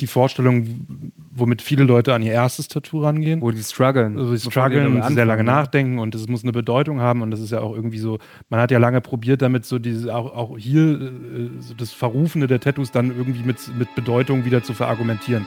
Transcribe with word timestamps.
die 0.00 0.08
Vorstellung, 0.08 0.86
womit 1.30 1.62
viele 1.62 1.84
Leute 1.84 2.14
an 2.14 2.22
ihr 2.22 2.32
erstes 2.32 2.66
Tattoo 2.66 3.02
rangehen. 3.02 3.40
Wo 3.40 3.52
die 3.52 3.62
strugglen. 3.62 4.18
Also 4.18 4.32
die 4.32 4.40
strugglen 4.40 5.00
und 5.00 5.14
sehr 5.14 5.24
lange 5.24 5.44
nachdenken 5.44 6.00
und 6.00 6.14
es 6.16 6.26
muss 6.26 6.42
eine 6.42 6.50
Bedeutung 6.50 7.00
haben 7.00 7.22
und 7.22 7.30
das 7.30 7.40
ist 7.40 7.52
ja 7.52 7.60
auch 7.60 7.74
irgendwie 7.74 7.98
so, 7.98 8.18
man 8.48 8.58
hat 8.58 8.72
ja 8.72 8.78
lange 8.78 9.00
probiert 9.00 9.40
damit 9.40 9.64
so 9.64 9.78
diese, 9.78 10.14
auch, 10.14 10.34
auch 10.34 10.58
hier 10.58 11.00
äh, 11.00 11.50
so 11.60 11.74
das 11.74 11.92
Verrufene 11.92 12.48
der 12.48 12.58
Tattoos 12.58 12.90
dann 12.90 13.16
irgendwie 13.16 13.44
mit, 13.44 13.58
mit 13.78 13.94
Bedeutung 13.94 14.44
wieder 14.44 14.64
zu 14.64 14.74
verargumentieren. 14.74 15.46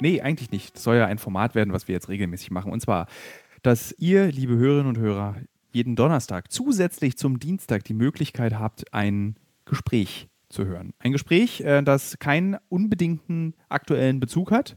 Nee, 0.00 0.20
eigentlich 0.20 0.50
nicht. 0.50 0.76
Das 0.76 0.82
soll 0.82 0.96
ja 0.96 1.06
ein 1.06 1.18
Format 1.18 1.54
werden, 1.54 1.72
was 1.72 1.88
wir 1.88 1.94
jetzt 1.94 2.08
regelmäßig 2.08 2.50
machen. 2.50 2.72
Und 2.72 2.80
zwar, 2.80 3.06
dass 3.62 3.94
ihr, 3.98 4.32
liebe 4.32 4.56
Hörerinnen 4.56 4.88
und 4.88 4.98
Hörer, 4.98 5.36
jeden 5.72 5.96
Donnerstag 5.96 6.50
zusätzlich 6.50 7.16
zum 7.16 7.38
Dienstag 7.38 7.84
die 7.84 7.94
Möglichkeit 7.94 8.58
habt, 8.58 8.92
ein 8.92 9.36
Gespräch 9.64 10.28
zu 10.48 10.66
hören. 10.66 10.92
Ein 10.98 11.12
Gespräch, 11.12 11.60
äh, 11.60 11.82
das 11.82 12.18
keinen 12.18 12.56
unbedingten 12.68 13.54
aktuellen 13.68 14.18
Bezug 14.18 14.50
hat. 14.50 14.76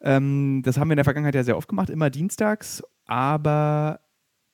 Ähm, 0.00 0.62
das 0.64 0.78
haben 0.78 0.88
wir 0.88 0.92
in 0.92 0.98
der 0.98 1.04
Vergangenheit 1.04 1.34
ja 1.34 1.42
sehr 1.42 1.56
oft 1.56 1.68
gemacht, 1.68 1.90
immer 1.90 2.10
dienstags. 2.10 2.82
Aber 3.06 4.00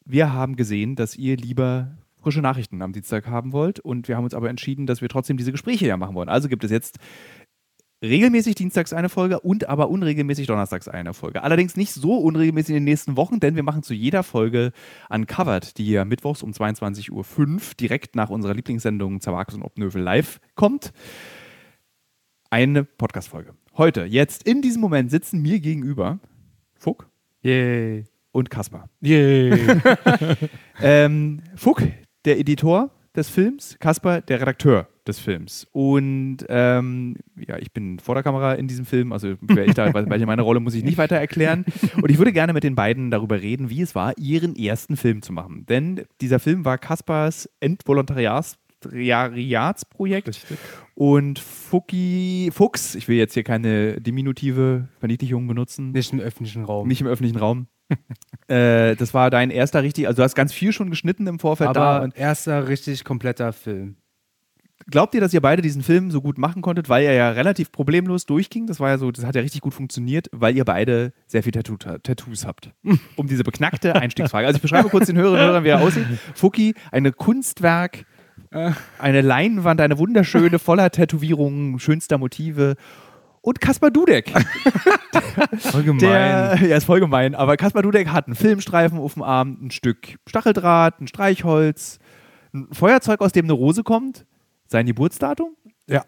wir 0.05 0.33
haben 0.33 0.57
gesehen, 0.57 0.97
dass 0.97 1.17
ihr 1.17 1.37
lieber 1.37 1.99
frische 2.23 2.41
Nachrichten 2.41 2.83
am 2.83 2.93
Dienstag 2.93 3.27
haben 3.27 3.53
wollt. 3.53 3.81
Und 3.81 4.09
wir 4.09 4.17
haben 4.17 4.25
uns 4.25 4.35
aber 4.35 4.49
entschieden, 4.49 4.87
dass 4.87 5.01
wir 5.01 5.09
trotzdem 5.09 5.37
diese 5.37 5.53
Gespräche 5.53 5.87
ja 5.87 5.97
machen 5.97 6.15
wollen. 6.15 6.29
Also 6.29 6.49
gibt 6.49 6.65
es 6.65 6.71
jetzt 6.71 6.99
regelmäßig 8.03 8.55
dienstags 8.55 8.93
eine 8.93 9.09
Folge 9.09 9.41
und 9.41 9.69
aber 9.69 9.91
unregelmäßig 9.91 10.47
donnerstags 10.47 10.89
eine 10.89 11.13
Folge. 11.15 11.43
Allerdings 11.43 11.77
nicht 11.77 11.93
so 11.93 12.17
unregelmäßig 12.17 12.71
in 12.71 12.77
den 12.77 12.85
nächsten 12.85 13.17
Wochen, 13.17 13.41
denn 13.41 13.57
wir 13.57 13.63
machen 13.63 13.83
zu 13.83 13.95
jeder 13.95 14.23
Folge 14.23 14.73
Uncovered, 15.09 15.77
die 15.79 15.91
ja 15.91 16.05
mittwochs 16.05 16.43
um 16.43 16.53
22.05 16.53 17.11
Uhr 17.11 17.61
direkt 17.79 18.17
nach 18.17 18.31
unserer 18.31 18.55
Lieblingssendung 18.55 19.21
Zawakus 19.21 19.55
und 19.55 19.63
Obnövel 19.63 20.03
live 20.03 20.41
kommt, 20.55 20.93
eine 22.51 22.85
Podcast-Folge. 22.85 23.55
Heute, 23.77 24.05
jetzt, 24.05 24.43
in 24.43 24.63
diesem 24.63 24.81
Moment 24.81 25.11
sitzen 25.11 25.41
mir 25.41 25.61
gegenüber 25.61 26.19
Fuck 26.75 27.09
Yay. 27.43 28.05
und 28.33 28.51
Kaspar. 28.51 28.89
Yay. 29.01 29.81
ähm, 30.83 31.43
Fuck, 31.55 31.83
der 32.25 32.39
Editor 32.39 32.91
des 33.17 33.29
Films, 33.29 33.77
Kaspar, 33.81 34.21
der 34.21 34.41
Redakteur 34.41 34.89
des 35.07 35.19
Films. 35.19 35.67
Und 35.73 36.39
ähm, 36.49 37.17
ja, 37.37 37.59
ich 37.59 37.73
bin 37.73 37.99
vor 37.99 38.15
der 38.15 38.23
Kamera 38.23 38.55
in 38.55 38.69
diesem 38.69 38.87
Film, 38.87 39.13
also 39.13 39.35
wer 39.41 39.67
ich 39.67 39.75
da, 39.75 39.93
welche 39.93 40.27
meine 40.27 40.43
Rolle 40.43 40.61
muss 40.61 40.75
ich 40.75 40.85
nicht 40.85 40.99
weiter 40.99 41.17
erklären. 41.17 41.65
Und 42.01 42.11
ich 42.11 42.19
würde 42.19 42.33
gerne 42.33 42.53
mit 42.53 42.65
den 42.65 42.75
beiden 42.75 43.11
darüber 43.11 43.41
reden, 43.41 43.71
wie 43.71 43.83
es 43.83 43.95
war, 43.95 44.17
ihren 44.19 44.57
ersten 44.57 44.97
Film 44.97 45.23
zu 45.23 45.33
machen. 45.33 45.67
Denn 45.67 46.05
dieser 46.21 46.39
Film 46.39 46.65
war 46.65 46.79
Kaspars 46.79 47.49
Endvolontariatsprojekt. 47.61 50.29
Richtig. 50.29 50.59
Und 50.95 51.39
Fuki, 51.39 52.51
Fuchs, 52.53 52.95
ich 52.95 53.09
will 53.09 53.17
jetzt 53.17 53.35
hier 53.35 53.45
keine 53.45 54.01
diminutive 54.01 54.89
Verniedlichung 55.01 55.47
benutzen. 55.47 55.93
Nicht 55.93 56.13
im 56.13 56.21
öffentlichen 56.21 56.65
Raum. 56.65 56.87
Nicht 56.87 57.01
im 57.01 57.07
öffentlichen 57.07 57.39
Raum. 57.39 57.67
äh, 58.49 58.97
das 58.97 59.15
war 59.15 59.31
dein 59.31 59.51
erster 59.51 59.83
richtig, 59.83 60.07
also 60.07 60.19
du 60.19 60.23
hast 60.23 60.35
ganz 60.35 60.53
viel 60.53 60.73
schon 60.73 60.91
geschnitten 60.91 61.27
im 61.27 61.39
Vorfeld 61.39 61.71
Aber 61.71 61.81
da. 61.81 61.99
Und 62.03 62.17
erster 62.17 62.69
richtig 62.69 63.05
kompletter 63.05 63.53
Film. 63.53 63.97
Glaubt 64.91 65.15
ihr, 65.15 65.21
dass 65.21 65.35
ihr 65.35 65.43
beide 65.43 65.63
diesen 65.63 65.83
Film 65.83 66.11
so 66.11 66.23
gut 66.23 66.39
machen 66.39 66.63
konntet, 66.63 66.89
weil 66.89 67.05
er 67.05 67.13
ja 67.13 67.31
relativ 67.31 67.71
problemlos 67.71 68.25
durchging? 68.25 68.67
Das 68.67 68.81
war 68.81 68.89
ja 68.89 68.99
so, 68.99 69.11
das 69.11 69.25
hat 69.25 69.35
ja 69.37 69.43
richtig 69.43 69.61
gut 69.61 69.75
funktioniert, 69.75 70.29
weil 70.33 70.57
ihr 70.57 70.65
beide 70.65 71.13
sehr 71.27 71.43
viel 71.43 71.53
Tattoo, 71.53 71.77
Tattoos 71.77 72.47
habt. 72.47 72.71
Um 73.17 73.27
diese 73.27 73.45
beknackte 73.45 73.95
Einstiegsfrage. 73.95 74.47
Also 74.47 74.57
ich 74.57 74.63
beschreibe 74.63 74.89
kurz 74.89 75.07
den 75.07 75.17
Hörerinnen 75.17 75.43
und 75.43 75.49
Hörern, 75.51 75.65
wie 75.65 75.69
er 75.69 75.81
aussieht. 75.81 76.07
Fuki, 76.35 76.75
eine 76.91 77.13
Kunstwerk, 77.13 78.07
eine 78.99 79.21
Leinwand, 79.21 79.81
eine 79.81 79.99
wunderschöne, 79.99 80.59
voller 80.59 80.91
Tätowierungen, 80.91 81.79
schönster 81.79 82.19
Motive 82.19 82.77
und 83.43 83.61
Kaspar 83.61 83.91
Dudek. 83.91 84.31
voll 85.59 85.83
gemein. 85.83 85.99
Der, 85.99 86.59
ja, 86.63 86.77
ist 86.77 86.85
voll 86.85 87.01
gemein. 87.01 87.35
Aber 87.35 87.57
Kaspar 87.57 87.83
Dudek 87.83 88.09
hat 88.09 88.27
einen 88.27 88.37
Filmstreifen 88.37 88.99
auf 88.99 89.15
dem 89.15 89.23
Arm, 89.23 89.59
ein 89.63 89.71
Stück 89.71 90.19
Stacheldraht, 90.27 91.01
ein 91.01 91.09
Streichholz, 91.09 91.99
ein 92.53 92.69
Feuerzeug, 92.73 93.21
aus 93.21 93.33
dem 93.33 93.47
eine 93.47 93.53
Rose 93.53 93.83
kommt, 93.83 94.27
sein 94.67 94.87
Geburtsdatum. 94.87 95.57
Ja. 95.87 96.05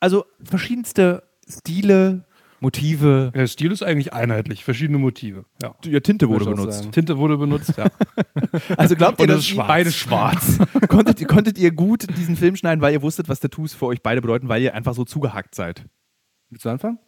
Also 0.00 0.24
verschiedenste 0.42 1.22
Stile, 1.48 2.24
Motive. 2.60 3.32
Der 3.34 3.46
Stil 3.46 3.70
ist 3.70 3.82
eigentlich 3.82 4.12
einheitlich, 4.12 4.64
verschiedene 4.64 4.98
Motive. 4.98 5.44
Ja, 5.62 5.74
ja 5.84 6.00
Tinte 6.00 6.28
wurde 6.28 6.46
benutzt. 6.46 6.78
Sagen. 6.78 6.92
Tinte 6.92 7.18
wurde 7.18 7.36
benutzt, 7.36 7.74
ja. 7.76 7.86
also 8.76 8.96
glaubt 8.96 9.20
ihr, 9.20 9.26
dass 9.26 9.40
ist 9.40 9.48
schwarz. 9.48 9.68
beide 9.68 9.92
schwarz? 9.92 10.58
konntet, 10.88 11.26
konntet 11.28 11.58
ihr 11.58 11.70
gut 11.70 12.06
diesen 12.16 12.36
Film 12.36 12.56
schneiden, 12.56 12.80
weil 12.80 12.94
ihr 12.94 13.02
wusstet, 13.02 13.28
was 13.28 13.40
Tattoos 13.40 13.74
für 13.74 13.86
euch 13.86 14.02
beide 14.02 14.22
bedeuten, 14.22 14.48
weil 14.48 14.62
ihr 14.62 14.74
einfach 14.74 14.94
so 14.94 15.04
zugehackt 15.04 15.54
seid? 15.54 15.84
Willst 16.50 16.64
du 16.64 16.70
anfangen? 16.70 16.98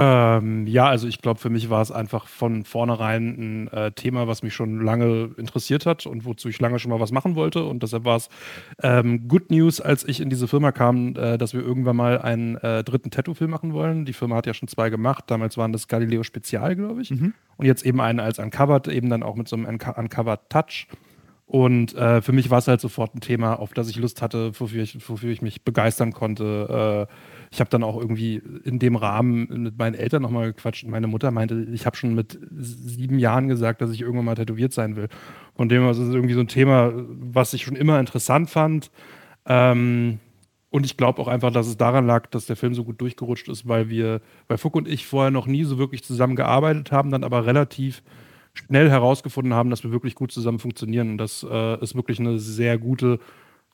Ähm, 0.00 0.68
ja, 0.68 0.86
also 0.86 1.08
ich 1.08 1.20
glaube, 1.22 1.40
für 1.40 1.50
mich 1.50 1.70
war 1.70 1.82
es 1.82 1.90
einfach 1.90 2.28
von 2.28 2.62
vornherein 2.62 3.66
ein 3.66 3.68
äh, 3.68 3.90
Thema, 3.90 4.28
was 4.28 4.44
mich 4.44 4.54
schon 4.54 4.80
lange 4.80 5.30
interessiert 5.36 5.86
hat 5.86 6.06
und 6.06 6.24
wozu 6.24 6.48
ich 6.48 6.60
lange 6.60 6.78
schon 6.78 6.92
mal 6.92 7.00
was 7.00 7.10
machen 7.10 7.34
wollte. 7.34 7.64
Und 7.64 7.82
deshalb 7.82 8.04
war 8.04 8.16
es 8.16 8.28
ähm, 8.80 9.26
Good 9.26 9.50
News, 9.50 9.80
als 9.80 10.06
ich 10.06 10.20
in 10.20 10.30
diese 10.30 10.46
Firma 10.46 10.70
kam, 10.70 11.16
äh, 11.16 11.36
dass 11.36 11.52
wir 11.52 11.62
irgendwann 11.62 11.96
mal 11.96 12.20
einen 12.20 12.56
äh, 12.58 12.84
dritten 12.84 13.10
Tattoo-Film 13.10 13.50
machen 13.50 13.72
wollen. 13.72 14.04
Die 14.04 14.12
Firma 14.12 14.36
hat 14.36 14.46
ja 14.46 14.54
schon 14.54 14.68
zwei 14.68 14.88
gemacht. 14.88 15.24
Damals 15.26 15.56
waren 15.56 15.72
das 15.72 15.88
Galileo 15.88 16.22
Spezial, 16.22 16.76
glaube 16.76 17.02
ich. 17.02 17.10
Mhm. 17.10 17.34
Und 17.56 17.66
jetzt 17.66 17.84
eben 17.84 18.00
einen 18.00 18.20
als 18.20 18.38
Uncovered, 18.38 18.86
eben 18.86 19.10
dann 19.10 19.24
auch 19.24 19.34
mit 19.34 19.48
so 19.48 19.56
einem 19.56 19.66
Uncovered 19.66 20.48
Touch. 20.48 20.86
Und 21.48 21.94
äh, 21.94 22.20
für 22.20 22.32
mich 22.32 22.50
war 22.50 22.58
es 22.58 22.68
halt 22.68 22.82
sofort 22.82 23.14
ein 23.14 23.22
Thema, 23.22 23.54
auf 23.58 23.72
das 23.72 23.88
ich 23.88 23.96
Lust 23.96 24.20
hatte, 24.20 24.52
wofür 24.60 24.82
ich, 24.82 25.08
wofür 25.08 25.30
ich 25.30 25.40
mich 25.40 25.64
begeistern 25.64 26.12
konnte. 26.12 27.08
Äh, 27.08 27.14
ich 27.50 27.60
habe 27.60 27.70
dann 27.70 27.82
auch 27.82 27.98
irgendwie 27.98 28.42
in 28.64 28.78
dem 28.78 28.96
Rahmen 28.96 29.62
mit 29.62 29.78
meinen 29.78 29.94
Eltern 29.94 30.20
nochmal 30.20 30.52
gequatscht 30.52 30.84
und 30.84 30.90
meine 30.90 31.06
Mutter 31.06 31.30
meinte, 31.30 31.66
ich 31.72 31.86
habe 31.86 31.96
schon 31.96 32.14
mit 32.14 32.38
sieben 32.58 33.18
Jahren 33.18 33.48
gesagt, 33.48 33.80
dass 33.80 33.90
ich 33.92 34.02
irgendwann 34.02 34.26
mal 34.26 34.34
tätowiert 34.34 34.74
sein 34.74 34.94
will. 34.94 35.08
Von 35.56 35.70
dem 35.70 35.80
her 35.80 35.90
ist 35.90 35.96
es 35.96 36.12
irgendwie 36.12 36.34
so 36.34 36.40
ein 36.40 36.48
Thema, 36.48 36.92
was 36.94 37.54
ich 37.54 37.62
schon 37.62 37.76
immer 37.76 37.98
interessant 37.98 38.50
fand. 38.50 38.90
Ähm, 39.46 40.18
und 40.68 40.84
ich 40.84 40.98
glaube 40.98 41.22
auch 41.22 41.28
einfach, 41.28 41.50
dass 41.50 41.66
es 41.66 41.78
daran 41.78 42.06
lag, 42.06 42.26
dass 42.26 42.44
der 42.44 42.56
Film 42.56 42.74
so 42.74 42.84
gut 42.84 43.00
durchgerutscht 43.00 43.48
ist, 43.48 43.66
weil 43.66 43.88
wir, 43.88 44.20
weil 44.48 44.58
Fuck 44.58 44.76
und 44.76 44.86
ich 44.86 45.06
vorher 45.06 45.30
noch 45.30 45.46
nie 45.46 45.64
so 45.64 45.78
wirklich 45.78 46.04
zusammen 46.04 46.36
gearbeitet 46.36 46.92
haben, 46.92 47.10
dann 47.10 47.24
aber 47.24 47.46
relativ 47.46 48.02
schnell 48.66 48.90
herausgefunden 48.90 49.54
haben, 49.54 49.70
dass 49.70 49.84
wir 49.84 49.92
wirklich 49.92 50.14
gut 50.14 50.32
zusammen 50.32 50.58
funktionieren 50.58 51.10
und 51.10 51.18
dass 51.18 51.42
äh, 51.42 51.74
es 51.82 51.94
wirklich 51.94 52.18
eine 52.20 52.38
sehr 52.38 52.78
gute 52.78 53.18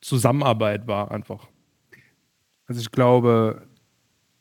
Zusammenarbeit 0.01 0.87
war 0.87 1.11
einfach. 1.11 1.47
Also 2.67 2.81
ich 2.81 2.91
glaube, 2.91 3.67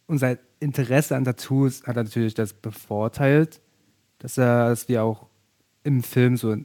unser 0.07 0.39
Interesse 0.61 1.17
an 1.17 1.25
Tattoos 1.25 1.87
hat 1.87 1.97
natürlich 1.97 2.35
das 2.35 2.53
bevorteilt, 2.53 3.61
dass, 4.19 4.39
er, 4.39 4.71
dass 4.71 4.89
wir 4.89 5.03
auch 5.03 5.27
im 5.83 6.03
Film 6.03 6.37
so 6.37 6.51
eine 6.51 6.65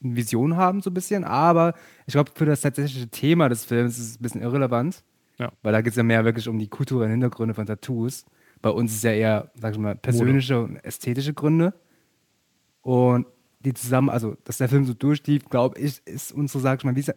Vision 0.00 0.56
haben, 0.56 0.80
so 0.80 0.90
ein 0.90 0.94
bisschen. 0.94 1.24
Aber 1.24 1.74
ich 2.06 2.12
glaube, 2.12 2.30
für 2.34 2.44
das 2.44 2.60
tatsächliche 2.60 3.08
Thema 3.08 3.48
des 3.48 3.64
Films 3.64 3.98
ist 3.98 4.10
es 4.10 4.20
ein 4.20 4.22
bisschen 4.22 4.42
irrelevant. 4.42 5.02
Ja. 5.38 5.52
Weil 5.62 5.72
da 5.72 5.82
geht 5.82 5.90
es 5.90 5.96
ja 5.96 6.02
mehr 6.02 6.24
wirklich 6.24 6.48
um 6.48 6.58
die 6.58 6.68
kulturellen 6.68 7.10
Hintergründe 7.10 7.54
von 7.54 7.66
Tattoos. 7.66 8.24
Bei 8.62 8.70
uns 8.70 8.92
ist 8.92 8.98
es 8.98 9.02
ja 9.02 9.12
eher, 9.12 9.50
sag 9.54 9.72
ich 9.72 9.78
mal, 9.78 9.94
persönliche 9.94 10.62
und 10.62 10.76
ästhetische 10.76 11.34
Gründe. 11.34 11.74
Und 12.86 13.26
die 13.64 13.74
zusammen, 13.74 14.10
also 14.10 14.36
dass 14.44 14.58
der 14.58 14.68
Film 14.68 14.84
so 14.84 14.94
durchlief, 14.94 15.46
glaube 15.46 15.76
ich, 15.76 16.00
ist 16.06 16.30
unsere, 16.30 16.60
sag 16.60 16.78
ich 16.78 16.84
mal, 16.84 16.94
wie 16.94 17.00
es 17.00 17.12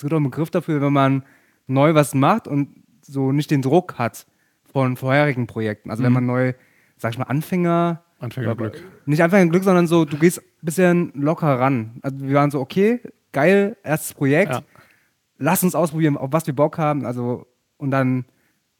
gibt 0.00 0.12
auch 0.12 0.16
einen 0.16 0.30
Begriff 0.30 0.48
dafür, 0.48 0.80
wenn 0.80 0.92
man 0.92 1.24
neu 1.66 1.92
was 1.96 2.14
macht 2.14 2.46
und 2.46 2.84
so 3.02 3.32
nicht 3.32 3.50
den 3.50 3.60
Druck 3.60 3.98
hat 3.98 4.28
von 4.62 4.96
vorherigen 4.96 5.48
Projekten. 5.48 5.90
Also 5.90 6.02
mhm. 6.02 6.06
wenn 6.06 6.12
man 6.12 6.26
neu, 6.26 6.52
sag 6.98 7.14
ich 7.14 7.18
mal, 7.18 7.24
Anfänger. 7.24 8.04
Anfängerglück. 8.20 8.84
Nicht 9.06 9.20
Anfängerglück, 9.20 9.64
sondern 9.64 9.88
so, 9.88 10.04
du 10.04 10.18
gehst 10.18 10.38
ein 10.38 10.44
bisschen 10.62 11.10
locker 11.16 11.58
ran. 11.58 11.98
Also 12.02 12.20
wir 12.20 12.36
waren 12.36 12.52
so, 12.52 12.60
okay, 12.60 13.00
geil, 13.32 13.76
erstes 13.82 14.14
Projekt. 14.14 14.52
Ja. 14.52 14.62
Lass 15.38 15.64
uns 15.64 15.74
ausprobieren, 15.74 16.16
auf 16.16 16.32
was 16.32 16.46
wir 16.46 16.54
Bock 16.54 16.78
haben. 16.78 17.04
Also, 17.04 17.48
und 17.76 17.90
dann 17.90 18.24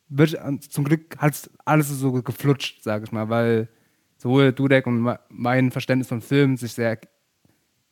wird 0.08 0.38
zum 0.70 0.84
Glück 0.84 1.18
hat 1.18 1.50
alles 1.64 1.88
so 1.88 2.12
geflutscht, 2.12 2.84
sag 2.84 3.02
ich 3.02 3.10
mal, 3.10 3.28
weil 3.28 3.68
sowohl 4.18 4.52
Dudek 4.52 4.86
und 4.86 5.16
mein 5.30 5.70
Verständnis 5.70 6.08
von 6.08 6.20
Filmen 6.20 6.56
sich 6.56 6.72
sehr 6.72 6.98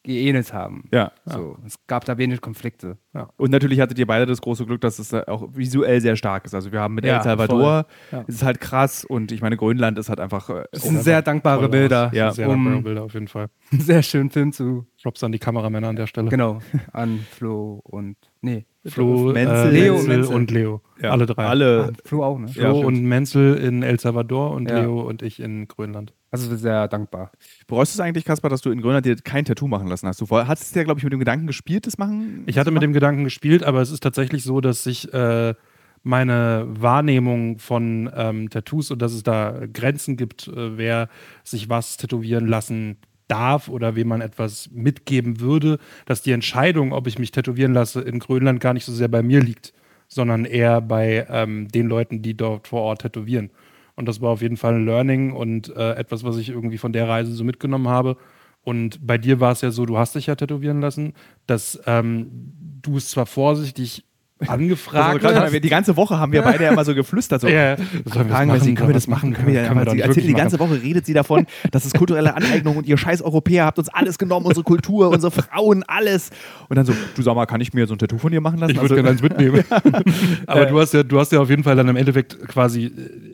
geähnelt 0.03 0.53
haben. 0.53 0.85
Ja. 0.93 1.11
So, 1.25 1.59
es 1.67 1.85
gab 1.89 2.05
da 2.05 2.17
wenig 2.17 2.41
Konflikte. 2.41 2.97
Und 3.37 3.51
natürlich 3.51 3.81
hattet 3.81 3.99
ihr 3.99 4.07
beide 4.07 4.25
das 4.25 4.41
große 4.41 4.65
Glück, 4.65 4.81
dass 4.81 5.01
es 5.01 5.13
äh, 5.13 5.25
auch 5.27 5.49
visuell 5.53 6.01
sehr 6.01 6.15
stark 6.15 6.45
ist. 6.45 6.55
Also 6.55 6.71
wir 6.71 6.81
haben 6.81 6.95
mit 6.95 7.05
Ja, 7.05 7.17
El 7.17 7.23
Salvador. 7.25 7.87
Ja. 8.13 8.25
es 8.29 8.37
ist 8.37 8.43
halt 8.45 8.61
krass 8.61 9.05
und 9.05 9.33
ich 9.33 9.43
meine, 9.43 9.57
Grönland 9.57 9.99
ist 9.99 10.09
halt 10.09 10.21
einfach. 10.21 10.49
Äh, 10.49 10.65
Das 10.71 10.85
sind 10.85 11.03
sehr 11.03 11.23
dankbare 11.23 11.69
Bilder. 11.69 12.11
Ja. 12.15 12.31
Sehr 12.31 12.49
um 12.49 12.55
dankbare 12.65 12.83
Bilder 12.83 13.03
auf 13.03 13.15
jeden 13.15 13.27
Fall. 13.27 13.49
sehr 13.73 14.01
schönen 14.05 14.31
Film 14.31 14.53
zu, 14.53 14.87
Props 15.03 15.25
an 15.25 15.33
die 15.33 15.41
Kameramänner 15.41 15.89
an 15.89 15.97
der 15.97 16.07
Stelle. 16.07 16.29
genau, 16.31 16.61
an 16.93 17.19
Flo 17.33 17.81
und, 17.83 18.17
nee, 18.43 18.65
Flo, 18.89 19.33
Menzel, 19.33 19.69
äh, 19.69 19.71
Leo 19.81 19.95
Menzel 19.95 20.17
Menzel. 20.17 20.35
und 20.35 20.51
Leo. 20.51 20.81
ja, 21.03 21.11
Alle 21.11 21.27
drei. 21.27 21.45
Alle. 21.47 21.93
ah, 21.93 21.99
Flo 22.05 22.25
auch, 22.25 22.39
ne? 22.39 22.47
Ja, 22.47 22.53
Flo 22.53 22.75
stimmt. 22.75 22.85
und 22.87 23.05
Menzel 23.05 23.55
in 23.57 23.83
El 23.83 23.99
Salvador 24.01 24.53
und 24.53 24.71
Ja. 24.71 24.81
Leo 24.81 25.01
und 25.01 25.23
ich 25.23 25.41
in 25.41 25.69
Grönland. 25.69 26.13
Also 26.31 26.55
sehr 26.57 26.89
dankbar. 26.89 27.31
Bereust 27.67 27.95
du 27.95 27.97
es 27.97 28.01
eigentlich, 28.01 28.25
Kaspar, 28.25 28.51
dass 28.51 28.61
du 28.61 28.71
in 28.71 28.81
Grönland 28.83 29.07
dir 29.07 29.17
kein 29.17 29.45
Tattoo 29.45 29.69
machen 29.69 29.89
lassen 29.89 30.07
hast? 30.09 30.21
Du 30.21 30.29
hattest 30.31 30.75
ja, 30.77 30.83
glaube 30.85 30.99
ich, 30.99 31.05
mit 31.05 31.13
dem 31.13 31.19
Gedanken 31.19 31.47
gespielt, 31.47 31.87
das 31.87 31.99
machen? 31.99 32.43
Ich 32.47 32.59
hatte 32.59 32.71
mit 32.71 32.83
dem 32.83 32.93
Gedanken 32.93 33.25
gespielt, 33.25 33.65
aber 33.65 33.81
es 33.81 33.91
ist 33.91 34.03
tatsächlich 34.03 34.43
so, 34.45 34.61
dass 34.61 34.85
sich 34.85 35.13
äh, 35.15 35.55
meine 36.03 36.67
Wahrnehmung 36.69 37.59
von 37.59 38.11
ähm, 38.15 38.49
Tattoos 38.51 38.91
und 38.91 39.03
dass 39.03 39.13
es 39.13 39.23
da 39.23 39.61
Grenzen 39.73 40.17
gibt, 40.17 40.47
äh, 40.49 40.77
wer 40.79 41.09
sich 41.43 41.69
was 41.69 41.97
tätowieren 41.97 42.47
lassen 42.47 42.99
darf 43.29 43.69
oder 43.69 43.97
wem 43.97 44.09
man 44.09 44.21
etwas 44.21 44.71
mitgeben 44.73 45.41
würde, 45.41 45.79
dass 46.05 46.23
die 46.23 46.33
Entscheidung, 46.33 46.93
ob 46.93 47.07
ich 47.07 47.19
mich 47.19 47.31
tätowieren 47.31 47.75
lasse, 47.75 48.01
in 48.01 48.19
Grönland 48.19 48.61
gar 48.61 48.75
nicht 48.75 48.85
so 48.85 48.93
sehr 48.93 49.09
bei 49.09 49.23
mir 49.23 49.41
liegt, 49.41 49.73
sondern 50.09 50.45
eher 50.45 50.81
bei 50.81 51.27
ähm, 51.29 51.69
den 51.69 51.89
Leuten, 51.89 52.23
die 52.23 52.37
dort 52.37 52.69
vor 52.69 52.83
Ort 52.83 53.03
tätowieren. 53.03 53.51
Und 53.95 54.07
das 54.07 54.21
war 54.21 54.31
auf 54.31 54.43
jeden 54.43 54.57
Fall 54.57 54.75
ein 54.75 54.85
Learning 54.85 55.33
und 55.33 55.75
äh, 55.75 55.95
etwas, 55.95 56.23
was 56.23 56.37
ich 56.37 56.51
irgendwie 56.51 56.79
von 56.79 56.93
der 56.93 57.09
Reise 57.09 57.33
so 57.33 57.45
mitgenommen 57.45 57.89
habe. 57.89 58.17
Und 58.63 59.07
bei 59.07 59.17
dir 59.17 59.41
war 59.41 59.53
es 59.53 59.61
ja 59.61 59.71
so, 59.71 59.87
du 59.87 59.97
hast 59.97 60.17
dich 60.17 60.27
ja 60.27 60.35
tätowieren 60.35 60.81
lassen, 60.81 61.15
dass 61.47 61.81
ähm, 61.87 62.53
du 62.83 62.97
es 62.97 63.11
zwar 63.11 63.27
vorsichtig 63.27 64.05
angefragt 64.47 65.25
also, 65.25 65.53
wir- 65.53 65.61
die 65.61 65.69
ganze 65.69 65.97
Woche 65.97 66.19
haben 66.19 66.31
wir 66.33 66.43
beide 66.43 66.65
ja 66.65 66.71
immer 66.73 66.85
so 66.85 66.95
geflüstert. 66.95 67.41
So, 67.41 67.49
Ja, 67.49 67.77
sollen 67.77 67.87
wir 68.05 68.25
Fragen 68.27 68.53
wir 68.53 68.61
sie, 68.61 68.75
können 68.75 68.91
wir 68.91 68.95
das 68.95 69.07
machen? 69.07 69.33
Können 69.33 69.49
wir, 69.49 69.73
man 69.75 69.85
doch 69.87 69.93
sie 69.93 70.01
erzählt 70.01 70.27
die 70.29 70.35
ganze 70.35 70.59
Woche, 70.59 70.83
redet 70.83 71.07
sie 71.07 71.15
davon, 71.15 71.47
das 71.71 71.87
ist 71.87 71.97
kulturelle 71.97 72.35
Aneignung 72.35 72.77
und 72.77 72.87
ihr 72.87 72.99
scheiß 72.99 73.23
Europäer 73.23 73.65
habt 73.65 73.79
uns 73.79 73.89
alles 73.89 74.19
genommen, 74.19 74.45
unsere 74.47 74.65
Kultur, 74.65 75.09
unsere 75.09 75.31
Frauen, 75.31 75.85
alles. 75.87 76.31
Und 76.69 76.77
dann 76.77 76.85
so, 76.85 76.93
du 77.15 77.23
sag 77.23 77.35
mal, 77.35 77.47
kann 77.47 77.61
ich 77.63 77.73
mir 77.73 77.87
so 77.87 77.95
ein 77.95 77.99
Tattoo 77.99 78.19
von 78.19 78.31
dir 78.31 78.41
machen 78.43 78.59
lassen? 78.59 78.73
Ich 78.73 78.77
würde 78.81 78.95
Also- 78.95 78.95
gerne 78.97 79.11
eins 79.11 79.23
mitnehmen. 79.23 79.65
Aber 80.47 80.67
du 80.67 80.79
hast 80.81 80.93
ja, 80.93 81.03
du 81.03 81.19
hast 81.19 81.33
ja 81.33 81.41
auf 81.41 81.49
jeden 81.49 81.65
Fall 81.65 81.77
dann 81.77 81.89
im 81.89 81.97
Endeffekt 81.97 82.39
quasi 82.49 82.85
äh, 82.87 82.91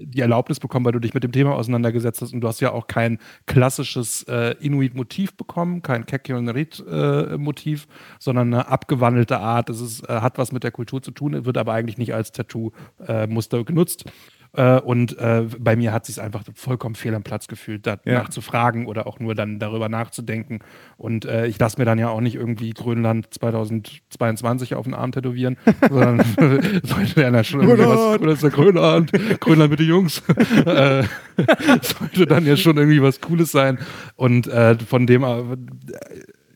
die 0.07 0.21
Erlaubnis 0.21 0.61
bekommen, 0.61 0.85
weil 0.85 0.93
du 0.93 0.99
dich 1.01 1.15
mit 1.15 1.25
dem 1.25 1.33
Thema 1.33 1.55
auseinandergesetzt 1.55 2.23
hast 2.23 2.33
und 2.33 2.41
du 2.43 2.49
hast 2.49 2.61
ja 2.61 2.71
auch 2.73 2.87
kein 2.87 3.19
klassisches 3.47 4.23
äh, 4.29 4.55
Inuit-Motiv 4.61 5.35
bekommen, 5.37 5.83
kein 5.83 6.07
Kekionrit-Motiv, 6.07 7.87
sondern 8.19 8.53
eine 8.55 8.69
abgewandelte 8.69 9.39
Art. 9.39 9.71
Es 9.71 9.81
ist, 9.81 10.09
äh, 10.09 10.21
hat 10.21 10.39
was 10.39 10.53
mit 10.53 10.63
der 10.65 10.71
Kultur 10.71 10.92
zu 11.01 11.11
tun, 11.11 11.45
wird 11.45 11.57
aber 11.59 11.73
eigentlich 11.73 11.99
nicht 11.99 12.15
als 12.15 12.33
Tattoo-Muster 12.33 13.65
genutzt. 13.65 14.05
Äh, 14.55 14.81
und 14.81 15.17
äh, 15.19 15.47
bei 15.59 15.77
mir 15.77 15.95
hat 15.95 16.05
sich 16.05 16.21
einfach 16.21 16.43
vollkommen 16.55 16.95
fehl 16.95 17.15
am 17.15 17.23
Platz 17.23 17.49
gefühlt, 17.49 17.87
danach 17.87 18.05
Ja. 18.05 18.29
zu 18.29 18.43
fragen 18.43 18.85
oder 18.87 19.07
auch 19.07 19.19
nur 19.19 19.35
dann 19.35 19.59
darüber 19.59 19.89
nachzudenken. 19.89 20.59
Und 20.99 21.25
äh, 21.25 21.47
ich 21.47 21.59
lasse 21.59 21.79
mir 21.79 21.87
dann 21.87 21.99
ja 21.99 22.11
auch 22.11 22.21
nicht 22.21 22.35
irgendwie 22.35 22.71
Grönland 22.75 23.33
2022 23.33 24.75
auf 24.75 24.85
den 24.85 24.93
Arm 24.93 25.13
tätowieren, 25.13 25.57
sondern 25.89 26.21
sollte 26.83 27.15
dann 27.21 27.35
ja 27.35 27.45
schon 27.45 27.61
irgendwie 27.63 27.87
was, 27.89 28.21
oder 28.21 28.33
ist 28.33 28.43
Grönland, 28.53 29.13
Grönland 29.41 29.71
mit 29.71 29.81
den 29.81 29.89
Jungs, 29.89 30.23
äh, 30.67 31.05
sollte 31.81 32.27
dann 32.27 32.45
ja 32.45 32.59
schon 32.59 32.77
irgendwie 32.77 33.01
was 33.03 33.23
Cooles 33.23 33.53
sein. 33.53 33.79
Und 34.17 34.49
äh, 34.49 34.77
von 34.81 35.07
dem 35.07 35.25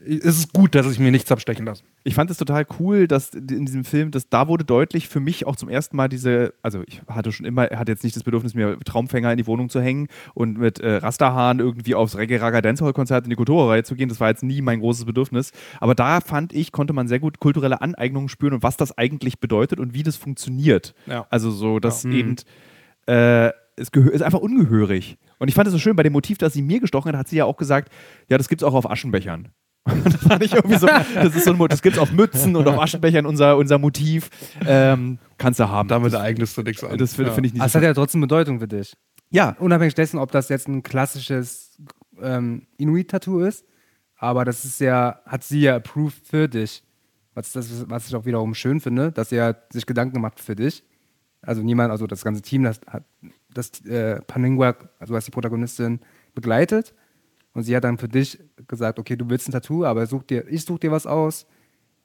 äh, 0.06 0.14
ist 0.14 0.38
es 0.38 0.52
gut, 0.52 0.74
dass 0.74 0.90
ich 0.90 0.98
mir 0.98 1.10
nichts 1.10 1.30
abstechen 1.32 1.66
lasse. 1.66 1.82
Ich 2.04 2.14
fand 2.14 2.30
es 2.30 2.36
total 2.36 2.66
cool, 2.78 3.08
dass 3.08 3.30
in 3.30 3.66
diesem 3.66 3.84
Film, 3.84 4.10
dass 4.10 4.28
da 4.28 4.48
wurde 4.48 4.64
deutlich 4.64 5.08
für 5.08 5.20
mich 5.20 5.46
auch 5.46 5.56
zum 5.56 5.68
ersten 5.68 5.96
Mal 5.96 6.08
diese, 6.08 6.54
also 6.62 6.82
ich 6.86 7.02
hatte 7.08 7.32
schon 7.32 7.46
immer, 7.46 7.64
hatte 7.64 7.92
jetzt 7.92 8.04
nicht 8.04 8.14
das 8.16 8.22
Bedürfnis, 8.22 8.54
mir 8.54 8.78
Traumfänger 8.84 9.30
in 9.32 9.36
die 9.38 9.46
Wohnung 9.46 9.68
zu 9.68 9.80
hängen 9.80 10.08
und 10.34 10.58
mit 10.58 10.78
äh, 10.80 10.96
Rasterhahn 10.96 11.58
irgendwie 11.58 11.94
aufs 11.94 12.16
Reggae 12.16 12.36
Raga 12.36 12.62
Dancehall 12.62 12.92
Konzert 12.92 13.24
in 13.24 13.30
die 13.30 13.36
Kulturreihe 13.36 13.82
zu 13.82 13.94
gehen. 13.94 14.08
Das 14.08 14.20
war 14.20 14.28
jetzt 14.28 14.42
nie 14.42 14.62
mein 14.62 14.80
großes 14.80 15.04
Bedürfnis. 15.04 15.52
Aber 15.80 15.94
da 15.94 16.20
fand 16.20 16.52
ich, 16.52 16.72
konnte 16.72 16.92
man 16.92 17.08
sehr 17.08 17.18
gut 17.18 17.40
kulturelle 17.40 17.80
Aneignungen 17.80 18.28
spüren 18.28 18.54
und 18.54 18.62
was 18.62 18.76
das 18.76 18.96
eigentlich 18.96 19.40
bedeutet 19.40 19.80
und 19.80 19.94
wie 19.94 20.02
das 20.02 20.16
funktioniert. 20.16 20.94
Ja. 21.06 21.26
Also 21.30 21.50
so, 21.50 21.78
dass 21.80 22.04
Ja. 22.04 22.10
eben 22.10 22.36
äh, 23.06 23.50
es 23.76 23.90
ist 23.90 24.22
einfach 24.22 24.38
ungehörig. 24.38 25.18
Und 25.38 25.48
ich 25.48 25.54
fand 25.54 25.66
es 25.66 25.72
so 25.72 25.78
schön, 25.78 25.96
bei 25.96 26.02
dem 26.02 26.12
Motiv, 26.14 26.38
das 26.38 26.54
sie 26.54 26.62
mir 26.62 26.80
gestochen 26.80 27.12
hat, 27.12 27.18
hat 27.18 27.28
sie 27.28 27.36
ja 27.36 27.44
auch 27.44 27.56
gesagt, 27.56 27.92
ja, 28.28 28.38
das 28.38 28.48
gibt 28.48 28.62
es 28.62 28.66
auch 28.66 28.74
auf 28.74 28.90
Aschenbechern. 28.90 29.48
das 30.04 30.16
fand 30.16 30.42
ich 30.42 30.52
irgendwie 30.52 30.78
so, 30.78 30.86
das 30.86 31.34
ist 31.34 31.44
so 31.44 31.52
ein 31.52 31.68
das 31.68 31.82
gibt 31.82 31.96
es 31.96 32.02
auf 32.02 32.12
Mützen 32.12 32.56
und 32.56 32.66
auf 32.66 32.78
Aschenbechern, 32.78 33.26
unser, 33.26 33.56
unser 33.56 33.78
Motiv. 33.78 34.30
Ähm, 34.66 35.18
kannst 35.38 35.60
du 35.60 35.68
haben. 35.68 35.88
Damit 35.88 36.12
das, 36.12 36.20
eignest 36.20 36.56
du 36.56 36.62
nichts 36.62 36.82
an. 36.82 36.98
das 36.98 37.14
finde 37.14 37.30
Ja. 37.30 37.34
find 37.34 37.46
ich 37.46 37.54
nicht 37.54 37.64
es 37.64 37.72
so 37.72 37.78
hat 37.78 37.84
ja 37.84 37.94
trotzdem 37.94 38.20
Bedeutung 38.20 38.60
für 38.60 38.68
dich. 38.68 38.96
Ja, 39.30 39.56
Unabhängig 39.58 39.94
dessen, 39.94 40.18
ob 40.18 40.30
das 40.30 40.48
jetzt 40.48 40.68
ein 40.68 40.82
klassisches 40.82 41.76
ähm, 42.20 42.66
Inuit-Tattoo 42.78 43.40
ist, 43.40 43.64
aber 44.16 44.44
das 44.44 44.64
ist 44.64 44.80
ja, 44.80 45.20
hat 45.26 45.44
sie 45.44 45.60
ja 45.60 45.76
approved 45.76 46.26
für 46.26 46.48
dich. 46.48 46.82
Was, 47.34 47.52
das, 47.52 47.88
was 47.88 48.08
ich 48.08 48.14
auch 48.14 48.24
wiederum 48.24 48.54
schön 48.54 48.80
finde, 48.80 49.12
dass 49.12 49.28
sie 49.28 49.36
ja 49.36 49.54
sich 49.70 49.84
Gedanken 49.84 50.20
macht 50.20 50.40
für 50.40 50.56
dich. 50.56 50.84
Also 51.42 51.62
niemand, 51.62 51.90
also 51.90 52.06
das 52.06 52.24
ganze 52.24 52.40
Team, 52.40 52.62
das 52.62 52.80
hat 52.86 53.04
das 53.52 53.84
äh, 53.84 54.20
Paningua, 54.22 54.74
also 54.98 55.14
als 55.14 55.26
die 55.26 55.30
Protagonistin, 55.30 56.00
begleitet. 56.34 56.94
Und 57.56 57.62
sie 57.62 57.74
hat 57.74 57.84
dann 57.84 57.96
für 57.96 58.08
dich 58.08 58.38
gesagt, 58.68 58.98
okay, 58.98 59.16
du 59.16 59.30
willst 59.30 59.48
ein 59.48 59.52
Tattoo, 59.52 59.84
aber 59.84 60.06
such 60.06 60.24
dir, 60.24 60.44
ich 60.46 60.64
such 60.64 60.78
dir 60.78 60.90
was 60.92 61.06
aus. 61.06 61.46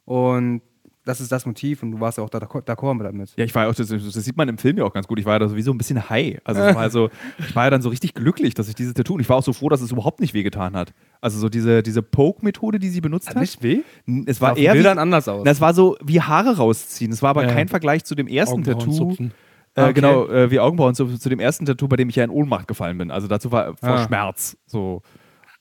Und 0.05 0.61
das 1.03 1.19
ist 1.19 1.31
das 1.31 1.45
Motiv 1.47 1.81
und 1.81 1.91
du 1.91 1.99
warst 1.99 2.19
ja 2.19 2.23
auch 2.23 2.29
da- 2.29 2.37
d'accord 2.37 2.93
mit 2.93 3.05
damit. 3.07 3.33
Ja, 3.35 3.43
ich 3.43 3.53
war 3.55 3.63
ja 3.63 3.69
auch, 3.69 3.73
das, 3.75 3.87
das 3.87 4.13
sieht 4.13 4.37
man 4.37 4.47
im 4.47 4.57
Film 4.59 4.77
ja 4.77 4.83
auch 4.85 4.93
ganz 4.93 5.07
gut. 5.07 5.19
Ich 5.19 5.25
war 5.25 5.33
ja 5.33 5.39
da 5.39 5.49
sowieso 5.49 5.71
ein 5.71 5.77
bisschen 5.77 6.09
high. 6.09 6.39
Also 6.43 6.61
also, 6.61 7.09
ich 7.39 7.55
war 7.55 7.63
ja 7.65 7.69
dann 7.71 7.81
so 7.81 7.89
richtig 7.89 8.13
glücklich, 8.13 8.53
dass 8.53 8.69
ich 8.69 8.75
diese 8.75 8.93
Tattoo. 8.93 9.15
Und 9.15 9.19
ich 9.19 9.27
war 9.27 9.35
auch 9.37 9.43
so 9.43 9.51
froh, 9.51 9.67
dass 9.67 9.81
es 9.81 9.91
überhaupt 9.91 10.19
nicht 10.21 10.33
wehgetan 10.35 10.75
hat. 10.75 10.93
Also 11.19 11.39
so 11.39 11.49
diese, 11.49 11.81
diese 11.83 12.01
Poke-Methode, 12.03 12.77
die 12.79 12.89
sie 12.89 13.01
benutzt 13.01 13.29
hat. 13.29 13.35
Nicht 13.37 13.61
weh? 13.63 13.81
Es 14.27 14.39
war 14.41 14.55
eher 14.55 14.73
Bildern 14.73 14.97
wie, 14.97 15.01
anders 15.01 15.27
aus. 15.27 15.41
Na, 15.43 15.51
es 15.51 15.59
war 15.59 15.73
so 15.73 15.97
wie 16.03 16.21
Haare 16.21 16.57
rausziehen. 16.57 17.11
Es 17.11 17.21
war 17.23 17.31
aber 17.31 17.43
Ja. 17.47 17.53
kein 17.53 17.67
Vergleich 17.67 18.03
zu 18.05 18.13
dem 18.15 18.27
ersten 18.27 18.63
Tattoo. 18.63 18.91
zupfen. 18.91 19.33
Äh, 19.73 19.81
Okay. 19.83 19.93
Genau, 19.93 20.27
äh, 20.27 20.51
wie 20.51 20.59
Augenbrauen 20.59 20.93
zu, 20.95 21.17
zu 21.17 21.29
dem 21.29 21.39
ersten 21.39 21.65
Tattoo, 21.65 21.87
bei 21.87 21.95
dem 21.95 22.09
ich 22.09 22.15
ja 22.17 22.25
in 22.25 22.29
Ohnmacht 22.29 22.67
gefallen 22.67 22.97
bin. 22.97 23.09
Also 23.09 23.27
dazu 23.27 23.51
war 23.53 23.75
vor 23.77 23.89
Ah. 23.89 24.05
Schmerz. 24.05 24.57
So. 24.67 25.01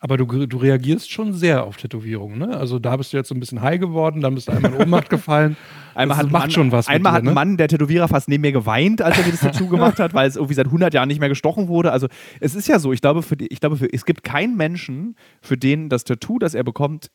Aber 0.02 0.17
du, 0.17 0.25
du 0.47 0.56
reagierst 0.56 1.11
schon 1.11 1.35
sehr 1.35 1.64
auf 1.64 1.76
Tätowierungen, 1.76 2.38
ne? 2.38 2.56
Also 2.56 2.79
da 2.79 2.97
bist 2.97 3.12
du 3.12 3.19
jetzt 3.19 3.29
so 3.29 3.35
ein 3.35 3.41
bisschen 3.41 3.61
high 3.61 3.79
geworden, 3.79 4.23
dann 4.23 4.35
bist 4.35 4.49
du 4.49 4.52
einmal 4.52 4.73
in 4.73 4.81
Ohnmacht 4.82 5.11
gefallen. 5.11 5.58
Einmal 5.94 6.17
das 6.17 6.25
hat, 6.25 6.32
macht 6.32 6.43
Mann, 6.44 6.50
schon 6.50 6.73
was 6.73 6.88
einmal 6.88 7.12
dir, 7.12 7.17
hat 7.17 7.23
ein 7.23 7.26
ne? 7.26 7.32
Mann, 7.32 7.56
der 7.58 7.69
Tätowierer, 7.69 8.08
fast 8.08 8.26
neben 8.29 8.41
mir 8.41 8.52
geweint, 8.52 9.02
als 9.02 9.19
er 9.19 9.26
mir 9.26 9.32
das 9.32 9.41
Tattoo 9.41 9.69
gemacht 9.69 10.00
hat, 10.00 10.14
weil 10.14 10.26
es 10.26 10.37
irgendwie 10.37 10.55
seit 10.55 10.67
100 10.67 10.94
Jahren 10.94 11.08
nicht 11.08 11.20
mehr 11.20 11.29
gestochen 11.29 11.69
wurde. 11.69 11.93
Also 11.93 12.08
es 12.41 12.55
ist 12.55 12.67
ja 12.67 12.79
so, 12.79 12.94
ich 12.94 13.02
glaube, 13.02 13.23
für 13.23 13.37
die, 13.37 13.49
ich 13.49 13.61
glaube 13.61 13.76
für, 13.76 13.93
es 13.93 14.06
gibt 14.06 14.25
keinen 14.25 14.56
Menschen, 14.56 15.17
für 15.43 15.58
den 15.58 15.91
das 15.91 16.05
Tattoo, 16.05 16.38
das 16.38 16.55
er 16.55 16.64
bekommt, 16.64 17.11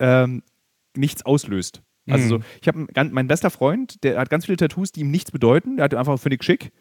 ähm, 0.00 0.42
nichts 0.96 1.24
auslöst. 1.24 1.82
Also 2.10 2.24
Mhm. 2.24 2.28
so, 2.28 2.40
ich 2.60 2.68
habe 2.68 2.86
mein 3.12 3.28
bester 3.28 3.50
Freund, 3.50 4.02
der 4.02 4.18
hat 4.18 4.28
ganz 4.28 4.46
viele 4.46 4.56
Tattoos, 4.56 4.90
die 4.92 5.00
ihm 5.00 5.10
nichts 5.10 5.30
bedeuten. 5.30 5.76
Der 5.76 5.84
hat 5.84 5.94
einfach 5.94 6.18
finde 6.18 6.36
ich 6.36 6.42
schick. 6.42 6.72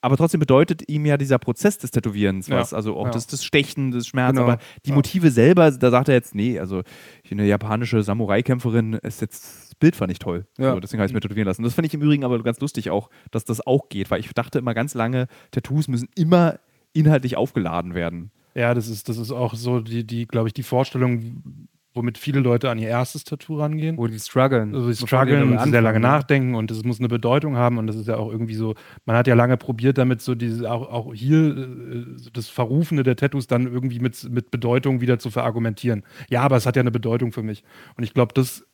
Aber 0.00 0.16
trotzdem 0.16 0.38
bedeutet 0.38 0.88
ihm 0.88 1.06
ja 1.06 1.16
dieser 1.16 1.38
Prozess 1.38 1.78
des 1.78 1.90
Tätowierens 1.90 2.48
was. 2.50 2.70
Ja, 2.70 2.76
Also 2.76 2.96
auch 2.96 3.06
ja. 3.06 3.10
das, 3.10 3.26
das 3.26 3.44
Stechen, 3.44 3.90
das 3.90 4.06
Schmerz. 4.06 4.32
Genau, 4.32 4.44
Aber 4.44 4.58
die 4.86 4.92
Motive 4.92 5.30
selber, 5.30 5.70
da 5.72 5.90
sagt 5.90 6.08
er 6.08 6.14
jetzt, 6.14 6.34
nee, 6.34 6.58
also 6.58 6.82
eine 7.30 7.46
japanische 7.46 8.02
Samurai-Kämpferin 8.02 8.94
ist 8.94 9.20
jetzt, 9.20 9.70
das 9.70 9.74
Bild 9.74 9.96
fand 9.96 10.12
ich 10.12 10.20
toll. 10.20 10.46
Ja. 10.56 10.72
So, 10.72 10.80
deswegen 10.80 11.00
habe 11.00 11.06
ich 11.06 11.10
es 11.10 11.14
mir 11.14 11.20
tätowieren 11.20 11.46
lassen. 11.46 11.64
Das 11.64 11.74
finde 11.74 11.88
ich 11.88 11.94
im 11.94 12.02
Übrigen 12.02 12.24
aber 12.24 12.40
ganz 12.42 12.60
lustig 12.60 12.90
auch, 12.90 13.10
dass 13.32 13.44
das 13.44 13.66
auch 13.66 13.88
geht, 13.88 14.10
weil 14.10 14.20
ich 14.20 14.32
dachte 14.32 14.58
immer 14.58 14.74
ganz 14.74 14.94
lange, 14.94 15.26
Tattoos 15.50 15.88
müssen 15.88 16.08
immer 16.14 16.60
inhaltlich 16.92 17.36
aufgeladen 17.36 17.94
werden. 17.94 18.30
Ja, 18.54 18.74
das 18.74 18.88
ist, 18.88 19.08
das 19.08 19.18
ist 19.18 19.32
auch 19.32 19.54
so 19.54 19.80
die, 19.80 20.04
die 20.04 20.26
glaube 20.26 20.48
ich, 20.48 20.54
die 20.54 20.62
Vorstellung, 20.62 21.68
womit 21.98 22.16
viele 22.16 22.40
Leute 22.40 22.70
an 22.70 22.78
ihr 22.78 22.88
erstes 22.88 23.24
Tattoo 23.24 23.58
rangehen. 23.58 23.98
Wo 23.98 24.06
die 24.06 24.18
strugglen. 24.18 24.74
Also 24.74 24.88
die 24.88 24.96
strugglen 24.96 25.58
und 25.58 25.70
sehr 25.70 25.82
lange 25.82 25.98
ne? 26.00 26.06
nachdenken 26.06 26.54
und 26.54 26.70
es 26.70 26.84
muss 26.84 27.00
eine 27.00 27.08
Bedeutung 27.08 27.56
haben 27.56 27.76
und 27.76 27.88
das 27.88 27.96
ist 27.96 28.08
ja 28.08 28.16
auch 28.16 28.30
irgendwie 28.30 28.54
so, 28.54 28.74
man 29.04 29.16
hat 29.16 29.26
ja 29.26 29.34
lange 29.34 29.56
probiert 29.56 29.98
damit 29.98 30.22
so 30.22 30.34
diese, 30.34 30.70
auch, 30.70 30.90
auch 30.90 31.12
hier 31.12 31.56
äh, 31.56 32.04
das 32.32 32.48
Verrufene 32.48 33.02
der 33.02 33.16
Tattoos 33.16 33.48
dann 33.48 33.66
irgendwie 33.66 33.98
mit, 33.98 34.30
mit 34.30 34.50
Bedeutung 34.50 35.00
wieder 35.00 35.18
zu 35.18 35.30
verargumentieren. 35.30 36.04
Ja, 36.30 36.42
aber 36.42 36.56
es 36.56 36.64
hat 36.64 36.76
ja 36.76 36.80
eine 36.80 36.92
Bedeutung 36.92 37.32
für 37.32 37.42
mich. 37.42 37.64
Und 37.96 38.04
ich 38.04 38.14
glaube, 38.14 38.32
das 38.32 38.64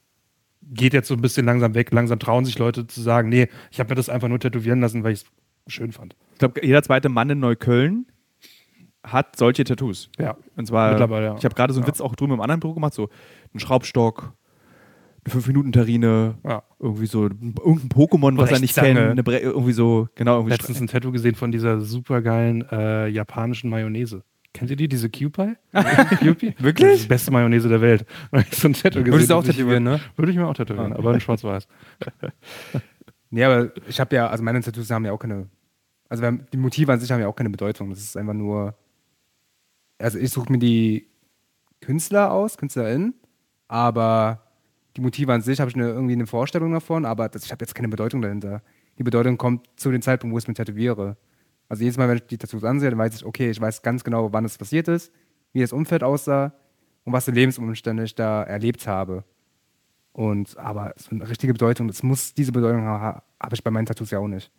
geht 0.63 0.93
jetzt 0.93 1.09
so 1.09 1.15
ein 1.15 1.21
bisschen 1.21 1.47
langsam 1.47 1.75
weg. 1.75 1.93
Langsam 1.93 2.19
trauen 2.19 2.45
sich 2.45 2.59
Leute 2.59 2.87
zu 2.87 3.01
sagen, 3.01 3.29
nee, 3.29 3.49
ich 3.71 3.81
habe 3.81 3.91
mir 3.91 3.97
das 3.97 4.09
einfach 4.09 4.29
nur 4.29 4.39
tätowieren 4.39 4.81
lassen, 4.81 5.03
weil 5.03 5.13
ich 5.13 5.25
es 5.67 5.73
schön 5.73 5.93
fand. 5.93 6.15
Ich 6.33 6.39
glaube, 6.39 6.65
jeder 6.65 6.83
zweite 6.83 7.09
Mann 7.09 7.31
in 7.31 7.41
Neukölln 7.41 8.07
hat 9.05 9.37
solche 9.37 9.63
Tattoos. 9.65 10.09
Ja. 10.19 10.37
Und 10.57 10.67
zwar, 10.67 10.91
Mittlerweile, 10.91 11.27
ja. 11.27 11.37
ich 11.37 11.45
habe 11.45 11.55
gerade 11.55 11.73
so 11.73 11.79
einen 11.81 11.87
Ja. 11.87 11.93
Witz 11.93 12.01
auch 12.01 12.17
drüben 12.17 12.33
im 12.33 12.41
anderen 12.41 12.61
Büro 12.61 12.75
gemacht, 12.75 12.95
so 12.95 13.09
ein 13.55 13.61
Schraubstock, 13.61 14.33
eine 15.25 15.33
5-Minuten-Terrine, 15.35 16.35
Ja. 16.45 16.63
irgendwie 16.79 17.07
so 17.07 17.27
ein- 17.27 17.55
irgendein 17.65 17.89
Pokémon, 17.91 18.37
was 18.39 18.51
er 18.51 18.61
nicht 18.61 18.75
kennt, 18.75 18.99
eine 18.99 19.23
Bre 19.23 19.39
irgendwie 19.39 19.73
so, 19.73 20.09
genau, 20.15 20.37
irgendwie 20.37 20.53
Letztens 20.55 20.81
ein 20.81 20.87
Tattoo 20.87 21.13
gesehen 21.13 21.35
von 21.35 21.53
dieser 21.53 21.81
supergeilen 21.81 22.63
äh, 22.71 23.09
japanischen 23.09 23.71
Mayonnaise. 23.71 24.23
Kennt 24.53 24.71
ihr 24.71 24.77
die, 24.77 24.87
diese 24.87 25.11
Q-Pie? 25.11 25.55
Wirklich? 26.23 26.55
Das 26.61 26.93
ist 26.95 27.05
die 27.05 27.09
beste 27.09 27.31
Mayonnaise 27.31 27.69
der 27.69 27.81
Welt. 27.81 28.07
so 28.53 28.69
ein 28.69 28.75
Tattoo 28.75 29.05
Würdest 29.05 29.31
du 29.31 29.35
auch 29.35 29.45
tätowieren, 29.45 29.83
ne? 29.83 30.01
Würde 30.17 30.31
ich 30.31 30.39
mir 30.39 30.47
auch 30.47 30.55
tätowieren, 30.55 30.93
Ah. 30.93 30.99
aber 30.99 31.13
in 31.15 31.21
schwarz-weiß. 31.21 31.67
Nee, 33.31 33.43
aber 33.45 33.71
ich 33.89 33.99
habe 33.99 34.15
ja, 34.15 34.29
also 34.29 34.45
meine 34.45 34.61
Tattoos 34.61 34.89
haben 34.91 35.05
ja 35.05 35.11
auch 35.13 35.19
keine, 35.19 35.49
also 36.09 36.23
die 36.53 36.57
Motive 36.57 36.93
an 36.93 37.01
sich 37.01 37.11
haben 37.11 37.21
ja 37.21 37.27
auch 37.27 37.35
keine 37.35 37.51
Bedeutung. 37.51 37.91
Das 37.91 37.99
ist 37.99 38.17
einfach 38.17 38.33
nur, 38.35 38.75
also 40.05 40.19
ich 40.19 40.31
suche 40.31 40.53
mir 40.53 40.59
die 40.59 41.09
Künstler 41.81 42.31
aus, 42.31 42.59
KünstlerInnen, 42.59 43.15
aber 43.69 44.43
die 44.97 45.01
Motive 45.01 45.33
an 45.33 45.41
sich 45.41 45.61
habe 45.61 45.71
ich 45.71 45.77
eine, 45.77 45.89
irgendwie 45.89 46.13
eine 46.13 46.27
Vorstellung 46.27 46.73
davon, 46.73 47.07
aber 47.07 47.29
das, 47.31 47.47
ich 47.47 47.53
habe 47.53 47.65
jetzt 47.65 47.75
keine 47.75 47.89
Bedeutung 47.89 48.21
dahinter. 48.21 48.63
Die 48.99 49.03
Bedeutung 49.03 49.39
kommt 49.39 49.67
zu 49.77 49.91
dem 49.91 50.03
Zeitpunkt, 50.03 50.35
wo 50.35 50.39
ich 50.39 50.45
es 50.45 50.49
mir 50.49 50.55
tätowiere. 50.55 51.17
Also 51.69 51.83
jedes 51.83 51.97
Mal, 51.97 52.09
wenn 52.09 52.19
ich 52.19 52.27
die 52.27 52.37
Tattoos 52.37 52.65
ansehe, 52.65 52.91
dann 52.91 52.99
weiß 52.99 53.17
ich, 53.17 53.25
okay, 53.25 53.51
ich 53.51 53.61
weiß 53.61 53.81
ganz 53.81 54.05
genau, 54.05 54.33
wann 54.33 54.45
es 54.45 54.59
passiert 54.59 54.89
ist, 54.89 55.11
wie 55.55 55.63
das 55.63 55.73
Umfeld 55.73 56.03
aussah 56.03 56.53
und 57.05 57.15
was 57.15 57.25
für 57.25 57.31
Lebensumstände 57.31 58.05
ich 58.05 58.15
da 58.15 58.43
erlebt 58.43 58.87
habe. 58.87 59.25
Und 60.13 60.57
aber 60.59 60.93
so 60.97 61.11
eine 61.13 61.29
richtige 61.29 61.55
Bedeutung, 61.55 61.89
das 61.89 62.03
muss 62.03 62.35
diese 62.35 62.53
Bedeutung 62.53 62.85
ha 62.85 63.23
habe 63.41 63.55
ich 63.55 63.65
bei 63.65 63.71
meinen 63.71 63.87
Tattoos 63.87 64.11
ja 64.11 64.19
auch 64.19 64.29
nicht. 64.29 64.53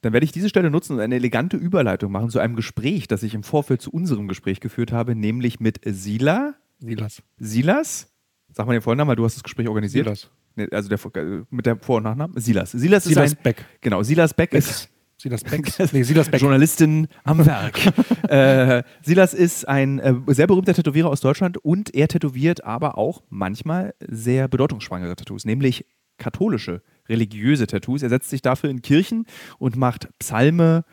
Dann 0.00 0.12
werde 0.12 0.24
ich 0.24 0.32
diese 0.32 0.48
Stelle 0.48 0.70
nutzen 0.70 0.94
und 0.94 1.00
eine 1.00 1.16
elegante 1.16 1.56
Überleitung 1.56 2.12
machen 2.12 2.30
zu 2.30 2.38
einem 2.38 2.54
Gespräch, 2.54 3.08
das 3.08 3.22
ich 3.22 3.34
im 3.34 3.42
Vorfeld 3.42 3.82
zu 3.82 3.90
unserem 3.90 4.28
Gespräch 4.28 4.60
geführt 4.60 4.92
habe, 4.92 5.14
nämlich 5.14 5.58
mit 5.58 5.80
Sila. 5.84 6.54
Silas. 6.78 7.22
Silas? 7.38 8.12
Sag 8.52 8.66
mal 8.66 8.72
den 8.74 8.82
Vornamen, 8.82 9.08
weil 9.08 9.16
du 9.16 9.24
hast 9.24 9.34
das 9.34 9.42
Gespräch 9.42 9.68
organisiert. 9.68 10.06
Silas. 10.06 10.30
Nee, 10.54 10.68
also 10.72 10.88
der, 10.88 10.98
äh, 11.22 11.42
mit 11.50 11.66
der 11.66 11.76
Vor- 11.76 11.98
und 11.98 12.04
Nachnamen? 12.04 12.40
Silas. 12.40 12.72
Silas, 12.72 13.04
Silas 13.04 13.32
ist 13.32 13.38
ein, 13.38 13.42
Beck. 13.42 13.64
Genau, 13.80 14.02
Silas 14.02 14.34
Beck 14.34 14.52
ist 14.54 14.88
Silas 15.20 15.42
Beck. 15.42 15.66
Nee, 15.92 16.04
Silas 16.04 16.28
Beck. 16.28 16.40
Journalistin 16.40 17.08
am 17.24 17.44
Werk. 17.44 17.78
äh, 18.28 18.84
Silas 19.02 19.34
ist 19.34 19.66
ein 19.66 19.98
äh, 19.98 20.14
sehr 20.28 20.46
berühmter 20.46 20.74
Tätowierer 20.74 21.10
aus 21.10 21.20
Deutschland 21.20 21.58
und 21.58 21.92
er 21.94 22.06
tätowiert 22.06 22.64
aber 22.64 22.96
auch 22.98 23.22
manchmal 23.28 23.94
sehr 24.00 24.46
bedeutungsschwangere 24.46 25.16
Tattoos, 25.16 25.44
nämlich 25.44 25.86
katholische, 26.18 26.82
religiöse 27.08 27.66
Tattoos. 27.66 28.02
Er 28.02 28.08
setzt 28.08 28.30
sich 28.30 28.42
dafür 28.42 28.70
in 28.70 28.82
Kirchen 28.82 29.26
und 29.58 29.76
macht 29.76 30.08
Psalme 30.18 30.84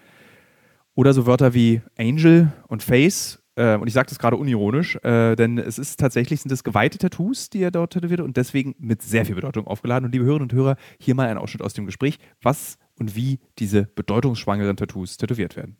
oder 0.95 1.13
so 1.13 1.25
Wörter 1.25 1.53
wie 1.53 1.81
Angel 1.97 2.51
und 2.67 2.83
Face. 2.83 3.41
Äh, 3.55 3.75
und 3.77 3.87
ich 3.87 3.93
sage 3.93 4.09
das 4.09 4.19
gerade 4.19 4.37
unironisch, 4.37 4.97
äh, 5.03 5.35
denn 5.35 5.57
es 5.57 5.77
ist 5.77 5.99
tatsächlich 5.99 6.41
sind 6.41 6.51
es 6.51 6.63
geweihte 6.63 6.97
Tattoos, 6.97 7.49
die 7.49 7.61
er 7.61 7.71
dort 7.71 7.93
tätowiert 7.93 8.21
und 8.21 8.37
deswegen 8.37 8.75
mit 8.79 9.01
sehr 9.01 9.25
viel 9.25 9.35
Bedeutung 9.35 9.67
aufgeladen. 9.67 10.05
Und 10.05 10.11
liebe 10.11 10.25
Hörerinnen 10.25 10.49
und 10.49 10.53
Hörer, 10.53 10.77
hier 10.99 11.15
mal 11.15 11.27
ein 11.27 11.37
Ausschnitt 11.37 11.61
aus 11.61 11.73
dem 11.73 11.85
Gespräch, 11.85 12.17
was 12.41 12.77
und 12.99 13.15
wie 13.15 13.39
diese 13.59 13.83
bedeutungsschwangeren 13.83 14.77
Tattoos 14.77 15.17
tätowiert 15.17 15.55
werden. 15.55 15.77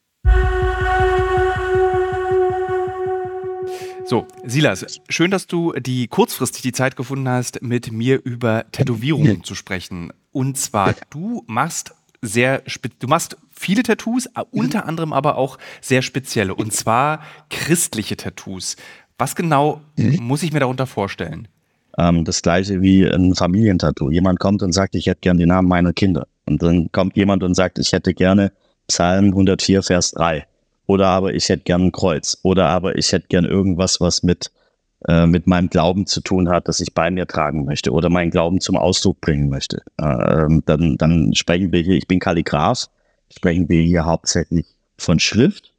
So, 4.08 4.27
Silas, 4.46 5.01
schön, 5.10 5.32
dass 5.32 5.48
du 5.48 5.74
die 5.74 6.08
kurzfristig 6.08 6.62
die 6.62 6.72
Zeit 6.74 6.96
gefunden 6.96 7.27
hast, 7.27 7.63
mit 7.63 7.92
mir 7.92 8.24
über 8.24 8.65
Tätowierungen 8.72 9.44
zu 9.44 9.56
sprechen. 9.56 10.13
Und 10.36 10.58
zwar, 10.58 10.96
du 11.12 11.46
machst 11.48 11.96
sehr, 12.22 12.62
du 13.00 13.08
machst 13.08 13.38
viele 13.50 13.84
Tattoos, 13.84 14.25
äh, 14.25 14.44
unter 14.51 14.86
anderem 14.86 15.13
aber 15.13 15.38
auch 15.38 15.58
sehr 15.80 16.01
spezielle. 16.01 16.54
Und 16.56 16.74
zwar 16.74 17.22
christliche 17.50 18.18
Tattoos. 18.18 18.75
Was 19.18 19.38
genau 19.38 19.80
muss 19.96 20.44
ich 20.44 20.51
mir 20.51 20.60
darunter 20.60 20.88
vorstellen? 20.88 21.48
Ähm, 21.98 22.25
das 22.25 22.42
gleiche 22.42 22.82
wie 22.82 23.06
ein 23.06 23.34
Familientattoo. 23.34 24.12
Jemand 24.12 24.42
kommt 24.42 24.62
und 24.62 24.74
sagt, 24.74 24.96
ich 24.96 25.06
hätte 25.06 25.22
gern 25.22 25.38
die 25.38 25.46
Namen 25.46 25.70
meiner 25.70 25.94
Kinder. 25.94 26.27
Und 26.46 26.62
dann 26.62 26.92
kommt 26.92 27.15
jemand 27.15 27.42
und 27.42 27.56
sagt, 27.56 27.80
ich 27.80 27.94
hätte 27.94 28.13
gerne 28.13 28.51
Psalm 28.89 29.27
104, 29.27 29.84
Vers 29.84 30.12
3. 30.12 30.46
Oder 30.86 31.08
aber 31.08 31.34
ich 31.34 31.48
hätte 31.48 31.63
gern 31.63 31.84
ein 31.84 31.92
Kreuz. 31.94 32.38
Oder 32.44 32.68
aber 32.68 32.98
ich 32.98 33.10
hätte 33.13 33.27
gern 33.30 33.46
irgendwas, 33.46 34.01
was 34.01 34.22
mit, 34.22 34.51
äh, 35.07 35.27
mit 35.27 35.45
meinem 35.47 35.69
Glauben 35.69 36.07
zu 36.07 36.21
tun 36.21 36.50
hat, 36.50 36.67
das 36.67 36.79
ich 36.79 36.93
bei 36.93 37.12
mir 37.12 37.27
tragen 37.27 37.65
möchte. 37.65 37.91
Oder 37.91 38.09
meinen 38.09 38.31
Glauben 38.31 38.59
zum 38.59 38.75
Ausdruck 38.75 39.21
bringen 39.21 39.50
möchte. 39.50 39.81
Ähm, 40.01 40.63
dann, 40.65 40.97
dann 40.97 41.33
sprechen 41.35 41.71
wir 41.71 41.81
hier, 41.81 41.95
ich 41.95 42.07
bin 42.07 42.19
Kalligraph, 42.19 42.88
sprechen 43.35 43.69
wir 43.69 43.81
hier 43.83 44.05
hauptsächlich 44.05 44.65
von 44.97 45.19
Schrift. 45.19 45.74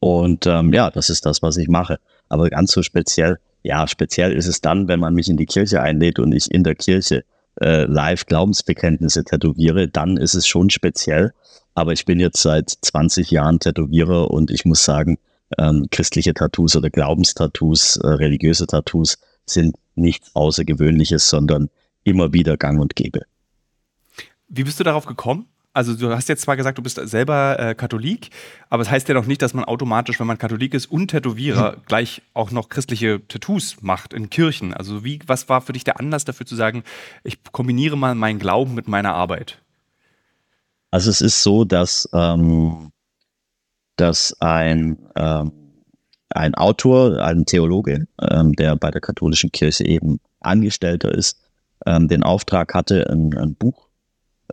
Und 0.00 0.46
ähm, 0.46 0.72
ja, 0.72 0.90
das 0.90 1.10
ist 1.10 1.24
das, 1.24 1.42
was 1.42 1.56
ich 1.56 1.68
mache. 1.68 1.98
Aber 2.28 2.50
ganz 2.50 2.72
so 2.72 2.82
speziell, 2.82 3.38
ja, 3.62 3.86
speziell 3.86 4.32
ist 4.32 4.46
es 4.46 4.60
dann, 4.60 4.88
wenn 4.88 5.00
man 5.00 5.14
mich 5.14 5.28
in 5.28 5.36
die 5.36 5.46
Kirche 5.46 5.80
einlädt 5.80 6.18
und 6.18 6.32
ich 6.32 6.50
in 6.50 6.64
der 6.64 6.74
Kirche 6.74 7.24
äh, 7.60 7.84
live 7.84 8.26
Glaubensbekenntnisse 8.26 9.24
tätowiere, 9.24 9.88
dann 9.88 10.16
ist 10.16 10.34
es 10.34 10.46
schon 10.46 10.70
speziell. 10.70 11.32
Aber 11.74 11.92
ich 11.92 12.04
bin 12.04 12.20
jetzt 12.20 12.42
seit 12.42 12.70
20 12.70 13.30
Jahren 13.30 13.60
Tätowierer 13.60 14.30
und 14.30 14.50
ich 14.50 14.64
muss 14.64 14.84
sagen, 14.84 15.18
ähm, 15.58 15.86
christliche 15.90 16.34
Tattoos 16.34 16.76
oder 16.76 16.90
Glaubenstattoos, 16.90 17.96
äh, 17.96 18.06
religiöse 18.06 18.66
Tattoos 18.66 19.18
sind 19.46 19.76
nichts 19.94 20.30
Außergewöhnliches, 20.34 21.28
sondern 21.28 21.70
immer 22.04 22.32
wieder 22.32 22.56
gang 22.56 22.80
und 22.80 22.96
gäbe. 22.96 23.22
Wie 24.48 24.64
bist 24.64 24.78
du 24.78 24.84
darauf 24.84 25.06
gekommen? 25.06 25.46
Also 25.76 25.94
du 25.94 26.10
hast 26.10 26.30
jetzt 26.30 26.40
zwar 26.40 26.56
gesagt, 26.56 26.78
du 26.78 26.82
bist 26.82 26.98
selber 27.06 27.58
äh, 27.58 27.74
Katholik, 27.74 28.30
aber 28.70 28.82
es 28.82 28.90
heißt 28.90 29.08
ja 29.08 29.14
doch 29.14 29.26
nicht, 29.26 29.42
dass 29.42 29.52
man 29.52 29.64
automatisch, 29.64 30.18
wenn 30.18 30.26
man 30.26 30.38
Katholik 30.38 30.72
ist 30.72 30.86
und 30.86 31.08
Tätowierer, 31.08 31.76
gleich 31.84 32.22
auch 32.32 32.50
noch 32.50 32.70
christliche 32.70 33.20
Tattoos 33.28 33.82
macht 33.82 34.14
in 34.14 34.30
Kirchen. 34.30 34.72
Also 34.72 35.04
wie, 35.04 35.20
was 35.26 35.50
war 35.50 35.60
für 35.60 35.74
dich 35.74 35.84
der 35.84 36.00
Anlass 36.00 36.24
dafür 36.24 36.46
zu 36.46 36.56
sagen, 36.56 36.82
ich 37.24 37.42
kombiniere 37.52 37.94
mal 37.98 38.14
meinen 38.14 38.38
Glauben 38.38 38.74
mit 38.74 38.88
meiner 38.88 39.12
Arbeit? 39.12 39.58
Also 40.90 41.10
es 41.10 41.20
ist 41.20 41.42
so, 41.42 41.66
dass, 41.66 42.08
ähm, 42.14 42.90
dass 43.96 44.34
ein, 44.40 44.98
ähm, 45.16 45.52
ein 46.30 46.54
Autor, 46.54 47.22
ein 47.22 47.46
Theologe, 47.46 48.06
ähm, 48.20 48.52
der 48.54 48.76
bei 48.76 48.90
der 48.90 49.00
katholischen 49.00 49.52
Kirche 49.52 49.84
eben 49.84 50.20
Angestellter 50.40 51.12
ist, 51.12 51.40
ähm, 51.86 52.08
den 52.08 52.22
Auftrag 52.22 52.74
hatte, 52.74 53.08
ein, 53.10 53.36
ein 53.36 53.54
Buch 53.54 53.88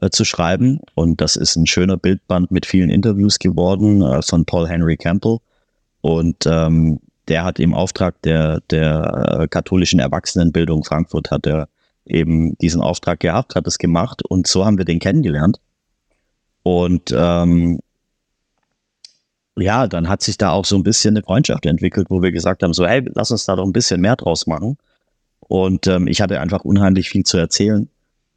äh, 0.01 0.09
zu 0.09 0.25
schreiben. 0.25 0.79
Und 0.95 1.21
das 1.21 1.35
ist 1.35 1.55
ein 1.55 1.67
schöner 1.67 1.97
Bildband 1.97 2.51
mit 2.51 2.65
vielen 2.65 2.89
Interviews 2.89 3.39
geworden 3.39 4.01
äh, 4.01 4.21
von 4.21 4.45
Paul 4.45 4.67
Henry 4.67 4.97
Campbell. 4.97 5.37
Und 6.01 6.45
ähm, 6.45 6.99
der 7.27 7.43
hat 7.43 7.59
im 7.59 7.73
Auftrag 7.73 8.21
der, 8.23 8.61
der 8.69 9.39
äh, 9.41 9.47
katholischen 9.47 9.99
Erwachsenenbildung 9.99 10.83
Frankfurt 10.83 11.31
hat 11.31 11.45
er 11.47 11.69
eben 12.05 12.57
diesen 12.57 12.81
Auftrag 12.81 13.21
gehabt, 13.21 13.55
hat 13.55 13.65
es 13.67 13.77
gemacht 13.77 14.23
und 14.25 14.47
so 14.47 14.65
haben 14.65 14.77
wir 14.77 14.85
den 14.85 14.99
kennengelernt. 14.99 15.59
Und 16.63 17.13
ähm, 17.15 17.79
ja, 19.57 19.87
dann 19.87 20.09
hat 20.09 20.21
sich 20.21 20.37
da 20.37 20.51
auch 20.51 20.65
so 20.65 20.75
ein 20.75 20.83
bisschen 20.83 21.15
eine 21.15 21.23
Freundschaft 21.23 21.65
entwickelt, 21.65 22.07
wo 22.09 22.21
wir 22.21 22.31
gesagt 22.31 22.63
haben, 22.63 22.73
so, 22.73 22.87
hey, 22.87 23.03
lass 23.13 23.31
uns 23.31 23.45
da 23.45 23.55
doch 23.55 23.65
ein 23.65 23.73
bisschen 23.73 24.01
mehr 24.01 24.15
draus 24.15 24.47
machen. 24.47 24.77
Und 25.39 25.87
ähm, 25.87 26.07
ich 26.07 26.21
hatte 26.21 26.39
einfach 26.39 26.63
unheimlich 26.63 27.09
viel 27.09 27.23
zu 27.23 27.37
erzählen, 27.37 27.89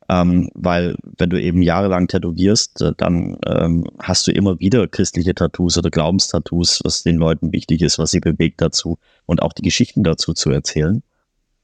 ähm, 0.08 0.50
weil 0.54 0.96
wenn 1.18 1.30
du 1.30 1.40
eben 1.40 1.62
jahrelang 1.62 2.08
tätowierst, 2.08 2.82
äh, 2.82 2.92
dann 2.96 3.38
ähm, 3.46 3.85
hast 3.99 4.26
du 4.26 4.32
immer 4.32 4.58
wieder 4.61 4.87
christliche 4.88 5.35
Tattoos 5.35 5.78
oder 5.78 5.90
Glaubenstattoos, 5.90 6.80
was 6.85 7.02
den 7.02 7.16
Leuten 7.16 7.52
wichtig 7.52 7.80
ist, 7.82 7.99
was 7.99 8.11
sie 8.11 8.20
bewegt 8.20 8.61
dazu 8.61 8.99
und 9.25 9.42
auch 9.42 9.52
die 9.52 9.62
Geschichten 9.62 10.04
dazu 10.04 10.35
zu 10.35 10.50
erzählen. 10.50 11.02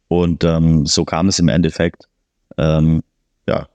Und 0.08 0.44
ähm, 0.44 0.86
so 0.86 1.04
kam 1.04 1.28
es 1.28 1.38
im 1.38 1.48
Endeffekt, 1.48 2.08
ähm, 2.56 3.02
ja, 3.46 3.68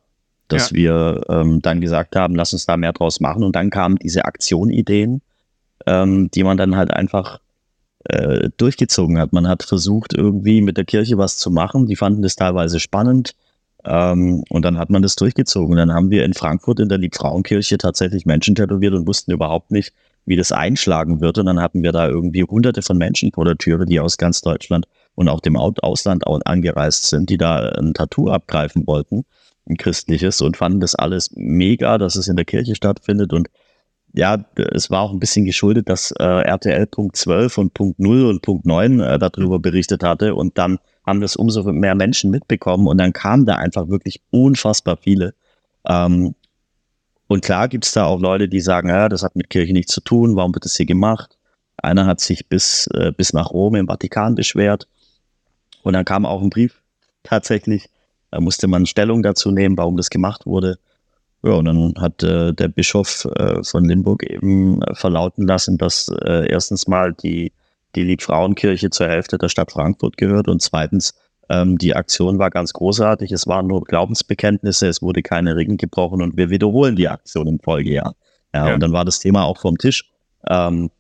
dass 0.47 0.73
wir 0.73 1.25
ähm, 1.29 1.61
dann 1.61 1.81
gesagt 1.81 2.15
haben, 2.15 2.35
lass 2.35 2.53
uns 2.53 2.65
da 2.65 2.77
mehr 2.77 2.93
draus 2.93 3.19
machen. 3.19 3.43
Und 3.43 3.55
dann 3.55 3.69
kamen 3.69 3.97
diese 3.97 4.25
Aktionideen, 4.25 5.21
ähm, 5.85 6.29
die 6.31 6.43
man 6.43 6.57
dann 6.57 6.75
halt 6.75 6.91
einfach 6.91 7.39
äh, 8.05 8.49
durchgezogen 8.57 9.19
hat. 9.19 9.33
Man 9.33 9.47
hat 9.47 9.63
versucht, 9.63 10.13
irgendwie 10.13 10.61
mit 10.61 10.77
der 10.77 10.85
Kirche 10.85 11.17
was 11.17 11.37
zu 11.37 11.51
machen. 11.51 11.87
Die 11.87 11.95
fanden 11.95 12.21
das 12.21 12.35
teilweise 12.35 12.79
spannend. 12.79 13.35
Ähm, 13.85 14.43
und 14.49 14.63
dann 14.63 14.77
hat 14.77 14.89
man 14.89 15.01
das 15.01 15.15
durchgezogen. 15.15 15.77
Dann 15.77 15.93
haben 15.93 16.09
wir 16.09 16.25
in 16.25 16.33
Frankfurt 16.33 16.79
in 16.79 16.89
der 16.89 16.97
Liebfrauenkirche 16.97 17.77
tatsächlich 17.77 18.25
Menschen 18.25 18.55
tätowiert 18.55 18.93
und 18.93 19.07
wussten 19.07 19.31
überhaupt 19.31 19.71
nicht, 19.71 19.93
wie 20.25 20.35
das 20.35 20.51
einschlagen 20.51 21.21
wird. 21.21 21.37
Und 21.37 21.45
dann 21.45 21.61
hatten 21.61 21.83
wir 21.83 21.91
da 21.91 22.07
irgendwie 22.07 22.43
hunderte 22.43 22.81
von 22.81 22.97
Menschen 22.97 23.31
vor 23.31 23.45
der 23.45 23.57
Türe, 23.57 23.85
die 23.85 23.99
aus 23.99 24.17
ganz 24.17 24.41
Deutschland 24.41 24.87
und 25.15 25.29
auch 25.29 25.39
dem 25.39 25.55
Au- 25.55 25.73
Ausland 25.81 26.27
au- 26.27 26.39
angereist 26.43 27.05
sind, 27.05 27.29
die 27.29 27.37
da 27.37 27.69
ein 27.69 27.93
Tattoo 27.93 28.29
abgreifen 28.29 28.85
wollten, 28.87 29.25
ein 29.69 29.77
christliches, 29.77 30.41
und 30.41 30.57
fanden 30.57 30.79
das 30.79 30.95
alles 30.95 31.31
mega, 31.35 31.97
dass 31.97 32.15
es 32.15 32.27
in 32.27 32.35
der 32.35 32.45
Kirche 32.45 32.75
stattfindet. 32.75 33.31
Und 33.31 33.47
ja, 34.17 34.43
es 34.73 34.89
war 34.89 35.01
auch 35.01 35.11
ein 35.11 35.19
bisschen 35.19 35.45
geschuldet, 35.45 35.89
dass 35.89 36.11
äh, 36.11 36.23
RTL 36.23 36.87
Punkt 36.87 37.15
12 37.15 37.57
und 37.57 37.73
Punkt 37.73 37.99
0 37.99 38.25
und 38.25 38.41
Punkt 38.41 38.65
9 38.65 38.99
äh, 38.99 39.19
darüber 39.19 39.59
berichtet 39.59 40.03
hatte 40.03 40.33
und 40.35 40.57
dann 40.57 40.79
haben 41.05 41.21
das 41.21 41.35
umso 41.35 41.63
mehr 41.71 41.95
Menschen 41.95 42.31
mitbekommen 42.31 42.87
und 42.87 42.97
dann 42.97 43.13
kamen 43.13 43.45
da 43.45 43.55
einfach 43.55 43.87
wirklich 43.87 44.21
unfassbar 44.31 44.97
viele. 44.97 45.33
Ähm, 45.87 46.35
und 47.27 47.43
klar 47.43 47.67
gibt's 47.67 47.93
da 47.93 48.05
auch 48.05 48.19
Leute, 48.19 48.49
die 48.49 48.59
sagen, 48.59 48.89
ja, 48.89 49.07
das 49.07 49.23
hat 49.23 49.35
mit 49.35 49.49
Kirche 49.49 49.73
nichts 49.73 49.93
zu 49.93 50.01
tun, 50.01 50.35
warum 50.35 50.53
wird 50.53 50.65
das 50.65 50.75
hier 50.75 50.85
gemacht? 50.85 51.37
Einer 51.77 52.07
hat 52.07 52.19
sich 52.19 52.49
bis, 52.49 52.87
äh, 52.93 53.11
bis 53.15 53.33
nach 53.33 53.51
Rom 53.51 53.75
im 53.75 53.87
Vatikan 53.87 54.35
beschwert 54.35 54.87
und 55.83 55.93
dann 55.93 56.05
kam 56.05 56.25
auch 56.25 56.41
ein 56.41 56.49
Brief 56.49 56.81
tatsächlich, 57.23 57.89
da 58.31 58.41
musste 58.41 58.67
man 58.67 58.85
Stellung 58.85 59.21
dazu 59.21 59.51
nehmen, 59.51 59.77
warum 59.77 59.95
das 59.95 60.09
gemacht 60.09 60.45
wurde. 60.45 60.79
Ja, 61.47 61.53
und 61.53 61.65
dann 61.65 61.93
hat 61.97 62.23
äh, 62.23 62.53
der 62.53 62.67
Bischof 62.67 63.25
äh, 63.37 63.63
von 63.63 63.85
Limburg 63.85 64.21
eben 64.29 64.81
äh, 64.81 64.93
verlauten 64.95 65.47
lassen, 65.47 65.77
dass 65.77 66.09
äh, 66.25 66.45
erstens 66.49 66.87
mal 66.87 67.13
die, 67.13 67.53
die 67.95 68.03
Liebfrauenkirche 68.03 68.89
zur 68.89 69.07
Hälfte 69.07 69.37
der 69.37 69.47
Stadt 69.47 69.71
Frankfurt 69.71 70.17
gehört 70.17 70.49
und 70.49 70.61
zweitens 70.61 71.13
ähm, 71.47 71.77
die 71.77 71.95
Aktion 71.95 72.37
war 72.37 72.49
ganz 72.49 72.73
großartig. 72.73 73.31
Es 73.31 73.47
waren 73.47 73.67
nur 73.67 73.85
Glaubensbekenntnisse, 73.85 74.87
es 74.87 75.01
wurde 75.01 75.23
keine 75.23 75.55
Ringen 75.55 75.77
gebrochen 75.77 76.21
und 76.21 76.35
wir 76.35 76.49
wiederholen 76.49 76.97
die 76.97 77.07
Aktion 77.07 77.47
im 77.47 77.59
Folgejahr. 77.61 78.13
Ja, 78.53 78.67
ja. 78.67 78.73
Und 78.73 78.81
dann 78.81 78.91
war 78.91 79.05
das 79.05 79.21
Thema 79.21 79.45
auch 79.45 79.57
vom 79.57 79.77
Tisch. 79.77 80.11
Ähm, 80.49 80.91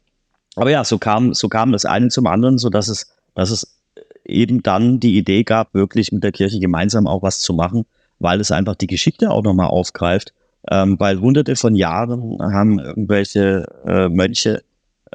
aber 0.55 0.71
ja, 0.71 0.85
so 0.85 0.97
kam, 0.97 1.33
so 1.33 1.49
kam 1.49 1.73
das 1.73 1.83
eine 1.83 2.07
zum 2.07 2.25
anderen, 2.25 2.57
so 2.57 2.69
dass 2.69 2.87
es, 2.87 3.13
dass 3.35 3.51
es 3.51 3.81
eben 4.23 4.63
dann 4.63 5.01
die 5.01 5.17
Idee 5.17 5.43
gab, 5.43 5.73
wirklich 5.73 6.13
mit 6.13 6.23
der 6.23 6.31
Kirche 6.31 6.61
gemeinsam 6.61 7.05
auch 7.05 7.21
was 7.21 7.39
zu 7.39 7.53
machen, 7.53 7.85
weil 8.19 8.39
es 8.39 8.51
einfach 8.51 8.75
die 8.75 8.87
Geschichte 8.87 9.29
auch 9.29 9.43
nochmal 9.43 9.67
aufgreift. 9.67 10.33
Ähm, 10.69 10.99
weil 10.99 11.19
hunderte 11.19 11.55
von 11.55 11.75
Jahren 11.75 12.37
haben 12.41 12.79
irgendwelche 12.79 13.65
äh, 13.85 14.09
Mönche 14.09 14.63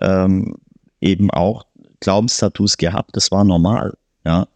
ähm, 0.00 0.56
eben 1.00 1.30
auch 1.30 1.66
Glaubenstattoos 2.00 2.76
gehabt. 2.76 3.16
Das 3.16 3.30
war 3.30 3.44
normal. 3.44 3.94
Ja. 4.24 4.46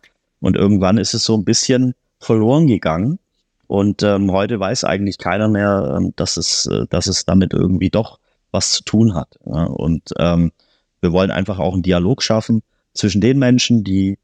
Und 0.40 0.56
irgendwann 0.56 0.98
ist 0.98 1.14
es 1.14 1.24
so 1.24 1.36
ein 1.36 1.44
bisschen 1.44 1.94
verloren 2.18 2.66
gegangen. 2.66 3.18
Und 3.66 4.02
ähm, 4.02 4.30
heute 4.30 4.60
weiß 4.60 4.84
eigentlich 4.84 5.18
keiner 5.18 5.48
mehr, 5.48 5.96
ähm, 5.96 6.12
dass, 6.16 6.36
es, 6.36 6.66
äh, 6.66 6.86
dass 6.88 7.06
es 7.08 7.24
damit 7.24 7.52
irgendwie 7.52 7.90
doch 7.90 8.18
was 8.52 8.72
zu 8.72 8.84
tun 8.84 9.14
hat. 9.14 9.38
Ja? 9.44 9.64
Und 9.64 10.12
ähm, 10.18 10.52
wir 11.00 11.12
wollen 11.12 11.30
einfach 11.30 11.58
auch 11.58 11.74
einen 11.74 11.82
Dialog 11.82 12.22
schaffen 12.22 12.62
zwischen 12.94 13.20
den 13.20 13.38
Menschen, 13.38 13.84
die 13.84 14.18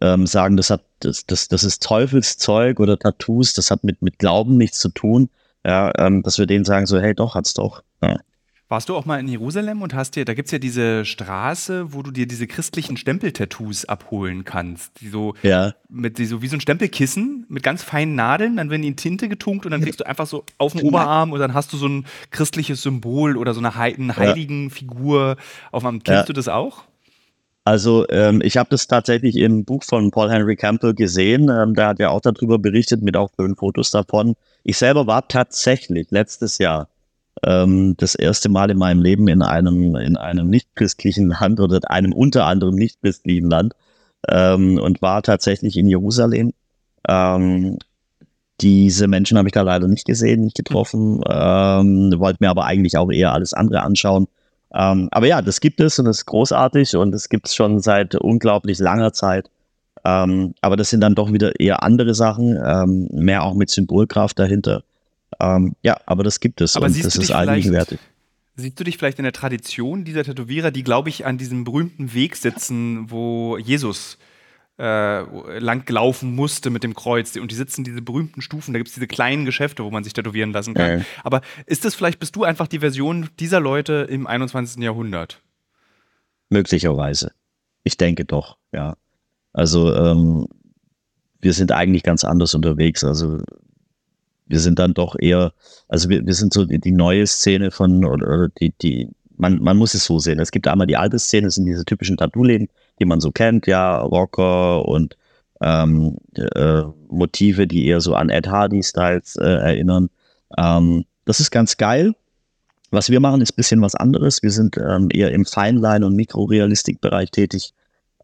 ähm, 0.00 0.26
sagen, 0.26 0.56
das 0.56 0.70
hat, 0.70 0.82
das, 1.00 1.26
das, 1.26 1.48
das 1.48 1.64
ist 1.64 1.82
Teufelszeug 1.82 2.80
oder 2.80 2.98
Tattoos, 2.98 3.54
das 3.54 3.70
hat 3.70 3.84
mit, 3.84 4.02
mit 4.02 4.18
Glauben 4.18 4.56
nichts 4.56 4.78
zu 4.78 4.90
tun. 4.90 5.30
Ja, 5.64 5.92
ähm, 5.98 6.22
dass 6.22 6.38
wir 6.38 6.46
denen 6.46 6.64
sagen, 6.64 6.86
so, 6.86 7.00
hey, 7.00 7.14
doch, 7.14 7.34
hat's 7.34 7.54
doch. 7.54 7.82
Ja. 8.02 8.18
Warst 8.68 8.88
du 8.88 8.96
auch 8.96 9.04
mal 9.04 9.20
in 9.20 9.28
Jerusalem 9.28 9.82
und 9.82 9.92
hast 9.92 10.16
dir, 10.16 10.24
da 10.24 10.32
gibt 10.32 10.46
es 10.46 10.52
ja 10.52 10.58
diese 10.58 11.04
Straße, 11.04 11.92
wo 11.92 12.02
du 12.02 12.10
dir 12.10 12.26
diese 12.26 12.46
christlichen 12.46 12.96
Stempeltattoos 12.96 13.84
abholen 13.84 14.44
kannst. 14.44 15.00
Die 15.00 15.08
so, 15.08 15.34
ja. 15.42 15.74
mit, 15.90 16.16
die 16.16 16.24
so 16.24 16.40
wie 16.40 16.48
so 16.48 16.56
ein 16.56 16.60
Stempelkissen 16.60 17.44
mit 17.48 17.62
ganz 17.62 17.82
feinen 17.82 18.14
Nadeln, 18.14 18.56
dann 18.56 18.70
werden 18.70 18.82
die 18.82 18.88
in 18.88 18.96
Tinte 18.96 19.28
getunkt 19.28 19.66
und 19.66 19.72
dann 19.72 19.82
kriegst 19.82 20.00
du 20.00 20.06
einfach 20.06 20.26
so 20.26 20.44
auf 20.56 20.72
den 20.72 20.82
Oberarm 20.82 21.32
und 21.32 21.40
dann 21.40 21.52
hast 21.52 21.74
du 21.74 21.76
so 21.76 21.86
ein 21.86 22.06
christliches 22.30 22.82
Symbol 22.82 23.36
oder 23.36 23.52
so 23.52 23.60
eine, 23.60 23.76
heiligen 23.76 24.64
ja. 24.64 24.74
Figur 24.74 25.36
auf 25.70 25.82
dem 25.82 25.86
Arm. 25.86 26.02
Kennst 26.02 26.22
ja. 26.22 26.26
du 26.26 26.32
das 26.32 26.48
auch? 26.48 26.84
Also 27.64 28.06
ähm, 28.10 28.42
ich 28.44 28.58
habe 28.58 28.68
das 28.70 28.86
tatsächlich 28.86 29.36
im 29.36 29.64
Buch 29.64 29.84
von 29.84 30.10
Paul 30.10 30.30
Henry 30.30 30.54
Campbell 30.54 30.94
gesehen. 30.94 31.48
Ähm, 31.48 31.74
der 31.74 31.88
hat 31.88 31.98
ja 31.98 32.10
auch 32.10 32.20
darüber 32.20 32.58
berichtet 32.58 33.02
mit 33.02 33.16
auch 33.16 33.30
schönen 33.36 33.56
Fotos 33.56 33.90
davon. 33.90 34.34
Ich 34.64 34.76
selber 34.76 35.06
war 35.06 35.26
tatsächlich 35.28 36.10
letztes 36.10 36.58
Jahr 36.58 36.88
ähm, 37.42 37.94
das 37.96 38.14
erste 38.14 38.50
Mal 38.50 38.70
in 38.70 38.78
meinem 38.78 39.02
Leben 39.02 39.28
in 39.28 39.42
einem, 39.42 39.96
in 39.96 40.16
einem 40.16 40.48
nicht-christlichen 40.50 41.28
Land 41.28 41.58
oder 41.58 41.80
einem 41.90 42.12
unter 42.12 42.46
anderem 42.46 42.74
nicht-christlichen 42.74 43.48
Land 43.48 43.74
ähm, 44.28 44.78
und 44.78 45.00
war 45.00 45.22
tatsächlich 45.22 45.76
in 45.78 45.88
Jerusalem. 45.88 46.52
Ähm, 47.08 47.78
diese 48.60 49.08
Menschen 49.08 49.38
habe 49.38 49.48
ich 49.48 49.52
da 49.52 49.62
leider 49.62 49.88
nicht 49.88 50.06
gesehen, 50.06 50.42
nicht 50.42 50.56
getroffen, 50.56 51.20
ähm, 51.28 52.14
wollte 52.18 52.38
mir 52.40 52.50
aber 52.50 52.66
eigentlich 52.66 52.96
auch 52.96 53.10
eher 53.10 53.32
alles 53.32 53.52
andere 53.52 53.82
anschauen. 53.82 54.28
Ähm, 54.74 55.08
aber 55.12 55.26
ja, 55.26 55.40
das 55.40 55.60
gibt 55.60 55.80
es 55.80 55.98
und 55.98 56.06
das 56.06 56.18
ist 56.18 56.26
großartig 56.26 56.96
und 56.96 57.12
das 57.12 57.28
gibt 57.28 57.46
es 57.46 57.54
schon 57.54 57.80
seit 57.80 58.14
unglaublich 58.16 58.78
langer 58.78 59.12
Zeit. 59.12 59.48
Ähm, 60.04 60.54
aber 60.60 60.76
das 60.76 60.90
sind 60.90 61.00
dann 61.00 61.14
doch 61.14 61.32
wieder 61.32 61.58
eher 61.60 61.82
andere 61.82 62.14
Sachen, 62.14 62.58
ähm, 62.62 63.08
mehr 63.12 63.44
auch 63.44 63.54
mit 63.54 63.70
Symbolkraft 63.70 64.38
dahinter. 64.38 64.82
Ähm, 65.40 65.74
ja, 65.82 65.96
aber 66.06 66.24
das 66.24 66.40
gibt 66.40 66.60
es 66.60 66.76
aber 66.76 66.86
und 66.86 67.04
das 67.04 67.16
ist 67.16 67.30
allgegenwärtig. 67.30 68.00
Siehst 68.56 68.78
du 68.78 68.84
dich 68.84 68.98
vielleicht 68.98 69.18
in 69.18 69.24
der 69.24 69.32
Tradition 69.32 70.04
dieser 70.04 70.24
Tätowierer, 70.24 70.70
die, 70.70 70.84
glaube 70.84 71.08
ich, 71.08 71.24
an 71.24 71.38
diesem 71.38 71.64
berühmten 71.64 72.12
Weg 72.12 72.36
sitzen, 72.36 73.10
wo 73.10 73.56
Jesus 73.58 74.14
äh, 74.14 74.33
lang 74.76 75.88
laufen 75.88 76.34
musste 76.34 76.68
mit 76.70 76.82
dem 76.82 76.94
Kreuz 76.94 77.36
und 77.36 77.50
die 77.50 77.54
sitzen 77.54 77.84
diese 77.84 78.02
berühmten 78.02 78.42
Stufen, 78.42 78.72
da 78.72 78.78
gibt 78.78 78.88
es 78.88 78.94
diese 78.94 79.06
kleinen 79.06 79.44
Geschäfte, 79.44 79.84
wo 79.84 79.90
man 79.90 80.02
sich 80.02 80.14
tätowieren 80.14 80.52
lassen 80.52 80.74
kann. 80.74 80.98
Ja. 80.98 81.04
Aber 81.22 81.42
ist 81.66 81.84
das 81.84 81.94
vielleicht, 81.94 82.18
bist 82.18 82.34
du 82.34 82.42
einfach 82.42 82.66
die 82.66 82.80
Version 82.80 83.28
dieser 83.38 83.60
Leute 83.60 84.06
im 84.10 84.26
21. 84.26 84.82
Jahrhundert? 84.82 85.40
Möglicherweise. 86.48 87.32
Ich 87.84 87.96
denke 87.96 88.24
doch, 88.24 88.58
ja. 88.72 88.96
Also 89.52 89.94
ähm, 89.94 90.48
wir 91.40 91.52
sind 91.52 91.70
eigentlich 91.70 92.02
ganz 92.02 92.24
anders 92.24 92.54
unterwegs. 92.54 93.04
Also 93.04 93.40
wir 94.46 94.58
sind 94.58 94.78
dann 94.78 94.94
doch 94.94 95.14
eher, 95.18 95.52
also 95.88 96.08
wir, 96.08 96.26
wir 96.26 96.34
sind 96.34 96.52
so 96.52 96.64
die, 96.64 96.80
die 96.80 96.90
neue 96.90 97.26
Szene 97.26 97.70
von, 97.70 98.04
oder, 98.04 98.26
oder 98.26 98.48
die, 98.48 98.72
die, 98.82 99.10
man, 99.36 99.62
man 99.62 99.76
muss 99.76 99.94
es 99.94 100.04
so 100.04 100.18
sehen. 100.18 100.38
Es 100.38 100.50
gibt 100.50 100.68
einmal 100.68 100.86
die 100.86 100.96
alte 100.96 101.18
Szene, 101.18 101.46
das 101.46 101.56
sind 101.56 101.66
diese 101.66 101.84
typischen 101.84 102.16
Tattoo-Läden, 102.16 102.68
die 102.98 103.04
man 103.04 103.20
so 103.20 103.30
kennt, 103.30 103.66
ja, 103.66 103.98
Rocker 104.00 104.86
und 104.86 105.16
ähm, 105.62 106.16
äh, 106.34 106.82
Motive, 107.08 107.66
die 107.66 107.86
eher 107.86 108.00
so 108.00 108.14
an 108.14 108.28
Ed 108.28 108.46
Hardy-Styles 108.46 109.36
äh, 109.36 109.44
erinnern. 109.44 110.10
Ähm, 110.58 111.04
das 111.24 111.40
ist 111.40 111.50
ganz 111.50 111.76
geil. 111.76 112.14
Was 112.90 113.10
wir 113.10 113.20
machen, 113.20 113.40
ist 113.40 113.52
ein 113.52 113.56
bisschen 113.56 113.82
was 113.82 113.94
anderes. 113.94 114.42
Wir 114.42 114.50
sind 114.50 114.76
ähm, 114.76 115.08
eher 115.10 115.32
im 115.32 115.44
Feinline- 115.44 116.04
und 116.04 116.14
Mikrorealistik-Bereich 116.14 117.30
tätig 117.30 117.72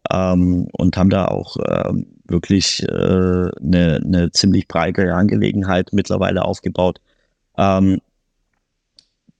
ähm, 0.09 0.67
und 0.71 0.95
haben 0.97 1.09
da 1.09 1.25
auch 1.25 1.57
ähm, 1.67 2.07
wirklich 2.25 2.85
eine 2.89 3.51
äh, 3.57 3.65
ne, 3.65 4.01
ne 4.03 4.31
ziemlich 4.31 4.67
breite 4.67 5.13
Angelegenheit 5.13 5.89
mittlerweile 5.91 6.45
aufgebaut. 6.45 7.01
Ähm, 7.57 7.99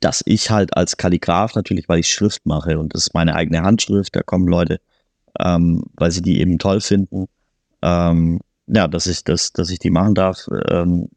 dass 0.01 0.21
ich 0.25 0.49
halt 0.49 0.75
als 0.75 0.97
Kalligraph 0.97 1.55
natürlich, 1.55 1.87
weil 1.87 1.99
ich 1.99 2.09
Schrift 2.09 2.45
mache 2.45 2.77
und 2.77 2.93
das 2.93 3.07
ist 3.07 3.13
meine 3.13 3.35
eigene 3.35 3.61
Handschrift, 3.61 4.15
da 4.15 4.23
kommen 4.23 4.47
Leute, 4.47 4.81
ähm, 5.39 5.83
weil 5.95 6.11
sie 6.11 6.21
die 6.21 6.41
eben 6.41 6.59
toll 6.59 6.81
finden. 6.81 7.27
Ähm, 7.81 8.41
ja, 8.67 8.87
dass 8.87 9.07
ich 9.07 9.23
das, 9.23 9.53
dass 9.53 9.69
ich 9.69 9.79
die 9.79 9.89
machen 9.89 10.15
darf, 10.15 10.47
ähm, 10.69 11.09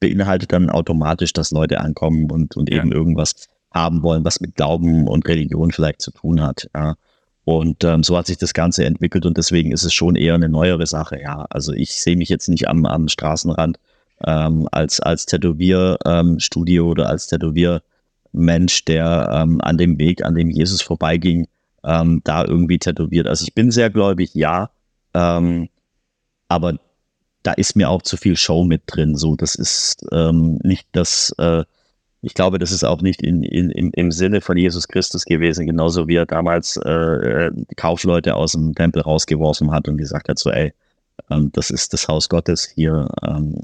beinhaltet 0.00 0.52
dann 0.52 0.70
automatisch, 0.70 1.32
dass 1.32 1.50
Leute 1.50 1.80
ankommen 1.80 2.30
und, 2.30 2.56
und 2.56 2.70
ja. 2.70 2.78
eben 2.78 2.92
irgendwas 2.92 3.46
haben 3.72 4.02
wollen, 4.02 4.24
was 4.24 4.40
mit 4.40 4.54
Glauben 4.54 5.06
und 5.06 5.26
Religion 5.28 5.70
vielleicht 5.70 6.02
zu 6.02 6.10
tun 6.10 6.40
hat. 6.40 6.68
Ja. 6.74 6.96
Und 7.44 7.84
ähm, 7.84 8.02
so 8.02 8.16
hat 8.16 8.26
sich 8.26 8.38
das 8.38 8.54
Ganze 8.54 8.84
entwickelt 8.84 9.26
und 9.26 9.36
deswegen 9.36 9.70
ist 9.70 9.84
es 9.84 9.94
schon 9.94 10.16
eher 10.16 10.34
eine 10.34 10.48
neuere 10.48 10.86
Sache. 10.86 11.20
Ja, 11.20 11.46
also 11.50 11.72
ich 11.72 12.00
sehe 12.00 12.16
mich 12.16 12.28
jetzt 12.28 12.48
nicht 12.48 12.68
am, 12.68 12.86
am 12.86 13.08
Straßenrand 13.08 13.78
ähm, 14.24 14.68
als, 14.72 15.00
als 15.00 15.26
Tätowierstudio 15.26 16.84
ähm, 16.84 16.90
oder 16.90 17.08
als 17.08 17.26
Tätowiermensch, 17.26 18.84
der 18.84 19.30
ähm, 19.32 19.60
an 19.60 19.78
dem 19.78 19.98
Weg, 19.98 20.24
an 20.24 20.34
dem 20.34 20.50
Jesus 20.50 20.82
vorbeiging, 20.82 21.48
ähm, 21.84 22.20
da 22.24 22.44
irgendwie 22.44 22.78
tätowiert. 22.78 23.26
Also 23.26 23.44
ich 23.44 23.54
bin 23.54 23.70
sehr 23.70 23.90
gläubig, 23.90 24.34
ja, 24.34 24.70
aber 25.12 26.74
da 27.42 27.52
ist 27.52 27.74
mir 27.74 27.88
auch 27.88 28.02
zu 28.02 28.18
viel 28.18 28.36
Show 28.36 28.64
mit 28.64 28.82
drin. 28.84 29.16
So, 29.16 29.34
das 29.34 29.54
ist 29.54 30.04
nicht 30.12 30.86
das, 30.92 31.34
äh, 31.38 31.64
ich 32.26 32.34
glaube, 32.34 32.58
das 32.58 32.72
ist 32.72 32.84
auch 32.84 33.02
nicht 33.02 33.22
in, 33.22 33.44
in, 33.44 33.70
im, 33.70 33.92
im 33.92 34.10
Sinne 34.10 34.40
von 34.40 34.56
Jesus 34.56 34.88
Christus 34.88 35.24
gewesen, 35.24 35.64
genauso 35.64 36.08
wie 36.08 36.16
er 36.16 36.26
damals 36.26 36.76
äh, 36.76 36.90
äh, 36.90 37.52
Kaufleute 37.76 38.34
aus 38.34 38.52
dem 38.52 38.74
Tempel 38.74 39.02
rausgeworfen 39.02 39.70
hat 39.70 39.86
und 39.88 39.96
gesagt 39.96 40.28
hat, 40.28 40.38
so, 40.38 40.50
ey, 40.50 40.72
ähm, 41.30 41.50
das 41.52 41.70
ist 41.70 41.92
das 41.92 42.08
Haus 42.08 42.28
Gottes, 42.28 42.64
hier 42.64 43.08
ähm, 43.24 43.62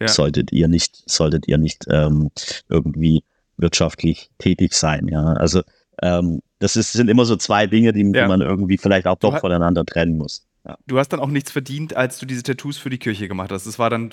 ja. 0.00 0.08
solltet 0.08 0.52
ihr 0.52 0.68
nicht, 0.68 1.02
solltet 1.08 1.48
ihr 1.48 1.58
nicht 1.58 1.86
ähm, 1.90 2.30
irgendwie 2.68 3.24
wirtschaftlich 3.56 4.30
tätig 4.38 4.74
sein. 4.74 5.08
Ja, 5.08 5.24
also 5.34 5.62
ähm, 6.02 6.40
das 6.58 6.76
ist, 6.76 6.92
sind 6.92 7.08
immer 7.08 7.24
so 7.24 7.36
zwei 7.36 7.66
Dinge, 7.66 7.92
die, 7.92 8.02
ja. 8.02 8.22
die 8.22 8.28
man 8.28 8.40
irgendwie 8.40 8.78
vielleicht 8.78 9.06
auch 9.06 9.18
doch 9.18 9.38
voneinander 9.38 9.84
trennen 9.84 10.16
muss. 10.16 10.46
Ja. 10.66 10.76
Du 10.86 10.98
hast 10.98 11.10
dann 11.10 11.20
auch 11.20 11.28
nichts 11.28 11.50
verdient, 11.50 11.94
als 11.94 12.18
du 12.18 12.26
diese 12.26 12.42
Tattoos 12.42 12.78
für 12.78 12.90
die 12.90 12.98
Kirche 12.98 13.28
gemacht 13.28 13.52
hast. 13.52 13.66
Das 13.66 13.78
war 13.78 13.90
dann 13.90 14.10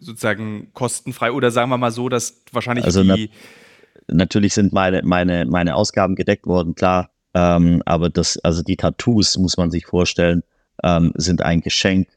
sozusagen 0.00 0.72
kostenfrei 0.72 1.32
oder 1.32 1.50
sagen 1.50 1.70
wir 1.70 1.78
mal 1.78 1.90
so, 1.90 2.08
dass 2.08 2.42
wahrscheinlich 2.52 2.84
also 2.84 3.02
die 3.02 3.30
na, 4.08 4.14
natürlich 4.14 4.54
sind 4.54 4.72
meine, 4.72 5.02
meine, 5.02 5.44
meine 5.46 5.74
Ausgaben 5.74 6.14
gedeckt 6.14 6.46
worden, 6.46 6.74
klar. 6.74 7.10
Ähm, 7.34 7.82
aber 7.86 8.10
das, 8.10 8.38
also 8.38 8.62
die 8.62 8.76
Tattoos, 8.76 9.38
muss 9.38 9.56
man 9.56 9.70
sich 9.70 9.86
vorstellen, 9.86 10.42
ähm, 10.82 11.12
sind 11.14 11.42
ein 11.42 11.60
Geschenk 11.60 12.08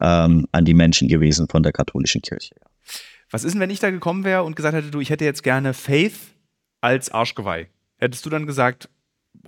ähm, 0.00 0.46
an 0.52 0.64
die 0.64 0.74
Menschen 0.74 1.08
gewesen 1.08 1.48
von 1.48 1.62
der 1.62 1.72
katholischen 1.72 2.22
Kirche. 2.22 2.54
Was 3.30 3.44
ist 3.44 3.52
denn, 3.52 3.60
wenn 3.60 3.70
ich 3.70 3.80
da 3.80 3.90
gekommen 3.90 4.24
wäre 4.24 4.42
und 4.42 4.56
gesagt 4.56 4.74
hätte, 4.74 4.90
du, 4.90 5.00
ich 5.00 5.10
hätte 5.10 5.24
jetzt 5.24 5.42
gerne 5.42 5.74
Faith 5.74 6.18
als 6.80 7.10
Arschgeweih? 7.10 7.68
Hättest 7.98 8.24
du 8.24 8.30
dann 8.30 8.46
gesagt, 8.46 8.88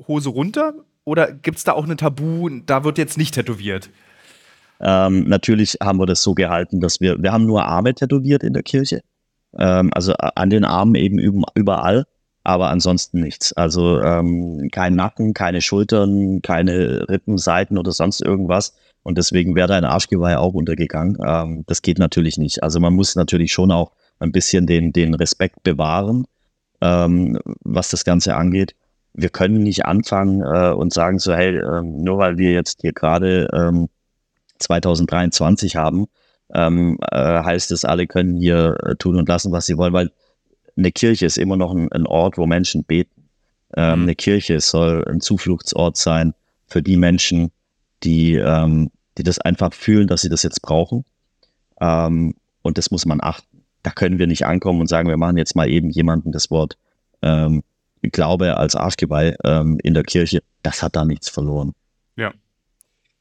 Hose 0.06 0.28
runter? 0.28 0.74
Oder 1.04 1.32
gibt 1.32 1.58
es 1.58 1.64
da 1.64 1.72
auch 1.72 1.88
ein 1.88 1.96
Tabu, 1.96 2.48
da 2.66 2.84
wird 2.84 2.98
jetzt 2.98 3.16
nicht 3.16 3.34
tätowiert? 3.34 3.90
Ähm, 4.80 5.24
natürlich 5.24 5.78
haben 5.82 5.98
wir 5.98 6.06
das 6.06 6.22
so 6.22 6.34
gehalten, 6.34 6.80
dass 6.80 7.00
wir, 7.00 7.22
wir 7.22 7.32
haben 7.32 7.46
nur 7.46 7.64
Arme 7.64 7.94
tätowiert 7.94 8.42
in 8.42 8.52
der 8.52 8.62
Kirche. 8.62 9.02
Ähm, 9.58 9.90
also 9.94 10.14
an 10.14 10.50
den 10.50 10.64
Armen 10.64 10.94
eben 10.94 11.18
überall, 11.54 12.04
aber 12.44 12.70
ansonsten 12.70 13.20
nichts. 13.20 13.52
Also 13.52 14.00
ähm, 14.00 14.68
kein 14.72 14.94
Nacken, 14.94 15.34
keine 15.34 15.60
Schultern, 15.60 16.42
keine 16.42 17.08
Rippen, 17.08 17.38
Seiten 17.38 17.78
oder 17.78 17.92
sonst 17.92 18.22
irgendwas. 18.22 18.74
Und 19.02 19.18
deswegen 19.18 19.54
wäre 19.54 19.68
dein 19.68 19.84
Arschgeweih 19.84 20.36
auch 20.36 20.54
untergegangen. 20.54 21.18
Ähm, 21.24 21.64
das 21.66 21.82
geht 21.82 21.98
natürlich 21.98 22.38
nicht. 22.38 22.62
Also 22.62 22.80
man 22.80 22.94
muss 22.94 23.16
natürlich 23.16 23.52
schon 23.52 23.70
auch 23.70 23.92
ein 24.18 24.32
bisschen 24.32 24.66
den, 24.66 24.92
den 24.92 25.14
Respekt 25.14 25.62
bewahren, 25.62 26.26
ähm, 26.80 27.38
was 27.62 27.90
das 27.90 28.04
Ganze 28.04 28.36
angeht. 28.36 28.74
Wir 29.12 29.30
können 29.30 29.62
nicht 29.62 29.86
anfangen 29.86 30.42
äh, 30.42 30.72
und 30.72 30.92
sagen 30.92 31.18
so, 31.18 31.34
hey, 31.34 31.56
äh, 31.56 31.82
nur 31.82 32.18
weil 32.18 32.38
wir 32.38 32.52
jetzt 32.52 32.82
hier 32.82 32.92
gerade 32.92 33.48
ähm, 33.52 33.88
2023 34.58 35.76
haben, 35.76 36.06
ähm, 36.54 36.98
äh, 37.10 37.16
heißt 37.16 37.70
es, 37.70 37.84
alle 37.84 38.06
können 38.06 38.36
hier 38.36 38.76
äh, 38.84 38.96
tun 38.96 39.16
und 39.16 39.28
lassen, 39.28 39.52
was 39.52 39.66
sie 39.66 39.78
wollen, 39.78 39.92
weil 39.92 40.10
eine 40.76 40.92
Kirche 40.92 41.26
ist 41.26 41.38
immer 41.38 41.56
noch 41.56 41.72
ein, 41.72 41.90
ein 41.92 42.06
Ort, 42.06 42.38
wo 42.38 42.46
Menschen 42.46 42.84
beten. 42.84 43.28
Ähm, 43.76 44.00
mhm. 44.00 44.02
Eine 44.04 44.14
Kirche 44.14 44.60
soll 44.60 45.04
ein 45.08 45.20
Zufluchtsort 45.20 45.96
sein 45.96 46.34
für 46.66 46.82
die 46.82 46.96
Menschen, 46.96 47.50
die, 48.02 48.34
ähm, 48.34 48.90
die 49.18 49.22
das 49.22 49.38
einfach 49.38 49.72
fühlen, 49.72 50.08
dass 50.08 50.22
sie 50.22 50.28
das 50.28 50.42
jetzt 50.42 50.62
brauchen. 50.62 51.04
Ähm, 51.80 52.34
und 52.62 52.78
das 52.78 52.90
muss 52.90 53.06
man 53.06 53.20
achten. 53.20 53.64
Da 53.82 53.90
können 53.90 54.18
wir 54.18 54.26
nicht 54.26 54.46
ankommen 54.46 54.80
und 54.80 54.88
sagen, 54.88 55.08
wir 55.08 55.16
machen 55.16 55.38
jetzt 55.38 55.56
mal 55.56 55.68
eben 55.68 55.90
jemanden 55.90 56.32
das 56.32 56.50
Wort 56.50 56.76
ähm, 57.22 57.62
Glaube 58.02 58.56
als 58.56 58.76
Arschgeweih 58.76 59.36
ähm, 59.44 59.78
in 59.82 59.94
der 59.94 60.04
Kirche. 60.04 60.42
Das 60.62 60.82
hat 60.82 60.96
da 60.96 61.04
nichts 61.04 61.28
verloren. 61.28 61.72
Ja. 62.16 62.32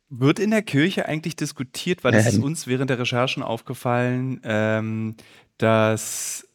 Wird 0.09 0.39
in 0.39 0.51
der 0.51 0.61
Kirche 0.61 1.05
eigentlich 1.05 1.35
diskutiert, 1.35 2.03
weil 2.03 2.13
das 2.13 2.27
ist 2.27 2.39
uns 2.39 2.65
während 2.65 2.89
der 2.89 2.99
Recherchen 2.99 3.43
aufgefallen, 3.43 4.41
ähm, 4.43 5.15
dass 5.57 6.47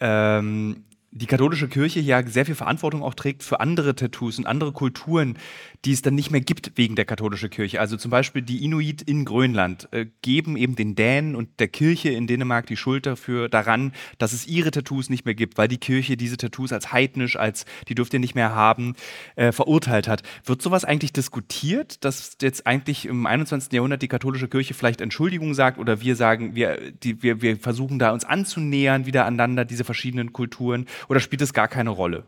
ähm, 0.00 0.84
die 1.14 1.26
katholische 1.26 1.68
Kirche 1.68 2.00
ja 2.00 2.26
sehr 2.26 2.46
viel 2.46 2.54
Verantwortung 2.54 3.02
auch 3.02 3.12
trägt 3.12 3.42
für 3.42 3.60
andere 3.60 3.94
Tattoos 3.94 4.38
und 4.38 4.46
andere 4.46 4.72
Kulturen, 4.72 5.36
die 5.84 5.92
es 5.92 6.00
dann 6.00 6.14
nicht 6.14 6.30
mehr 6.30 6.40
gibt 6.40 6.72
wegen 6.76 6.96
der 6.96 7.04
katholischen 7.04 7.50
Kirche. 7.50 7.80
Also 7.80 7.98
zum 7.98 8.10
Beispiel 8.10 8.40
die 8.40 8.64
Inuit 8.64 9.02
in 9.02 9.26
Grönland 9.26 9.88
äh, 9.92 10.06
geben 10.22 10.56
eben 10.56 10.74
den 10.74 10.94
Dänen 10.94 11.36
und 11.36 11.60
der 11.60 11.68
Kirche 11.68 12.08
in 12.08 12.26
Dänemark 12.26 12.66
die 12.66 12.78
Schuld 12.78 13.04
dafür 13.04 13.50
daran, 13.50 13.92
dass 14.16 14.32
es 14.32 14.46
ihre 14.46 14.70
Tattoos 14.70 15.10
nicht 15.10 15.26
mehr 15.26 15.34
gibt, 15.34 15.58
weil 15.58 15.68
die 15.68 15.76
Kirche 15.76 16.16
diese 16.16 16.38
Tattoos 16.38 16.72
als 16.72 16.92
heidnisch, 16.92 17.36
als 17.36 17.66
die 17.88 17.94
dürft 17.94 18.14
ihr 18.14 18.20
nicht 18.20 18.34
mehr 18.34 18.54
haben, 18.54 18.94
äh, 19.36 19.52
verurteilt 19.52 20.08
hat. 20.08 20.22
Wird 20.46 20.62
sowas 20.62 20.86
eigentlich 20.86 21.12
diskutiert, 21.12 22.06
dass 22.06 22.38
jetzt 22.40 22.66
eigentlich 22.66 23.04
im 23.04 23.26
21. 23.26 23.70
Jahrhundert 23.74 24.00
die 24.00 24.08
katholische 24.08 24.48
Kirche 24.48 24.72
vielleicht 24.72 25.02
Entschuldigung 25.02 25.52
sagt 25.52 25.78
oder 25.78 26.00
wir 26.00 26.16
sagen, 26.16 26.54
wir, 26.54 26.90
die, 26.90 27.22
wir, 27.22 27.42
wir 27.42 27.58
versuchen 27.58 27.98
da 27.98 28.12
uns 28.12 28.24
anzunähern 28.24 29.04
wieder 29.04 29.26
aneinander, 29.26 29.66
diese 29.66 29.84
verschiedenen 29.84 30.32
Kulturen? 30.32 30.86
Oder 31.08 31.20
spielt 31.20 31.42
es 31.42 31.52
gar 31.52 31.68
keine 31.68 31.90
Rolle? 31.90 32.24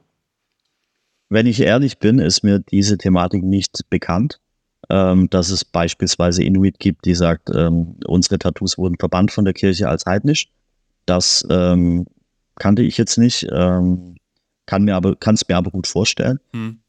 Wenn 1.28 1.46
ich 1.46 1.60
ehrlich 1.60 1.98
bin, 1.98 2.18
ist 2.18 2.42
mir 2.42 2.58
diese 2.58 2.98
Thematik 2.98 3.42
nicht 3.42 3.88
bekannt. 3.90 4.40
Ähm, 4.90 5.30
dass 5.30 5.48
es 5.48 5.64
beispielsweise 5.64 6.44
Inuit 6.44 6.78
gibt, 6.78 7.06
die 7.06 7.14
sagt, 7.14 7.48
ähm, 7.54 7.96
unsere 8.04 8.38
Tattoos 8.38 8.76
wurden 8.76 8.98
verbannt 8.98 9.32
von 9.32 9.46
der 9.46 9.54
Kirche 9.54 9.88
als 9.88 10.04
heidnisch. 10.04 10.48
Das 11.06 11.46
ähm, 11.48 12.06
kannte 12.56 12.82
ich 12.82 12.98
jetzt 12.98 13.16
nicht, 13.16 13.46
ähm, 13.50 14.16
kann 14.66 14.84
mir 14.84 14.94
aber, 14.94 15.16
kann 15.16 15.36
es 15.36 15.48
mir 15.48 15.56
aber 15.56 15.70
gut 15.70 15.86
vorstellen. 15.86 16.38
Hm. 16.52 16.80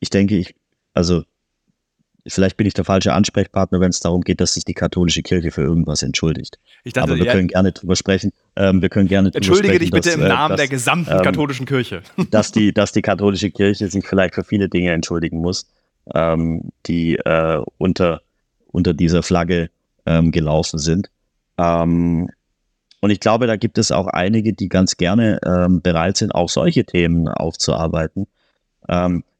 ich 0.00 0.10
denke, 0.10 0.36
ich, 0.36 0.54
also 0.94 1.24
vielleicht 2.26 2.56
bin 2.56 2.66
ich 2.66 2.74
der 2.74 2.84
falsche 2.84 3.12
Ansprechpartner, 3.12 3.80
wenn 3.80 3.90
es 3.90 4.00
darum 4.00 4.22
geht, 4.22 4.40
dass 4.40 4.54
sich 4.54 4.64
die 4.64 4.74
katholische 4.74 5.22
Kirche 5.22 5.50
für 5.50 5.62
irgendwas 5.62 6.02
entschuldigt. 6.02 6.58
Dachte, 6.84 7.02
Aber 7.02 7.16
wir 7.16 7.24
ja, 7.24 7.32
können 7.32 7.48
gerne 7.48 7.72
drüber 7.72 7.96
sprechen. 7.96 8.32
Ähm, 8.56 8.82
wir 8.82 8.88
können 8.88 9.08
gerne 9.08 9.30
Entschuldige 9.32 9.74
sprechen, 9.74 9.80
dich 9.80 9.90
bitte 9.90 10.08
dass, 10.10 10.16
im 10.16 10.24
äh, 10.24 10.28
Namen 10.28 10.50
dass, 10.50 10.60
der 10.60 10.68
gesamten 10.68 11.12
ähm, 11.12 11.22
katholischen 11.22 11.66
Kirche. 11.66 12.02
Dass 12.30 12.52
die, 12.52 12.72
dass 12.74 12.92
die 12.92 13.02
katholische 13.02 13.50
Kirche 13.50 13.88
sich 13.88 14.06
vielleicht 14.06 14.34
für 14.34 14.44
viele 14.44 14.68
Dinge 14.68 14.92
entschuldigen 14.92 15.38
muss, 15.38 15.66
ähm, 16.14 16.70
die 16.86 17.16
äh, 17.16 17.62
unter, 17.78 18.22
unter 18.68 18.94
dieser 18.94 19.22
Flagge 19.22 19.70
ähm, 20.06 20.30
gelaufen 20.30 20.78
sind. 20.78 21.10
Ähm, 21.58 22.30
und 23.00 23.10
ich 23.10 23.20
glaube, 23.20 23.46
da 23.46 23.56
gibt 23.56 23.78
es 23.78 23.92
auch 23.92 24.06
einige, 24.06 24.52
die 24.52 24.68
ganz 24.68 24.96
gerne 24.96 25.40
ähm, 25.44 25.80
bereit 25.80 26.18
sind, 26.18 26.34
auch 26.34 26.50
solche 26.50 26.84
Themen 26.84 27.28
aufzuarbeiten. 27.28 28.26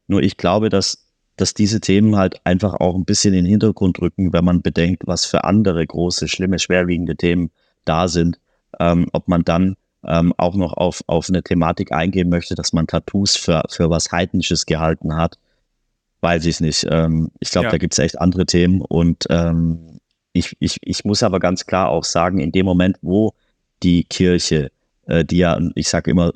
nur 0.07 0.21
ich 0.21 0.37
glaube, 0.37 0.69
dass 0.69 1.10
dass 1.41 1.55
diese 1.55 1.81
Themen 1.81 2.17
halt 2.17 2.39
einfach 2.45 2.75
auch 2.75 2.93
ein 2.93 3.03
bisschen 3.03 3.33
in 3.33 3.45
den 3.45 3.49
Hintergrund 3.49 3.99
rücken, 3.99 4.31
wenn 4.31 4.45
man 4.45 4.61
bedenkt, 4.61 5.07
was 5.07 5.25
für 5.25 5.43
andere 5.43 5.85
große, 5.85 6.27
schlimme, 6.27 6.59
schwerwiegende 6.59 7.15
Themen 7.15 7.49
da 7.83 8.07
sind. 8.07 8.39
Ähm, 8.79 9.07
ob 9.11 9.27
man 9.27 9.43
dann 9.43 9.75
ähm, 10.05 10.33
auch 10.37 10.55
noch 10.55 10.73
auf, 10.73 11.03
auf 11.07 11.29
eine 11.29 11.41
Thematik 11.41 11.91
eingehen 11.91 12.29
möchte, 12.29 12.53
dass 12.53 12.73
man 12.73 12.85
Tattoos 12.85 13.35
für, 13.35 13.63
für 13.69 13.89
was 13.89 14.11
Heidnisches 14.11 14.67
gehalten 14.67 15.15
hat, 15.15 15.39
weiß 16.21 16.45
ich 16.45 16.59
nicht. 16.59 16.85
Ähm, 16.89 17.31
ich 17.39 17.49
glaube, 17.49 17.65
ja. 17.65 17.71
da 17.71 17.77
gibt 17.79 17.93
es 17.93 17.99
echt 17.99 18.21
andere 18.21 18.45
Themen 18.45 18.81
und 18.81 19.25
ähm, 19.31 19.99
ich, 20.33 20.55
ich, 20.59 20.77
ich 20.81 21.03
muss 21.05 21.23
aber 21.23 21.39
ganz 21.39 21.65
klar 21.65 21.89
auch 21.89 22.03
sagen, 22.03 22.39
in 22.39 22.51
dem 22.51 22.67
Moment, 22.67 22.97
wo 23.01 23.33
die 23.81 24.03
Kirche, 24.03 24.71
äh, 25.07 25.25
die 25.25 25.37
ja, 25.37 25.59
ich 25.73 25.89
sage 25.89 26.11
immer 26.11 26.31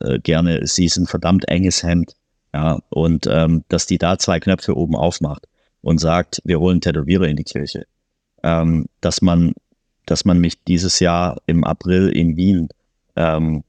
äh, 0.00 0.20
gerne, 0.20 0.64
sie 0.64 0.84
ist 0.84 0.96
ein 0.96 1.06
verdammt 1.06 1.48
enges 1.48 1.82
Hemd, 1.82 2.14
ja, 2.54 2.78
und 2.88 3.26
ähm, 3.26 3.64
dass 3.68 3.86
die 3.86 3.98
da 3.98 4.16
zwei 4.16 4.38
Knöpfe 4.38 4.76
oben 4.76 4.94
aufmacht 4.94 5.48
und 5.80 5.98
sagt, 5.98 6.40
wir 6.44 6.60
holen 6.60 6.80
Tätowierer 6.80 7.26
in 7.26 7.36
die 7.36 7.42
Kirche. 7.42 7.84
Ähm, 8.44 8.86
dass 9.00 9.22
man, 9.22 9.54
dass 10.06 10.24
man 10.24 10.38
mich 10.38 10.62
dieses 10.62 11.00
Jahr 11.00 11.38
im 11.46 11.64
April 11.64 12.10
in 12.10 12.36
Wien 12.36 12.68
ähm, 13.16 13.64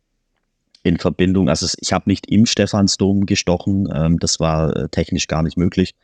in 0.84 1.00
Verbindung, 1.00 1.50
also 1.50 1.68
ich 1.80 1.94
habe 1.94 2.08
nicht 2.08 2.28
im 2.28 2.46
Stephansdom 2.46 3.26
gestochen, 3.26 3.90
ähm, 3.92 4.20
das 4.20 4.40
war 4.40 4.76
äh, 4.76 4.90
technisch 4.90 5.26
gar 5.26 5.42
nicht 5.42 5.58
möglich, 5.58 5.96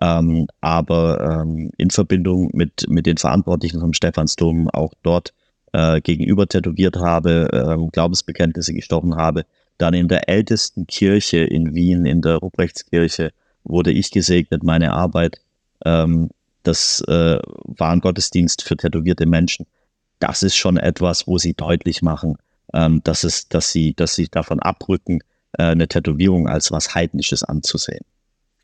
ähm, 0.00 0.46
aber 0.62 1.42
ähm, 1.42 1.70
in 1.76 1.90
Verbindung 1.90 2.48
mit, 2.54 2.86
mit 2.88 3.04
den 3.04 3.18
Verantwortlichen 3.18 3.80
vom 3.80 3.92
Stephansdom 3.92 4.70
auch 4.70 4.94
dort 5.02 5.34
äh, 5.72 6.00
gegenüber 6.00 6.46
tätowiert 6.46 6.96
habe, 6.96 7.50
äh, 7.52 7.90
Glaubensbekenntnisse 7.92 8.72
gestochen 8.72 9.16
habe, 9.16 9.44
dann 9.80 9.94
in 9.94 10.08
der 10.08 10.28
ältesten 10.28 10.86
Kirche 10.86 11.38
in 11.38 11.74
Wien, 11.74 12.06
in 12.06 12.22
der 12.22 12.36
Ruprechtskirche, 12.36 13.32
wurde 13.64 13.92
ich 13.92 14.10
gesegnet, 14.10 14.62
meine 14.62 14.92
Arbeit. 14.92 15.40
Ähm, 15.84 16.30
das 16.62 17.00
äh, 17.08 17.38
war 17.64 17.90
ein 17.90 18.00
Gottesdienst 18.00 18.62
für 18.62 18.76
tätowierte 18.76 19.26
Menschen. 19.26 19.66
Das 20.18 20.42
ist 20.42 20.56
schon 20.56 20.76
etwas, 20.76 21.26
wo 21.26 21.38
sie 21.38 21.54
deutlich 21.54 22.02
machen, 22.02 22.36
ähm, 22.74 23.00
dass, 23.04 23.24
es, 23.24 23.48
dass, 23.48 23.72
sie, 23.72 23.94
dass 23.94 24.14
sie 24.14 24.28
davon 24.28 24.60
abrücken, 24.60 25.20
äh, 25.52 25.64
eine 25.64 25.88
Tätowierung 25.88 26.48
als 26.48 26.70
was 26.70 26.94
Heidnisches 26.94 27.42
anzusehen. 27.42 28.04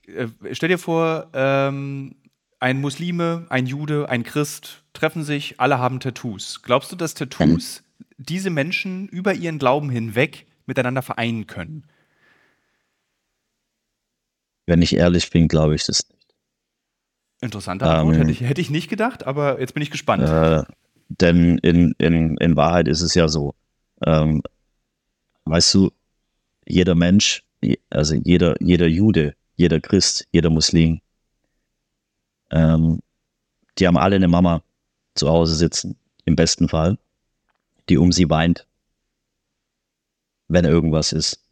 Äh, 0.06 0.28
stell 0.52 0.68
dir 0.68 0.78
vor, 0.78 1.30
ähm, 1.32 2.16
ein 2.60 2.80
Muslime, 2.80 3.46
ein 3.48 3.66
Jude, 3.66 4.08
ein 4.08 4.22
Christ 4.22 4.82
treffen 4.92 5.24
sich, 5.24 5.58
alle 5.58 5.78
haben 5.78 6.00
Tattoos. 6.00 6.62
Glaubst 6.62 6.92
du, 6.92 6.96
dass 6.96 7.14
Tattoos 7.14 7.82
diese 8.18 8.50
Menschen 8.50 9.08
über 9.08 9.34
ihren 9.34 9.58
Glauben 9.58 9.90
hinweg 9.90 10.46
miteinander 10.66 11.02
vereinen 11.02 11.46
können? 11.46 11.86
Wenn 14.66 14.82
ich 14.82 14.96
ehrlich 14.96 15.30
bin, 15.30 15.48
glaube 15.48 15.74
ich 15.74 15.84
das 15.84 16.08
nicht. 16.08 16.16
Interessante 17.40 17.86
Antwort, 17.86 18.14
ähm, 18.14 18.20
hätte, 18.20 18.30
ich, 18.30 18.40
hätte 18.40 18.60
ich 18.60 18.70
nicht 18.70 18.88
gedacht, 18.88 19.26
aber 19.26 19.60
jetzt 19.60 19.74
bin 19.74 19.82
ich 19.82 19.90
gespannt. 19.90 20.22
Äh, 20.22 20.64
denn 21.08 21.58
in, 21.58 21.94
in, 21.98 22.36
in 22.38 22.56
Wahrheit 22.56 22.88
ist 22.88 23.02
es 23.02 23.14
ja 23.14 23.28
so, 23.28 23.54
ähm, 24.04 24.42
weißt 25.44 25.74
du, 25.74 25.92
jeder 26.66 26.94
Mensch, 26.94 27.44
also 27.90 28.14
jeder, 28.14 28.60
jeder 28.60 28.86
Jude, 28.86 29.34
jeder 29.54 29.80
Christ, 29.80 30.26
jeder 30.32 30.50
Muslim, 30.50 31.00
ähm, 32.50 33.00
die 33.78 33.86
haben 33.86 33.96
alle 33.98 34.16
eine 34.16 34.28
Mama 34.28 34.62
zu 35.14 35.28
Hause 35.28 35.54
sitzen, 35.54 35.96
im 36.24 36.36
besten 36.36 36.68
Fall, 36.68 36.98
die 37.88 37.98
um 37.98 38.12
sie 38.12 38.28
weint, 38.28 38.66
wenn 40.48 40.64
irgendwas 40.64 41.12
ist. 41.12 41.42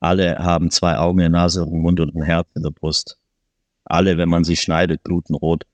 Alle 0.00 0.38
haben 0.38 0.70
zwei 0.70 0.96
Augen, 0.98 1.20
eine 1.20 1.30
Nase, 1.30 1.62
einen 1.62 1.80
Mund 1.80 2.00
und 2.00 2.14
ein 2.14 2.22
Herz 2.22 2.48
in 2.54 2.62
der 2.62 2.70
Brust. 2.70 3.18
Alle, 3.84 4.18
wenn 4.18 4.28
man 4.28 4.44
sie 4.44 4.56
schneidet, 4.56 5.02
bluten 5.02 5.34
rot. 5.34 5.64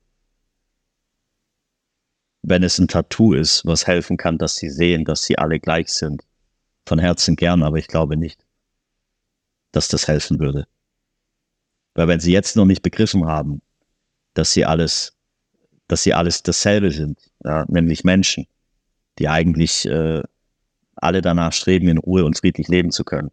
Wenn 2.42 2.62
es 2.62 2.78
ein 2.78 2.88
Tattoo 2.88 3.34
ist, 3.34 3.64
was 3.66 3.86
helfen 3.86 4.16
kann, 4.16 4.38
dass 4.38 4.56
sie 4.56 4.70
sehen, 4.70 5.04
dass 5.04 5.24
sie 5.24 5.38
alle 5.38 5.58
gleich 5.58 5.88
sind. 5.88 6.24
Von 6.86 6.98
Herzen 6.98 7.36
gern, 7.36 7.62
aber 7.62 7.76
ich 7.76 7.88
glaube 7.88 8.16
nicht, 8.16 8.44
dass 9.72 9.88
das 9.88 10.08
helfen 10.08 10.38
würde. 10.38 10.66
Weil 11.94 12.08
wenn 12.08 12.20
sie 12.20 12.32
jetzt 12.32 12.56
noch 12.56 12.64
nicht 12.64 12.82
begriffen 12.82 13.26
haben, 13.26 13.60
dass 14.34 14.52
sie 14.52 14.64
alles, 14.64 15.16
dass 15.88 16.02
sie 16.02 16.14
alles 16.14 16.42
dasselbe 16.42 16.92
sind, 16.92 17.18
ja, 17.44 17.64
nämlich 17.68 18.04
Menschen, 18.04 18.46
die 19.18 19.28
eigentlich 19.28 19.86
äh, 19.86 20.22
alle 21.02 21.22
danach 21.22 21.52
streben, 21.52 21.88
in 21.88 21.98
Ruhe 21.98 22.24
und 22.24 22.38
friedlich 22.38 22.68
leben 22.68 22.90
zu 22.90 23.04
können. 23.04 23.30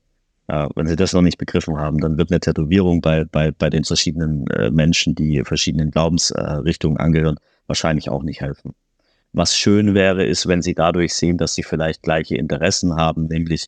Äh, 0.47 0.67
wenn 0.75 0.87
sie 0.87 0.95
das 0.95 1.13
noch 1.13 1.21
nicht 1.21 1.37
begriffen 1.37 1.77
haben, 1.77 1.99
dann 1.99 2.17
wird 2.17 2.31
eine 2.31 2.39
Tätowierung 2.39 3.01
bei, 3.01 3.25
bei, 3.25 3.51
bei 3.51 3.69
den 3.69 3.83
verschiedenen 3.83 4.47
äh, 4.47 4.69
Menschen, 4.71 5.15
die 5.15 5.43
verschiedenen 5.43 5.91
Glaubensrichtungen 5.91 6.97
angehören, 6.97 7.37
wahrscheinlich 7.67 8.09
auch 8.09 8.23
nicht 8.23 8.41
helfen. 8.41 8.73
Was 9.33 9.55
schön 9.57 9.93
wäre, 9.93 10.25
ist, 10.25 10.47
wenn 10.47 10.61
sie 10.61 10.75
dadurch 10.75 11.13
sehen, 11.13 11.37
dass 11.37 11.55
sie 11.55 11.63
vielleicht 11.63 12.03
gleiche 12.03 12.35
Interessen 12.37 12.95
haben, 12.95 13.25
nämlich 13.27 13.65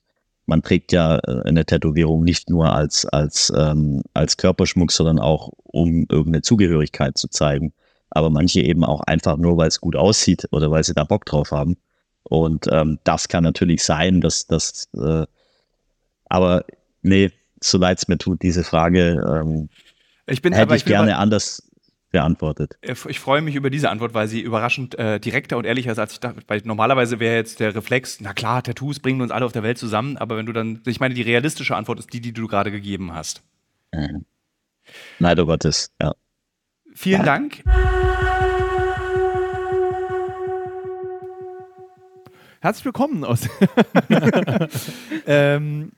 man 0.48 0.62
trägt 0.62 0.94
ja 0.94 1.18
äh, 1.18 1.42
eine 1.44 1.66
Tätowierung 1.66 2.24
nicht 2.24 2.50
nur 2.50 2.74
als, 2.74 3.06
als, 3.06 3.52
ähm, 3.56 4.02
als 4.14 4.38
Körperschmuck, 4.38 4.92
sondern 4.92 5.20
auch, 5.20 5.50
um 5.64 6.06
irgendeine 6.10 6.42
Zugehörigkeit 6.42 7.18
zu 7.18 7.28
zeigen. 7.28 7.74
Aber 8.10 8.30
manche 8.30 8.62
eben 8.62 8.86
auch 8.86 9.02
einfach 9.02 9.38
nur, 9.38 9.58
weil 9.58 9.68
es 9.68 9.82
gut 9.82 9.96
aussieht 9.96 10.48
oder 10.52 10.72
weil 10.72 10.84
sie 10.84 10.94
da 10.94 11.04
Bock 11.04 11.26
drauf 11.26 11.52
haben. 11.52 11.76
Und 12.30 12.68
ähm, 12.72 13.00
das 13.04 13.28
kann 13.28 13.44
natürlich 13.44 13.84
sein, 13.84 14.22
dass 14.22 14.48
das, 14.48 14.90
äh, 14.94 15.26
aber 16.26 16.66
nee, 17.02 17.32
so 17.62 17.78
leid 17.78 17.98
es 18.00 18.08
mir 18.08 18.18
tut, 18.18 18.42
diese 18.42 18.64
Frage 18.64 19.24
ähm, 19.26 19.70
Ich 20.26 20.42
bin 20.42 20.54
hätte 20.54 20.76
ich 20.76 20.82
ich 20.82 20.86
bin 20.86 20.92
gerne 20.92 21.18
anders 21.18 21.64
beantwortet. 22.12 22.78
Äh, 22.82 22.96
Ich 23.08 23.20
freue 23.20 23.42
mich 23.42 23.56
über 23.56 23.70
diese 23.70 23.90
Antwort, 23.90 24.14
weil 24.14 24.28
sie 24.28 24.42
überraschend 24.42 24.98
äh, 25.00 25.20
direkter 25.20 25.58
und 25.58 25.66
ehrlicher 25.66 25.92
ist, 25.92 26.00
als 26.00 26.14
ich 26.14 26.20
dachte. 26.20 26.42
Weil 26.48 26.62
normalerweise 26.66 27.20
wäre 27.20 27.36
jetzt 27.36 27.60
der 27.60 27.74
Reflex, 27.76 28.20
na 28.22 28.34
klar, 28.34 28.62
Tattoos 28.62 29.00
bringen 29.00 29.22
uns 29.22 29.32
alle 29.32 29.46
auf 29.46 29.54
der 29.54 29.64
Welt 29.64 29.78
zusammen, 29.78 30.18
aber 30.18 30.38
wenn 30.38 30.46
du 30.46 30.54
dann, 30.54 30.82
ich 30.86 31.00
meine, 31.00 31.14
die 31.14 31.22
realistische 31.22 31.76
Antwort 31.76 32.00
ist 32.00 32.12
die, 32.12 32.22
die 32.22 32.34
du 32.34 32.48
gerade 32.48 32.72
gegeben 32.72 33.14
hast. 33.14 33.42
Mhm. 33.94 34.26
Leider 35.20 35.46
Gottes, 35.46 35.92
ja. 36.02 36.14
Vielen 36.94 37.24
Dank. 37.24 37.64
Herzlich 42.68 42.84
willkommen 42.84 43.24
aus. 43.24 43.48
ähm, 45.26 45.94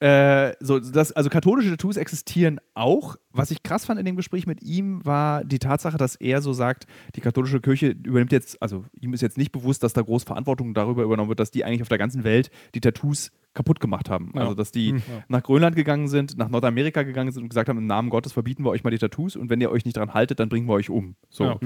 äh, 0.00 0.52
so, 0.58 0.78
das, 0.78 1.12
also 1.12 1.28
katholische 1.28 1.68
Tattoos 1.68 1.98
existieren 1.98 2.60
auch. 2.72 3.16
Was 3.30 3.50
ich 3.50 3.62
krass 3.62 3.84
fand 3.84 4.00
in 4.00 4.06
dem 4.06 4.16
Gespräch 4.16 4.46
mit 4.46 4.62
ihm, 4.62 5.04
war 5.04 5.44
die 5.44 5.58
Tatsache, 5.58 5.98
dass 5.98 6.16
er 6.16 6.40
so 6.40 6.54
sagt, 6.54 6.86
die 7.14 7.20
katholische 7.20 7.60
Kirche 7.60 7.88
übernimmt 7.88 8.32
jetzt, 8.32 8.62
also 8.62 8.86
ihm 8.98 9.12
ist 9.12 9.20
jetzt 9.20 9.36
nicht 9.36 9.52
bewusst, 9.52 9.82
dass 9.82 9.92
da 9.92 10.00
groß 10.00 10.24
Verantwortung 10.24 10.72
darüber 10.72 11.02
übernommen 11.02 11.28
wird, 11.28 11.40
dass 11.40 11.50
die 11.50 11.62
eigentlich 11.62 11.82
auf 11.82 11.90
der 11.90 11.98
ganzen 11.98 12.24
Welt 12.24 12.50
die 12.74 12.80
Tattoos 12.80 13.30
kaputt 13.52 13.78
gemacht 13.78 14.08
haben. 14.08 14.32
Ja. 14.34 14.44
Also 14.44 14.54
dass 14.54 14.72
die 14.72 14.92
Hm. 14.92 15.02
nach 15.28 15.42
Grönland 15.42 15.76
gegangen 15.76 16.08
sind, 16.08 16.38
nach 16.38 16.48
Nordamerika 16.48 17.02
gegangen 17.02 17.32
sind 17.32 17.42
und 17.42 17.50
gesagt 17.50 17.68
haben, 17.68 17.76
im 17.76 17.86
Namen 17.86 18.08
Gottes 18.08 18.32
verbieten 18.32 18.64
wir 18.64 18.70
euch 18.70 18.82
mal 18.82 18.88
die 18.88 18.96
Tattoos 18.96 19.36
und 19.36 19.50
wenn 19.50 19.60
ihr 19.60 19.70
euch 19.70 19.84
nicht 19.84 19.98
dran 19.98 20.14
haltet, 20.14 20.40
dann 20.40 20.48
bringen 20.48 20.68
wir 20.68 20.72
euch 20.72 20.88
um. 20.88 21.16
So. 21.28 21.44
Ja. 21.44 21.58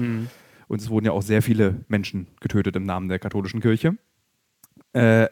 Und 0.67 0.81
es 0.81 0.89
wurden 0.89 1.05
ja 1.05 1.13
auch 1.13 1.21
sehr 1.21 1.41
viele 1.41 1.85
Menschen 1.87 2.27
getötet 2.41 2.75
im 2.75 2.83
Namen 2.83 3.07
der 3.07 3.19
katholischen 3.19 3.61
Kirche. 3.61 3.97
Äh, 4.93 5.27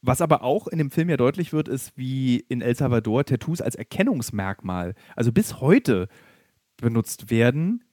was 0.00 0.20
aber 0.20 0.42
auch 0.42 0.66
in 0.66 0.78
dem 0.78 0.90
Film 0.90 1.08
ja 1.10 1.16
deutlich 1.16 1.52
wird, 1.52 1.68
ist, 1.68 1.96
wie 1.96 2.38
in 2.48 2.60
El 2.60 2.74
Salvador 2.74 3.24
Tattoos 3.24 3.60
als 3.60 3.76
Erkennungsmerkmal, 3.76 4.94
also 5.14 5.30
bis 5.32 5.60
heute 5.60 6.08
benutzt 6.76 7.30
werden, 7.30 7.84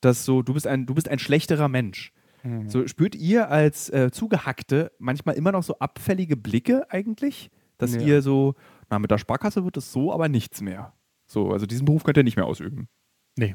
dass 0.00 0.24
so, 0.24 0.42
du 0.42 0.54
bist 0.54 0.66
ein, 0.66 0.86
du 0.86 0.94
bist 0.94 1.08
ein 1.08 1.20
schlechterer 1.20 1.68
Mensch. 1.68 2.12
Mhm. 2.42 2.68
So 2.68 2.86
spürt 2.88 3.14
ihr 3.14 3.48
als 3.50 3.88
äh, 3.90 4.10
Zugehackte 4.10 4.90
manchmal 4.98 5.36
immer 5.36 5.52
noch 5.52 5.62
so 5.62 5.78
abfällige 5.78 6.36
Blicke 6.36 6.90
eigentlich, 6.90 7.50
dass 7.78 7.94
Nee. 7.94 8.04
ihr 8.06 8.22
so, 8.22 8.54
na, 8.90 8.98
mit 8.98 9.12
der 9.12 9.18
Sparkasse 9.18 9.64
wird 9.64 9.76
es 9.76 9.92
so, 9.92 10.12
aber 10.12 10.28
nichts 10.28 10.60
mehr. 10.60 10.92
So, 11.26 11.52
also 11.52 11.66
diesen 11.66 11.84
Beruf 11.84 12.02
könnt 12.02 12.16
ihr 12.16 12.24
nicht 12.24 12.36
mehr 12.36 12.46
ausüben. 12.46 12.88
Nee, 13.36 13.54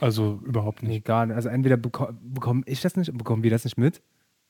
also 0.00 0.40
überhaupt 0.44 0.82
Nee, 0.84 0.88
nicht. 0.88 1.04
gar 1.04 1.26
nicht. 1.26 1.34
Also 1.34 1.48
entweder 1.48 1.76
beko 1.76 2.08
bekomme 2.22 2.62
ich 2.66 2.80
das 2.80 2.94
nicht, 2.96 3.12
bekommen 3.18 3.42
wir 3.42 3.50
das 3.50 3.64
nicht 3.64 3.76
mit. 3.76 4.00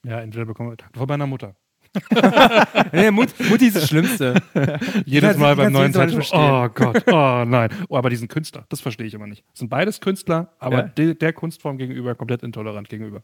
Ja, 0.05 0.21
entweder 0.21 0.45
bekommen 0.47 0.71
wir 0.71 0.77
Tag 0.77 0.91
vor 0.97 1.07
meiner 1.07 1.27
Mutter. 1.27 1.55
Nee, 2.93 3.11
Mut, 3.11 3.29
Mutti 3.49 3.67
ist 3.69 3.77
das 3.77 3.89
Schlimmste. 3.89 4.35
Jedes 5.07 5.37
Mal 5.39 5.57
beim 5.57 5.73
neuen 5.73 5.91
nicht 5.91 6.33
Oh 6.33 6.69
Gott, 6.75 7.03
oh 7.09 7.45
nein. 7.47 7.71
Oh, 7.89 7.97
aber 7.97 8.11
diesen 8.11 8.29
Künstler, 8.29 8.65
das 8.69 8.81
verstehe 8.81 9.07
ich 9.07 9.15
immer 9.15 9.27
nicht. 9.27 9.45
Das 9.53 9.61
sind 9.61 9.69
beides 9.69 10.01
Künstler, 10.01 10.53
aber 10.59 10.77
Ja. 10.77 10.83
de, 10.83 11.15
der 11.15 11.33
Kunstform 11.33 11.79
gegenüber 11.79 12.15
komplett 12.15 12.43
intolerant 12.43 12.89
gegenüber. 12.89 13.23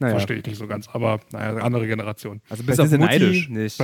Naja. 0.00 0.14
Verstehe 0.14 0.38
ich 0.38 0.46
nicht 0.46 0.56
so 0.56 0.66
ganz. 0.66 0.88
Aber 0.88 1.20
naja, 1.30 1.58
andere 1.62 1.86
Generation. 1.86 2.40
Also 2.48 2.62
Bis 2.64 2.78
bist 2.78 2.92
du 2.92 2.98
neidisch. 2.98 3.50
nicht. 3.50 3.78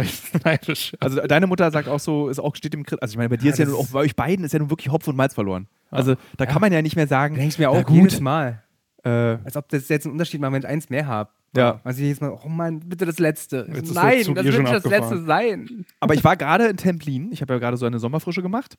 Neidisch. 0.44 0.96
Also 0.98 1.20
deine 1.20 1.46
Mutter 1.46 1.70
sagt 1.70 1.88
auch 1.88 2.00
so, 2.00 2.30
ist 2.30 2.38
auch 2.38 2.56
steht 2.56 2.72
im 2.74 2.84
Krit. 2.84 3.02
Also 3.02 3.12
ich 3.12 3.16
meine, 3.18 3.28
bei 3.28 3.36
dir 3.36 3.46
Ja, 3.46 3.52
ist 3.52 3.58
ja 3.58 3.66
nun 3.66 3.74
auch 3.74 3.88
bei 3.88 3.98
euch 3.98 4.16
beiden 4.16 4.42
ist 4.44 4.52
ja 4.52 4.58
nun 4.58 4.70
wirklich 4.70 4.90
Hopf 4.90 5.06
und 5.08 5.16
Malz 5.16 5.34
verloren. 5.34 5.68
Also 5.90 6.14
da 6.38 6.46
kann 6.46 6.62
man 6.62 6.72
ja 6.72 6.80
nicht 6.80 6.96
mehr 6.96 7.06
sagen. 7.06 7.34
Denke 7.34 7.48
ich 7.50 7.58
mir 7.58 7.68
auch 7.70 7.84
gut, 7.84 7.96
jedes 7.96 8.20
Mal. 8.20 8.62
Äh, 9.04 9.08
Als 9.44 9.56
ob 9.58 9.68
das 9.68 9.88
jetzt 9.90 10.06
einen 10.06 10.12
Unterschied 10.12 10.40
macht, 10.40 10.52
wenn 10.52 10.62
ich 10.62 10.66
eins 10.68 10.88
mehr 10.88 11.06
habe. 11.06 11.30
Ja. 11.56 11.80
Also 11.84 12.02
jedes 12.02 12.20
Mal, 12.20 12.30
oh 12.44 12.48
Mann, 12.48 12.80
bitte 12.80 13.06
das 13.06 13.18
Letzte. 13.18 13.66
Jetzt 13.74 13.94
Nein, 13.94 14.34
das 14.34 14.44
eh 14.46 14.52
wird 14.52 14.62
nicht 14.62 14.74
das. 14.74 14.84
Letzte 14.84 15.24
sein. 15.24 15.84
aber 16.00 16.14
ich 16.14 16.22
war 16.24 16.36
gerade 16.36 16.66
in 16.66 16.76
Templin. 16.76 17.30
Ich 17.32 17.40
habe 17.42 17.54
ja 17.54 17.58
gerade 17.58 17.76
so 17.76 17.86
eine 17.86 17.98
Sommerfrische 17.98 18.42
gemacht. 18.42 18.76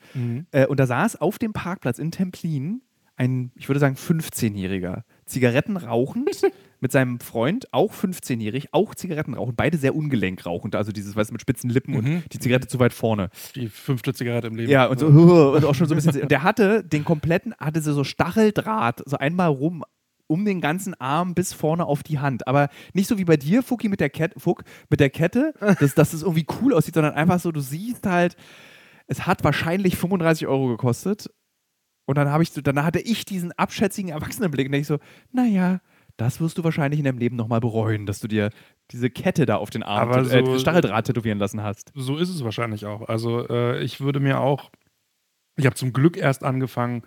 Äh, 0.51 0.67
und 0.67 0.79
da 0.79 0.85
saß 0.87 1.17
auf 1.21 1.39
dem 1.39 1.53
Parkplatz 1.53 1.99
in 1.99 2.11
Templin 2.11 2.81
ein, 3.19 3.51
ich 3.55 3.67
würde 3.67 3.79
sagen, 3.79 3.95
15-Jähriger. 3.95 5.01
Zigaretten 5.25 5.75
rauchend 5.75 6.29
mit 6.79 6.91
seinem 6.91 7.19
Freund, 7.19 7.73
auch 7.73 7.91
15-jährig, 7.91 8.73
auch 8.73 8.93
Zigaretten 8.93 9.33
rauchend. 9.33 9.57
Beide 9.57 9.77
sehr 9.79 9.95
ungelenk 9.95 10.45
rauchend. 10.45 10.75
Also 10.75 10.91
dieses, 10.91 11.15
weißt 11.15 11.31
du, 11.31 11.33
mit 11.33 11.41
spitzen 11.41 11.71
Lippen 11.71 11.93
Mhm. 11.93 11.97
und 11.97 12.23
die 12.33 12.37
Zigarette 12.37 12.67
zu 12.67 12.79
weit 12.79 12.93
vorne. 12.93 13.29
Die 13.55 13.69
fünfte 13.69 14.13
Zigarette 14.13 14.47
im 14.47 14.55
Leben. 14.55 14.71
Ja, 14.71 14.85
und 14.85 14.99
so, 14.99 15.07
und 15.55 15.65
auch 15.65 15.73
schon 15.73 15.87
so 15.87 15.95
ein 15.95 15.97
bisschen. 15.97 16.21
Und 16.21 16.29
der 16.29 16.43
hatte 16.43 16.83
den 16.83 17.03
kompletten, 17.03 17.55
hatte 17.59 17.81
so 17.81 18.03
Stacheldraht, 18.03 19.01
so 19.07 19.17
einmal 19.17 19.49
rum 19.49 19.83
um 20.27 20.45
den 20.45 20.61
ganzen 20.61 20.93
Arm 20.99 21.33
bis 21.33 21.53
vorne 21.53 21.85
auf 21.85 22.03
die 22.03 22.19
Hand. 22.19 22.47
Aber 22.47 22.69
nicht 22.93 23.07
so 23.07 23.17
wie 23.17 23.25
bei 23.25 23.37
dir, 23.37 23.63
Fuki, 23.63 23.89
mit 23.89 23.99
der 23.99 24.09
Kette, 24.09 24.39
Fuck, 24.39 24.63
mit 24.89 24.99
der 24.99 25.09
Kette, 25.09 25.53
dass, 25.79 25.95
dass 25.95 26.13
es 26.13 26.21
irgendwie 26.21 26.45
cool 26.61 26.73
aussieht, 26.73 26.93
sondern 26.95 27.13
einfach 27.13 27.39
so, 27.39 27.51
du 27.51 27.61
siehst 27.61 28.05
halt, 28.05 28.35
es 29.07 29.25
hat 29.25 29.43
wahrscheinlich 29.43 29.95
35 29.97 30.47
Euro 30.47 30.67
gekostet. 30.67 31.29
Und 32.05 32.17
dann 32.17 32.29
habe 32.29 32.43
ich 32.43 32.51
so, 32.51 32.61
dann 32.61 32.83
hatte 32.83 32.99
ich 32.99 33.25
diesen 33.25 33.51
abschätzigen 33.53 34.11
Erwachsenenblick 34.11 34.67
und 34.67 34.73
ich 34.73 34.87
so, 34.87 34.97
naja, 35.31 35.81
das 36.15 36.39
wirst 36.41 36.57
du 36.57 36.63
wahrscheinlich 36.63 36.99
in 36.99 37.05
deinem 37.05 37.17
Leben 37.19 37.35
nochmal 37.35 37.59
bereuen, 37.59 38.05
dass 38.05 38.19
du 38.19 38.27
dir 38.27 38.49
diese 38.91 39.09
Kette 39.09 39.45
da 39.45 39.57
auf 39.57 39.69
den 39.69 39.83
Arm, 39.83 40.09
Aber 40.09 40.21
äh, 40.21 40.25
so- 40.25 40.41
dieses 40.41 40.61
Stacheldraht 40.61 41.05
tätowieren 41.05 41.37
lassen 41.37 41.61
hast. 41.61 41.91
So 41.95 42.17
ist 42.17 42.29
es 42.29 42.43
wahrscheinlich 42.43 42.85
auch. 42.85 43.07
Also 43.07 43.47
äh, 43.49 43.83
ich 43.83 43.99
würde 44.01 44.19
mir 44.19 44.39
auch, 44.39 44.71
ich 45.57 45.65
habe 45.65 45.75
zum 45.75 45.91
Glück 45.93 46.17
erst 46.17 46.43
angefangen, 46.43 47.03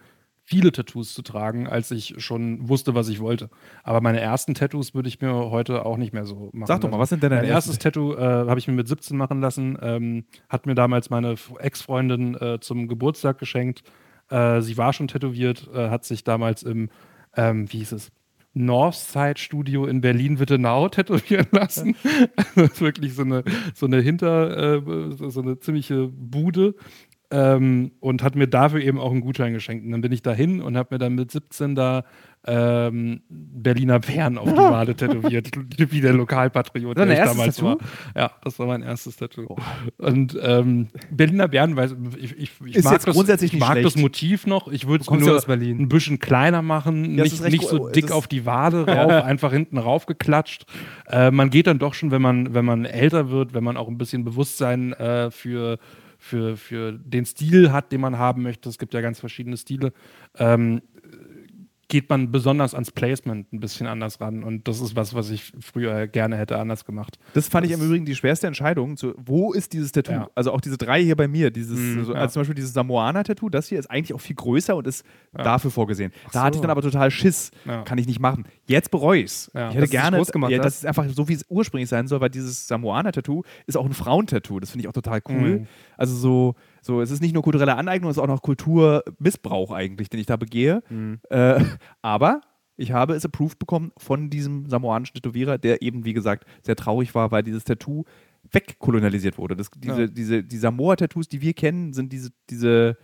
viele 0.51 0.73
Tattoos 0.73 1.15
zu 1.15 1.23
tragen, 1.23 1.69
als 1.69 1.93
ich 1.93 2.17
schon 2.19 2.69
wusste, 2.69 2.95
was 2.97 3.09
ich 3.09 3.21
wollte. 3.21 3.51
Aber 3.85 4.01
meine 4.01 4.21
ersten 4.21 4.55
Tattoos 4.55 4.95
würde 4.95 5.09
ich 5.09 5.21
mir 5.21 5.33
heute 5.33 5.87
auch 5.87 5.97
nicht 5.97 6.13
mehr 6.13 6.25
so 6.25 6.51
machen. 6.53 6.67
Sag 6.67 6.81
doch 6.81 6.91
mal, 6.91 6.99
was 6.99 7.11
sind 7.11 7.23
denn 7.23 7.31
deine 7.31 7.43
Mein 7.43 7.53
erstes 7.53 7.79
Tattoo 7.79 8.15
äh, 8.15 8.19
habe 8.21 8.59
ich 8.59 8.67
mir 8.67 8.75
mit 8.75 8.89
17 8.89 9.17
machen 9.17 9.41
lassen. 9.41 9.79
Ähm, 9.81 10.25
hat 10.49 10.67
mir 10.67 10.75
damals 10.75 11.09
meine 11.09 11.37
Ex-Freundin 11.61 12.35
äh, 12.35 12.59
zum 12.61 12.89
Geburtstag 12.89 13.39
geschenkt. 13.39 13.85
Äh, 14.29 14.61
sie 14.61 14.77
war 14.77 14.93
schon 14.93 15.07
tätowiert, 15.07 15.69
äh, 15.73 15.89
hat 15.89 16.05
sich 16.05 16.25
damals 16.25 16.65
im, 16.65 16.91
ähm, 17.37 17.73
wie 17.73 17.79
hieß 17.79 17.93
es, 17.93 18.11
Northside 18.53 19.39
Studio 19.39 19.87
in 19.87 20.01
Berlin-Wittenau 20.01 20.89
tätowieren 20.91 21.47
lassen. 21.53 21.95
das 22.57 22.57
ist 22.73 22.81
wirklich 22.81 23.15
so 23.15 23.23
eine, 23.23 23.45
so 23.75 23.87
eine 23.87 24.01
Hinter, 24.01 24.77
äh, 24.77 25.31
so 25.31 25.41
eine 25.41 25.61
ziemliche 25.61 26.09
Bude. 26.09 26.75
Ähm, 27.33 27.93
und 28.01 28.23
hat 28.23 28.35
mir 28.35 28.49
dafür 28.49 28.81
eben 28.81 28.99
auch 28.99 29.13
einen 29.13 29.21
Gutschein 29.21 29.53
geschenkt. 29.53 29.85
Und 29.85 29.93
dann 29.93 30.01
bin 30.01 30.11
ich 30.11 30.23
dahin 30.23 30.61
und 30.61 30.77
habe 30.77 30.95
mir 30.95 30.99
dann 30.99 31.15
mit 31.15 31.31
17 31.31 31.75
da 31.77 32.05
ähm, 32.47 33.21
Berliner 33.29 33.99
Bären 34.01 34.39
auf 34.39 34.51
die 34.51 34.57
Wade 34.57 34.95
tätowiert, 34.95 35.51
wie 35.77 36.01
der 36.01 36.15
Lokalpatriot, 36.15 36.97
der 36.97 37.11
ich 37.11 37.19
damals 37.19 37.39
erstes 37.39 37.63
war. 37.63 37.77
Ja, 38.17 38.31
das 38.43 38.59
war 38.59 38.67
mein 38.67 38.83
erstes 38.83 39.17
Tattoo. 39.17 39.57
Und 39.99 40.39
ähm, 40.43 40.89
Berliner 41.11 41.49
Bären, 41.49 41.77
weiß 41.77 41.97
ich, 42.19 42.33
ich, 42.39 42.51
ich 42.65 42.83
mag, 42.83 42.93
jetzt 42.95 43.07
das, 43.07 43.15
grundsätzlich 43.15 43.53
ich 43.53 43.61
mag 43.61 43.83
das. 43.83 43.97
Motiv 43.97 44.47
noch. 44.47 44.69
Ich 44.69 44.87
würde 44.87 45.03
es 45.03 45.11
nur 45.11 45.49
ein 45.49 45.89
bisschen 45.89 46.19
kleiner 46.19 46.63
machen, 46.63 47.17
Ja, 47.17 47.25
nicht, 47.25 47.43
nicht 47.43 47.69
so 47.69 47.91
dick 47.91 48.11
auf 48.11 48.27
die 48.27 48.47
Wade 48.47 48.87
rauf, 48.87 49.25
einfach 49.25 49.53
hinten 49.53 49.77
raufgeklatscht. 49.77 50.65
Äh, 51.09 51.31
man 51.31 51.51
geht 51.51 51.67
dann 51.67 51.79
doch 51.79 51.93
schon, 51.93 52.11
wenn 52.11 52.23
man, 52.23 52.55
wenn 52.55 52.65
man 52.65 52.87
älter 52.87 53.31
wird, 53.31 53.53
wenn 53.53 53.65
man 53.65 53.77
auch 53.77 53.89
ein 53.89 53.99
bisschen 53.99 54.25
Bewusstsein 54.25 54.95
äh, 54.95 55.31
für, 55.31 55.79
für, 56.21 56.59
für 56.59 56.93
den 56.93 57.25
Stil 57.25 57.73
hat, 57.73 57.91
den 57.93 58.01
man 58.03 58.19
haben 58.19 58.43
möchte. 58.43 58.69
Es 58.69 58.79
gibt 58.79 58.93
ja 58.93 59.01
ganz 59.01 59.19
verschiedene 59.19 59.57
Stile. 59.57 59.93
Ähm, 60.37 60.83
geht 61.91 62.09
man 62.09 62.31
besonders 62.31 62.73
ans 62.73 62.91
Placement 62.93 63.53
ein 63.53 63.61
bisschen 63.61 63.87
anders 63.87 64.21
ran. 64.21 64.43
Und 64.45 64.67
das 64.69 64.81
ist 64.81 64.97
was, 64.97 65.13
was 65.13 65.29
ich 65.29 65.53
früher 65.61 66.07
gerne 66.07 66.37
hätte 66.39 66.57
anders 66.59 66.87
gemacht. 66.87 67.19
Das 67.35 67.49
fand 67.49 67.67
ich 67.67 67.73
Das- 67.73 67.81
im 67.81 67.87
Übrigen 67.87 68.05
die 68.07 68.15
schwerste 68.15 68.47
Entscheidung. 68.47 68.97
Zu, 68.97 69.13
wo 69.19 69.53
ist 69.53 69.73
dieses 69.75 69.93
Tattoo? 69.93 70.13
Ja. 70.13 70.31
Also 70.35 70.53
auch 70.53 70.61
diese 70.63 70.79
drei 70.79 71.03
hier 71.03 71.17
bei 71.17 71.29
mir. 71.29 71.51
Dieses, 71.51 71.79
Mhm, 71.79 72.05
so, 72.05 72.15
ja. 72.15 72.21
also 72.21 72.35
zum 72.35 72.41
Beispiel 72.41 72.55
dieses 72.55 72.73
Samoaner-Tattoo, 72.73 73.51
das 73.51 73.69
hier 73.69 73.79
ist 73.79 73.91
eigentlich 73.91 74.15
auch 74.15 74.21
viel 74.21 74.37
größer 74.37 74.75
und 74.77 74.87
ist 74.87 75.05
Ja. 75.37 75.43
dafür 75.43 75.71
vorgesehen. 75.71 76.13
Da 76.27 76.31
so. 76.33 76.41
hatte 76.41 76.57
ich 76.57 76.61
dann 76.63 76.71
aber 76.71 76.81
total 76.83 77.11
Schiss. 77.11 77.51
Kann 77.85 77.99
ich 77.99 78.07
nicht 78.07 78.21
machen. 78.21 78.45
Jetzt 78.67 78.91
bereue 78.91 79.19
ich 79.21 79.27
es. 79.27 79.49
Ich 79.49 79.55
hätte 79.55 79.67
Dass 79.67 79.75
du 79.75 79.83
es 79.85 79.91
gerne, 79.91 80.17
groß 80.17 80.33
gemacht 80.33 80.53
ja, 80.53 80.59
das 80.59 80.77
ist 80.77 80.87
einfach 80.87 81.07
so, 81.09 81.29
wie 81.29 81.35
es 81.35 81.45
ursprünglich 81.49 81.89
sein 81.91 82.07
soll, 82.07 82.21
weil 82.21 82.31
dieses 82.31 82.67
Samoaner-Tattoo 82.69 83.43
ist 83.67 83.77
auch 83.77 83.85
ein 83.85 83.93
Frauentattoo. 83.93 84.61
Das 84.61 84.71
finde 84.71 84.83
ich 84.85 84.89
auch 84.89 84.93
total 84.93 85.21
cool. 85.29 85.59
Mhm. 85.61 85.67
Also 85.97 86.15
so, 86.17 86.55
so, 86.83 87.01
es 87.01 87.11
ist 87.11 87.21
nicht 87.23 87.35
nur 87.35 87.43
kulturelle 87.43 87.77
Aneignung, 87.77 88.11
es 88.11 88.17
ist 88.17 88.23
auch 88.23 88.27
noch 88.27 88.43
Kulturmissbrauch 88.43 89.71
eigentlich, 89.73 90.09
den 90.09 90.21
ich 90.21 90.27
da 90.27 90.37
begehe. 90.37 90.83
Mhm. 90.89 91.21
Äh, 91.29 91.65
aber 92.03 92.41
ich 92.77 92.93
habe 92.93 93.15
es 93.15 93.25
approved 93.25 93.59
bekommen 93.59 93.93
von 93.99 94.31
diesem 94.31 94.69
samoanischen 94.69 95.15
Tätowierer, 95.15 95.59
der 95.59 95.83
eben, 95.83 96.05
wie 96.05 96.15
gesagt, 96.15 96.45
sehr 96.63 96.77
traurig 96.77 97.15
war, 97.15 97.31
weil 97.31 97.43
dieses 97.43 97.65
Tattoo 97.65 98.05
wegkolonialisiert 98.53 99.37
wurde. 99.37 99.55
Das, 99.57 99.71
diese, 99.77 100.03
Ja. 100.03 100.07
diese, 100.07 100.43
die 100.43 100.57
Samoa-Tattoos, 100.57 101.29
die 101.29 101.43
wir 101.43 101.53
kennen, 101.53 101.93
sind 101.93 102.13
diese, 102.13 102.31
diese 102.49 102.97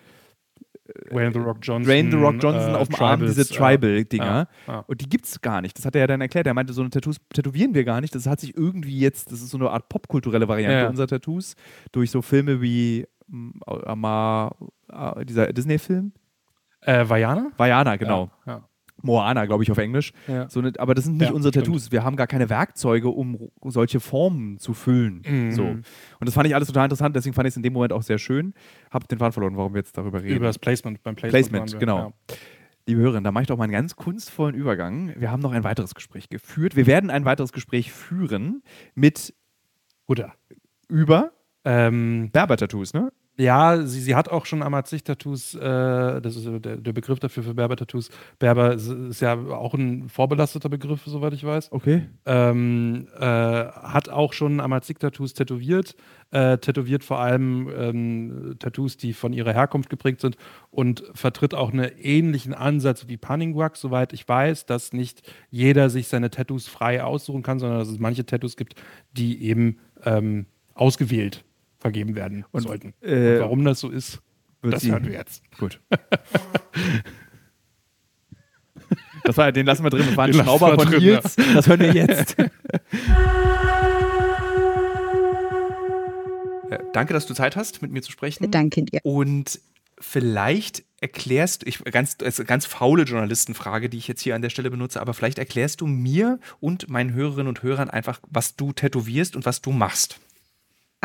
Dwayne 1.10 1.32
The 1.32 1.40
Rock 1.40 1.58
Johnson. 1.62 1.84
Dwayne 1.84 2.10
The 2.10 2.16
Rock 2.16 2.36
Johnson 2.42 2.74
äh, 2.74 2.76
auf 2.76 2.88
dem 2.88 3.02
Arm, 3.02 3.20
diese. 3.20 3.46
Tribal-Dinger. 3.46 4.48
Ja, 4.66 4.72
ja. 4.72 4.78
Und 4.86 5.00
die 5.00 5.08
gibt 5.08 5.26
es 5.26 5.40
gar 5.40 5.60
nicht. 5.60 5.76
Das 5.76 5.84
hat 5.84 5.94
er 5.94 6.02
ja 6.02 6.06
dann 6.06 6.20
erklärt. 6.20 6.46
Er 6.46 6.54
meinte, 6.54 6.72
so 6.72 6.80
eine 6.80 6.90
Tattoos 6.90 7.16
tätowieren 7.34 7.74
wir 7.74 7.84
gar 7.84 8.00
nicht. 8.00 8.14
Das 8.14 8.26
hat 8.26 8.40
sich 8.40 8.56
irgendwie 8.56 8.98
jetzt, 8.98 9.32
das 9.32 9.42
ist 9.42 9.50
so 9.50 9.58
eine 9.58 9.70
Art 9.70 9.88
popkulturelle 9.88 10.48
Variante 10.48 10.88
unserer 10.88 11.08
Tattoos, 11.08 11.54
durch 11.92 12.10
so 12.10 12.22
Filme 12.22 12.62
wie 12.62 13.06
Amar, 13.66 14.56
äh, 14.90 15.24
dieser 15.24 15.52
Disney-Film. 15.52 16.12
Äh, 16.82 17.08
Vajana? 17.08 17.50
Vajana, 17.56 17.96
genau. 17.96 18.30
Ja, 18.46 18.52
ja. 18.52 18.68
Moana, 19.02 19.44
glaube 19.44 19.62
ich, 19.62 19.70
auf 19.70 19.78
Englisch. 19.78 20.12
Ja. 20.26 20.48
So, 20.48 20.62
ne- 20.62 20.72
aber 20.78 20.94
das 20.94 21.04
sind 21.04 21.18
nicht 21.18 21.30
unsere 21.30 21.52
stimmt. 21.52 21.66
Tattoos. 21.66 21.92
Wir 21.92 22.02
haben 22.02 22.16
gar 22.16 22.26
keine 22.26 22.48
Werkzeuge, 22.48 23.08
um 23.08 23.50
solche 23.64 24.00
Formen 24.00 24.58
zu 24.58 24.72
füllen. 24.72 25.22
Mhm. 25.26 25.52
So. 25.52 25.64
Und 25.64 25.84
das 26.20 26.32
fand 26.34 26.46
ich 26.48 26.54
alles 26.54 26.68
total 26.68 26.84
interessant, 26.84 27.14
deswegen 27.14 27.34
fand 27.34 27.46
ich 27.46 27.52
es 27.52 27.56
in 27.56 27.62
dem 27.62 27.74
Moment 27.74 27.92
auch 27.92 28.02
sehr 28.02 28.18
schön. 28.18 28.54
Hab 28.90 29.06
den 29.08 29.18
Faden 29.18 29.32
verloren, 29.32 29.56
warum 29.56 29.74
wir 29.74 29.80
jetzt 29.80 29.96
darüber 29.98 30.22
reden. 30.22 30.36
Über 30.36 30.46
das 30.46 30.58
Placement. 30.58 31.02
Beim 31.02 31.14
Placement, 31.14 31.50
Placement, 31.50 31.78
genau. 31.80 32.12
Liebe 32.86 33.00
Hörerinnen, 33.00 33.24
da 33.24 33.32
mache 33.32 33.42
ich 33.42 33.48
doch 33.48 33.58
mal 33.58 33.64
einen 33.64 33.72
ganz 33.72 33.96
kunstvollen 33.96 34.54
Übergang. 34.54 35.12
Wir 35.18 35.30
haben 35.30 35.42
noch 35.42 35.52
ein 35.52 35.64
weiteres 35.64 35.94
Gespräch 35.94 36.28
geführt. 36.28 36.74
Wir 36.76 36.86
werden 36.86 37.10
ein 37.10 37.24
weiteres 37.24 37.52
Gespräch 37.52 37.92
führen 37.92 38.62
mit 38.94 39.34
Guter. 40.06 40.32
über 40.88 41.32
Ähm, 41.66 42.30
Berber-Tattoos, 42.32 42.94
ne? 42.94 43.10
Ja, 43.38 43.82
sie, 43.82 44.00
sie 44.00 44.14
hat 44.14 44.30
auch 44.30 44.46
schon 44.46 44.62
Amazigh-Tattoos, 44.62 45.56
äh, 45.56 46.20
das 46.22 46.36
ist 46.36 46.44
so 46.44 46.58
der, 46.58 46.76
der 46.76 46.92
Begriff 46.94 47.18
dafür 47.18 47.42
für 47.42 47.52
Berber-Tattoos. 47.52 48.08
Berber 48.38 48.74
ist, 48.74 49.20
ja 49.20 49.34
auch 49.34 49.74
ein 49.74 50.08
vorbelasteter 50.08 50.70
Begriff, 50.70 51.02
soweit 51.04 51.34
ich 51.34 51.44
weiß. 51.44 51.70
Okay. 51.72 52.06
Ähm, 52.24 53.08
äh, 53.18 53.20
hat 53.20 54.08
auch 54.08 54.32
schon 54.32 54.60
Amazigh-Tattoos 54.60 55.34
tätowiert, 55.34 55.96
äh, 56.30 56.56
tätowiert 56.56 57.04
vor 57.04 57.18
allem 57.18 57.68
ähm, 57.76 58.56
Tattoos, 58.58 58.96
die 58.96 59.12
von 59.12 59.34
ihrer 59.34 59.52
Herkunft 59.52 59.90
geprägt 59.90 60.22
sind 60.22 60.36
und 60.70 61.02
vertritt 61.12 61.52
auch 61.52 61.72
einen 61.72 61.90
ähnlichen 62.00 62.54
Ansatz 62.54 63.06
wie 63.08 63.18
Punningwag, 63.18 63.76
soweit 63.76 64.14
ich 64.14 64.26
weiß, 64.26 64.64
dass 64.64 64.94
nicht 64.94 65.30
jeder 65.50 65.90
sich 65.90 66.08
seine 66.08 66.30
Tattoos 66.30 66.68
frei 66.68 67.04
aussuchen 67.04 67.42
kann, 67.42 67.58
sondern 67.58 67.80
dass 67.80 67.88
es 67.88 67.98
manche 67.98 68.24
Tattoos 68.24 68.56
gibt, 68.56 68.76
die 69.12 69.42
eben 69.42 69.78
ähm, 70.04 70.46
ausgewählt 70.72 71.44
vergeben 71.78 72.14
werden 72.14 72.44
Und, 72.52 72.62
sollten. 72.62 72.94
äh, 73.02 73.34
und 73.34 73.40
warum 73.40 73.64
das 73.64 73.80
so 73.80 73.90
ist, 73.90 74.20
wird 74.62 74.74
das 74.74 74.82
sie- 74.82 74.92
hören 74.92 75.04
wir 75.06 75.12
jetzt. 75.12 75.42
Gut. 75.58 75.80
Das 79.24 79.36
war, 79.36 79.50
den 79.50 79.66
lassen 79.66 79.82
wir 79.82 79.90
drin. 79.90 80.04
Das 80.06 80.16
war 80.16 80.26
ein 80.26 80.30
Den 80.32 80.42
Schnauber 80.42 80.68
wir 80.70 80.76
von 80.78 80.86
drin, 80.92 81.02
Nils. 81.02 81.34
Das 81.34 81.66
hören 81.66 81.80
wir 81.80 81.92
jetzt. 81.92 82.36
Äh, 86.70 86.78
Danke, 86.92 87.12
dass 87.14 87.26
du 87.26 87.34
Zeit 87.34 87.56
hast, 87.56 87.82
mit 87.82 87.90
mir 87.92 88.02
zu 88.02 88.10
sprechen. 88.12 88.50
Danke 88.50 88.82
dir. 88.84 89.00
Und 89.02 89.60
vielleicht 89.98 90.84
erklärst 91.00 91.66
ich 91.66 91.82
ganz 91.84 92.16
also 92.22 92.44
ganz 92.44 92.66
faule 92.66 93.04
Journalistenfrage, 93.04 93.88
die 93.88 93.98
ich 93.98 94.08
jetzt 94.08 94.20
hier 94.22 94.34
an 94.34 94.42
der 94.42 94.50
Stelle 94.50 94.70
benutze, 94.70 95.00
aber 95.00 95.14
vielleicht 95.14 95.38
erklärst 95.38 95.80
du 95.80 95.86
mir 95.86 96.38
und 96.60 96.88
meinen 96.88 97.12
Hörerinnen 97.12 97.48
und 97.48 97.62
Hörern 97.62 97.90
einfach, 97.90 98.20
was 98.28 98.56
du 98.56 98.72
tätowierst 98.72 99.36
und 99.36 99.44
was 99.46 99.60
du 99.62 99.72
machst. 99.72 100.18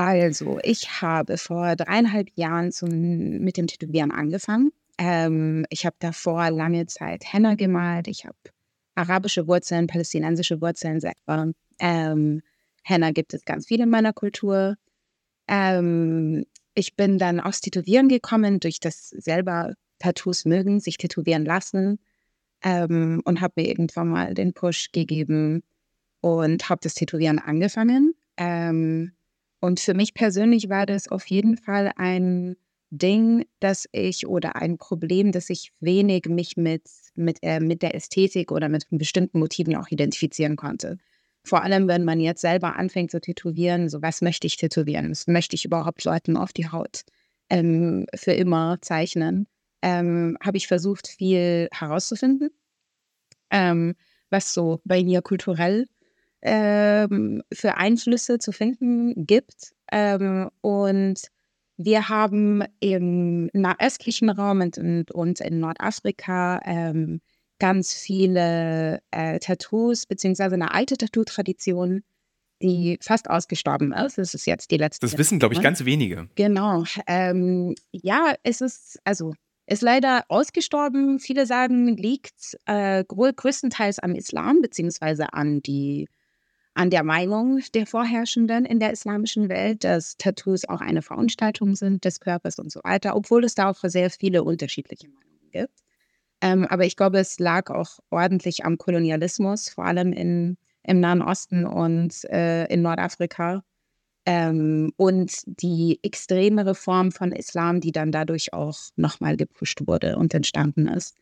Also, 0.03 0.57
ich 0.63 1.03
habe 1.03 1.37
vor 1.37 1.75
dreieinhalb 1.75 2.29
Jahren 2.35 2.71
zum, 2.71 2.89
mit 2.89 3.55
dem 3.55 3.67
Tätowieren 3.67 4.09
angefangen. 4.09 4.71
Ähm, 4.97 5.63
ich 5.69 5.85
habe 5.85 5.95
davor 5.99 6.49
lange 6.49 6.87
Zeit 6.87 7.23
Henna 7.23 7.53
gemalt. 7.53 8.07
Ich 8.07 8.25
habe 8.25 8.35
arabische 8.95 9.47
Wurzeln, 9.47 9.85
palästinensische 9.85 10.59
Wurzeln 10.59 11.01
selber. 11.01 11.51
Ähm, 11.77 12.41
Henna 12.81 13.11
gibt 13.11 13.35
es 13.35 13.45
ganz 13.45 13.67
viel 13.67 13.79
in 13.79 13.91
meiner 13.91 14.11
Kultur. 14.11 14.75
Ähm, 15.47 16.47
ich 16.73 16.95
bin 16.95 17.19
dann 17.19 17.39
aufs 17.39 17.61
Tätowieren 17.61 18.09
gekommen, 18.09 18.59
durch 18.59 18.79
das 18.79 19.09
selber 19.09 19.75
Tattoos 19.99 20.45
mögen, 20.45 20.79
sich 20.79 20.97
tätowieren 20.97 21.45
lassen. 21.45 21.99
Ähm, 22.63 23.21
und 23.23 23.39
habe 23.39 23.53
mir 23.57 23.67
irgendwann 23.67 24.07
mal 24.07 24.33
den 24.33 24.53
Push 24.53 24.91
gegeben 24.93 25.61
und 26.21 26.69
habe 26.69 26.79
das 26.81 26.95
Tätowieren 26.95 27.37
angefangen. 27.37 28.15
Ähm, 28.37 29.11
und 29.61 29.79
für 29.79 29.93
mich 29.93 30.13
persönlich 30.13 30.69
war 30.69 30.85
das 30.85 31.07
auf 31.07 31.25
jeden 31.27 31.55
Fall 31.55 31.91
ein 31.95 32.55
Ding, 32.89 33.45
dass 33.61 33.87
ich 33.93 34.27
oder 34.27 34.57
ein 34.57 34.77
Problem, 34.77 35.31
dass 35.31 35.49
ich 35.49 35.71
wenig 35.79 36.25
mich 36.25 36.57
mit, 36.57 36.83
mit, 37.15 37.37
äh, 37.41 37.61
mit 37.61 37.81
der 37.81 37.95
Ästhetik 37.95 38.51
oder 38.51 38.67
mit 38.67 38.85
bestimmten 38.89 39.39
Motiven 39.39 39.75
auch 39.77 39.87
identifizieren 39.89 40.57
konnte. 40.57 40.97
Vor 41.43 41.63
allem, 41.63 41.87
wenn 41.87 42.03
man 42.03 42.19
jetzt 42.19 42.41
selber 42.41 42.75
anfängt 42.75 43.11
zu 43.11 43.21
tätowieren, 43.21 43.87
so 43.87 44.01
was 44.01 44.21
möchte 44.21 44.45
ich 44.45 44.57
tätowieren? 44.57 45.09
Was 45.09 45.27
möchte 45.27 45.55
ich 45.55 45.63
überhaupt 45.63 46.03
Leuten 46.03 46.37
auf 46.37 46.53
die 46.53 46.67
Haut 46.69 47.03
ähm, 47.49 48.07
für 48.13 48.33
immer 48.33 48.77
zeichnen? 48.81 49.47
Ähm, 49.81 50.37
Habe 50.43 50.57
ich 50.57 50.67
versucht, 50.67 51.07
viel 51.07 51.69
herauszufinden, 51.71 52.49
ähm, 53.51 53.95
was 54.29 54.53
so 54.53 54.81
bei 54.85 55.03
mir 55.03 55.21
kulturell 55.21 55.87
ähm, 56.41 57.43
für 57.53 57.77
Einflüsse 57.77 58.39
zu 58.39 58.51
finden 58.51 59.25
gibt. 59.25 59.73
Ähm, 59.91 60.49
und 60.61 61.21
wir 61.77 62.09
haben 62.09 62.63
im 62.79 63.49
nahöstlichen 63.53 64.29
Raum 64.29 64.61
und, 64.61 64.77
und, 64.77 65.11
und 65.11 65.41
in 65.41 65.59
Nordafrika 65.59 66.61
ähm, 66.63 67.21
ganz 67.59 67.93
viele 67.93 69.01
äh, 69.11 69.39
Tattoos, 69.39 70.05
beziehungsweise 70.05 70.55
eine 70.55 70.73
alte 70.73 70.97
Tattoo-Tradition, 70.97 72.03
die 72.61 72.97
fast 73.01 73.29
ausgestorben 73.29 73.91
ist. 73.93 74.17
Das 74.17 74.33
ist 74.33 74.45
jetzt 74.45 74.71
die 74.71 74.77
letzte. 74.77 75.05
Das 75.05 75.17
wissen, 75.17 75.39
glaube 75.39 75.55
ich, 75.55 75.61
ganz 75.61 75.83
wenige. 75.85 76.29
Genau. 76.35 76.83
Ähm, 77.07 77.75
ja, 77.91 78.35
es 78.43 78.61
ist, 78.61 78.99
also, 79.03 79.33
ist 79.65 79.81
leider 79.81 80.25
ausgestorben. 80.27 81.19
Viele 81.19 81.45
sagen, 81.45 81.95
liegt 81.97 82.57
äh, 82.65 83.03
grö- 83.07 83.33
größtenteils 83.33 83.99
am 83.99 84.13
Islam, 84.15 84.61
beziehungsweise 84.61 85.33
an 85.33 85.61
die 85.61 86.07
an 86.73 86.89
der 86.89 87.03
Meinung 87.03 87.61
der 87.73 87.85
Vorherrschenden 87.85 88.65
in 88.65 88.79
der 88.79 88.91
islamischen 88.91 89.49
Welt, 89.49 89.83
dass 89.83 90.15
Tattoos 90.17 90.65
auch 90.65 90.81
eine 90.81 91.01
Veranstaltung 91.01 91.75
sind 91.75 92.05
des 92.05 92.19
Körpers 92.19 92.59
und 92.59 92.71
so 92.71 92.79
weiter, 92.83 93.15
obwohl 93.15 93.43
es 93.43 93.55
da 93.55 93.69
auch 93.69 93.79
sehr 93.83 94.09
viele 94.09 94.43
unterschiedliche 94.43 95.07
Meinungen 95.09 95.51
gibt. 95.51 95.81
Ähm, 96.41 96.65
aber 96.65 96.85
ich 96.85 96.95
glaube, 96.95 97.19
es 97.19 97.39
lag 97.39 97.69
auch 97.69 97.99
ordentlich 98.09 98.65
am 98.65 98.77
Kolonialismus, 98.77 99.69
vor 99.69 99.85
allem 99.85 100.13
in, 100.13 100.57
im 100.83 100.99
Nahen 100.99 101.21
Osten 101.21 101.65
und 101.65 102.23
äh, 102.25 102.65
in 102.65 102.81
Nordafrika. 102.81 103.63
Ähm, 104.25 104.93
und 104.97 105.43
die 105.45 105.99
extremere 106.03 106.75
Form 106.75 107.11
von 107.11 107.31
Islam, 107.31 107.81
die 107.81 107.91
dann 107.91 108.11
dadurch 108.11 108.53
auch 108.53 108.77
nochmal 108.95 109.35
gepusht 109.35 109.87
wurde 109.87 110.15
und 110.17 110.33
entstanden 110.33 110.87
ist. 110.87 111.15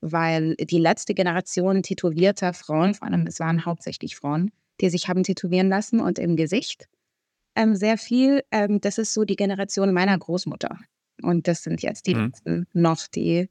Weil 0.00 0.54
die 0.56 0.78
letzte 0.78 1.14
Generation 1.14 1.82
tätowierter 1.82 2.52
Frauen, 2.54 2.94
vor 2.94 3.08
allem 3.08 3.26
es 3.26 3.40
waren 3.40 3.64
hauptsächlich 3.64 4.16
Frauen, 4.16 4.50
die 4.80 4.90
sich 4.90 5.08
haben 5.08 5.22
tätowieren 5.22 5.68
lassen 5.68 6.00
und 6.00 6.18
im 6.18 6.36
Gesicht 6.36 6.88
ähm, 7.54 7.74
sehr 7.74 7.98
viel. 7.98 8.42
Ähm, 8.52 8.80
das 8.80 8.98
ist 8.98 9.12
so 9.14 9.24
die 9.24 9.36
Generation 9.36 9.92
meiner 9.92 10.16
Großmutter. 10.16 10.78
Und 11.22 11.48
das 11.48 11.64
sind 11.64 11.82
jetzt 11.82 12.06
die 12.06 12.14
Mhm. 12.14 12.26
letzten 12.26 12.66
noch, 12.72 13.06
die, 13.08 13.48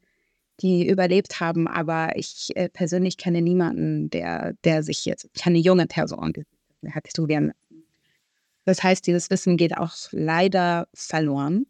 die 0.61 0.87
überlebt 0.87 1.39
haben. 1.41 1.67
Aber 1.67 2.15
ich 2.15 2.55
äh, 2.55 2.69
persönlich 2.69 3.17
kenne 3.17 3.41
niemanden, 3.41 4.09
der, 4.09 4.53
der 4.63 4.83
sich 4.83 5.03
jetzt, 5.05 5.29
keine 5.37 5.57
junge 5.57 5.87
Person, 5.87 6.33
die 6.33 6.91
hat 6.91 7.03
tätowieren 7.03 7.47
lassen. 7.47 7.83
Das 8.63 8.83
heißt, 8.83 9.05
dieses 9.07 9.29
Wissen 9.29 9.57
geht 9.57 9.77
auch 9.77 9.93
leider 10.11 10.87
verloren. 10.93 11.65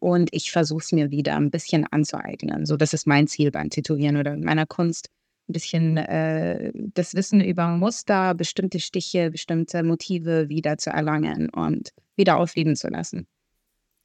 Und 0.00 0.28
ich 0.32 0.52
versuche 0.52 0.82
es 0.82 0.92
mir 0.92 1.10
wieder 1.10 1.36
ein 1.36 1.50
bisschen 1.50 1.86
anzueignen. 1.86 2.66
So, 2.66 2.76
das 2.76 2.92
ist 2.92 3.06
mein 3.06 3.26
Ziel 3.26 3.50
beim 3.50 3.70
Tätowieren 3.70 4.16
oder 4.16 4.34
in 4.34 4.44
meiner 4.44 4.66
Kunst. 4.66 5.10
Ein 5.48 5.52
bisschen 5.52 5.96
äh, 5.96 6.72
das 6.74 7.14
Wissen 7.14 7.40
über 7.40 7.68
Muster, 7.68 8.34
bestimmte 8.34 8.80
Stiche, 8.80 9.30
bestimmte 9.30 9.82
Motive 9.82 10.48
wieder 10.48 10.76
zu 10.76 10.90
erlangen 10.90 11.48
und 11.48 11.90
wieder 12.16 12.36
aufleben 12.36 12.76
zu 12.76 12.88
lassen. 12.88 13.26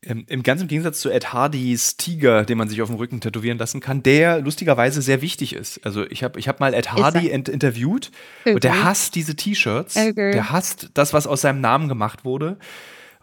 Im 0.06 0.44
ganz 0.44 0.62
im 0.62 0.68
Gegensatz 0.68 1.00
zu 1.00 1.10
Ed 1.10 1.32
Hardys 1.32 1.96
Tiger, 1.96 2.44
den 2.44 2.58
man 2.58 2.68
sich 2.68 2.82
auf 2.82 2.90
dem 2.90 2.98
Rücken 2.98 3.22
tätowieren 3.22 3.58
lassen 3.58 3.80
kann, 3.80 4.04
der 4.04 4.42
lustigerweise 4.42 5.02
sehr 5.02 5.22
wichtig 5.22 5.54
ist. 5.54 5.80
Also 5.86 6.06
ich 6.06 6.24
habe 6.24 6.38
ich 6.40 6.50
hab 6.50 6.60
mal 6.60 6.74
Ed 6.74 6.92
Hardy 6.92 7.30
ent 7.30 7.48
interviewt 7.48 8.12
und 8.46 8.66
der 8.66 8.72
Okay. 8.72 8.82
hasst 8.84 9.16
diese 9.16 9.36
T-Shirts. 9.38 9.96
Okay. 9.96 10.32
Der 10.32 10.52
hasst 10.52 10.90
das, 10.94 11.14
was 11.14 11.26
aus 11.26 11.40
seinem 11.42 11.62
Namen 11.62 11.88
gemacht 11.88 12.26
wurde. 12.26 12.58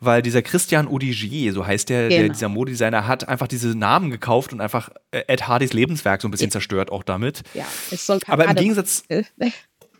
Weil 0.00 0.22
dieser 0.22 0.40
Christian 0.42 0.88
Odigier, 0.88 1.52
so 1.52 1.66
heißt 1.66 1.90
der, 1.90 2.08
der 2.08 2.22
Genau. 2.22 2.32
dieser 2.32 2.48
Modedesigner, 2.48 3.06
hat 3.06 3.28
einfach 3.28 3.48
diese 3.48 3.68
Namen 3.68 4.10
gekauft 4.10 4.52
und 4.52 4.60
einfach 4.60 4.90
äh, 5.10 5.22
Ed 5.28 5.46
Hardys 5.46 5.72
Lebenswerk 5.74 6.22
so 6.22 6.28
ein 6.28 6.30
bisschen 6.30 6.50
zerstört, 6.50 6.90
auch 6.90 7.02
damit. 7.02 7.42
Ja, 7.54 7.66
es 7.90 8.06
soll 8.06 8.18
Aber 8.26 8.46
im 8.46 8.54
Gegensatz, 8.54 9.04
Äh, 9.08 9.24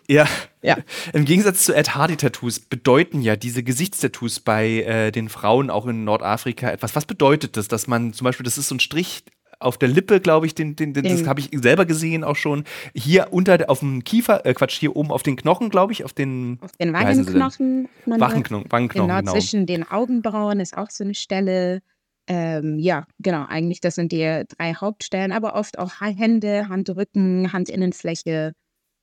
ja. 0.09 0.27
Ja. 0.63 0.77
Im 1.13 1.25
Gegensatz 1.25 1.65
zu 1.65 1.75
Ed 1.75 1.95
Hardy-Tattoos 1.95 2.61
bedeuten 2.61 3.23
ja 3.23 3.37
diese 3.37 3.63
Gesichtstattoos 3.63 4.41
bei 4.41 4.83
äh, 4.83 5.13
den 5.13 5.29
Frauen 5.29 5.71
auch 5.71 5.87
in 5.87 6.05
Nordafrika 6.05 6.71
etwas. 6.71 6.97
Was 6.97 7.07
bedeutet 7.07 7.57
das, 7.57 7.69
dass 7.69 7.87
man 7.87 8.13
zum 8.13 8.25
Beispiel, 8.25 8.45
das 8.45 8.59
ist 8.59 8.69
so 8.69 8.75
ein 8.75 8.81
Strich 8.81 9.23
auf 9.61 9.79
der 9.79 9.88
Lippe, 9.88 10.20
glaube 10.20 10.46
ich, 10.46 10.55
den, 10.55 10.75
den, 10.75 10.94
den, 10.94 11.05
das 11.05 11.27
habe 11.27 11.40
ich 11.40 11.51
selber 11.53 11.85
gesehen 11.85 12.25
auch 12.25 12.37
schon. 12.37 12.64
Hier 12.94 13.29
unter, 13.31 13.68
auf 13.68 13.81
dem 13.81 14.03
Kiefer, 14.03 14.44
äh, 14.46 14.55
Quatsch, 14.55 14.79
hier 14.79 14.96
oben 14.96 15.12
auf 15.12 15.23
den 15.23 15.37
Knochen, 15.37 15.68
glaube 15.68 15.92
ich, 15.92 16.05
auf 16.05 16.14
den 16.14 16.59
Auf 16.62 16.73
den? 16.73 16.92
Wangenknochen. 16.92 17.88
Wangenknochen, 18.07 18.73
Wangenknochen 18.73 19.09
Genau, 19.09 19.20
genau. 19.20 19.33
zwischen 19.33 19.66
den 19.66 19.88
Augenbrauen 19.88 20.61
ist 20.61 20.77
auch 20.77 20.90
so 20.90 21.05
eine 21.05 21.14
Stelle. 21.14 21.83
Ähm, 22.27 22.79
ja, 22.79 23.07
genau, 23.18 23.45
eigentlich 23.49 23.80
das 23.80 23.97
sind 23.97 24.12
die 24.12 24.45
drei 24.57 24.74
Hauptstellen, 24.74 25.32
aber 25.32 25.55
oft 25.55 25.78
auch 25.78 26.01
Hände, 26.01 26.68
Handrücken, 26.68 27.53
Handinnenfläche 27.53 28.53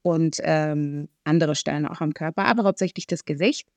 und 0.01 0.37
ähm, 0.43 1.09
andere 1.23 1.55
Stellen 1.55 1.85
auch 1.85 2.01
am 2.01 2.13
Körper, 2.13 2.45
aber 2.45 2.63
hauptsächlich 2.63 3.05
das 3.05 3.25
Gesicht. 3.25 3.67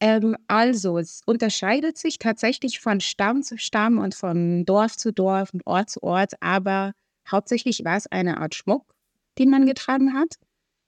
Ähm, 0.00 0.36
also, 0.46 0.98
es 0.98 1.22
unterscheidet 1.26 1.96
sich 1.98 2.18
tatsächlich 2.18 2.80
von 2.80 3.00
Stamm 3.00 3.42
zu 3.42 3.58
Stamm 3.58 3.98
und 3.98 4.14
von 4.14 4.64
Dorf 4.64 4.96
zu 4.96 5.12
Dorf 5.12 5.54
und 5.54 5.66
Ort 5.66 5.90
zu 5.90 6.02
Ort, 6.02 6.34
aber 6.40 6.92
hauptsächlich 7.30 7.84
war 7.84 7.96
es 7.96 8.06
eine 8.06 8.38
Art 8.38 8.54
Schmuck 8.54 8.96
den 9.38 9.50
man 9.50 9.66
getragen 9.66 10.14
hat. 10.14 10.34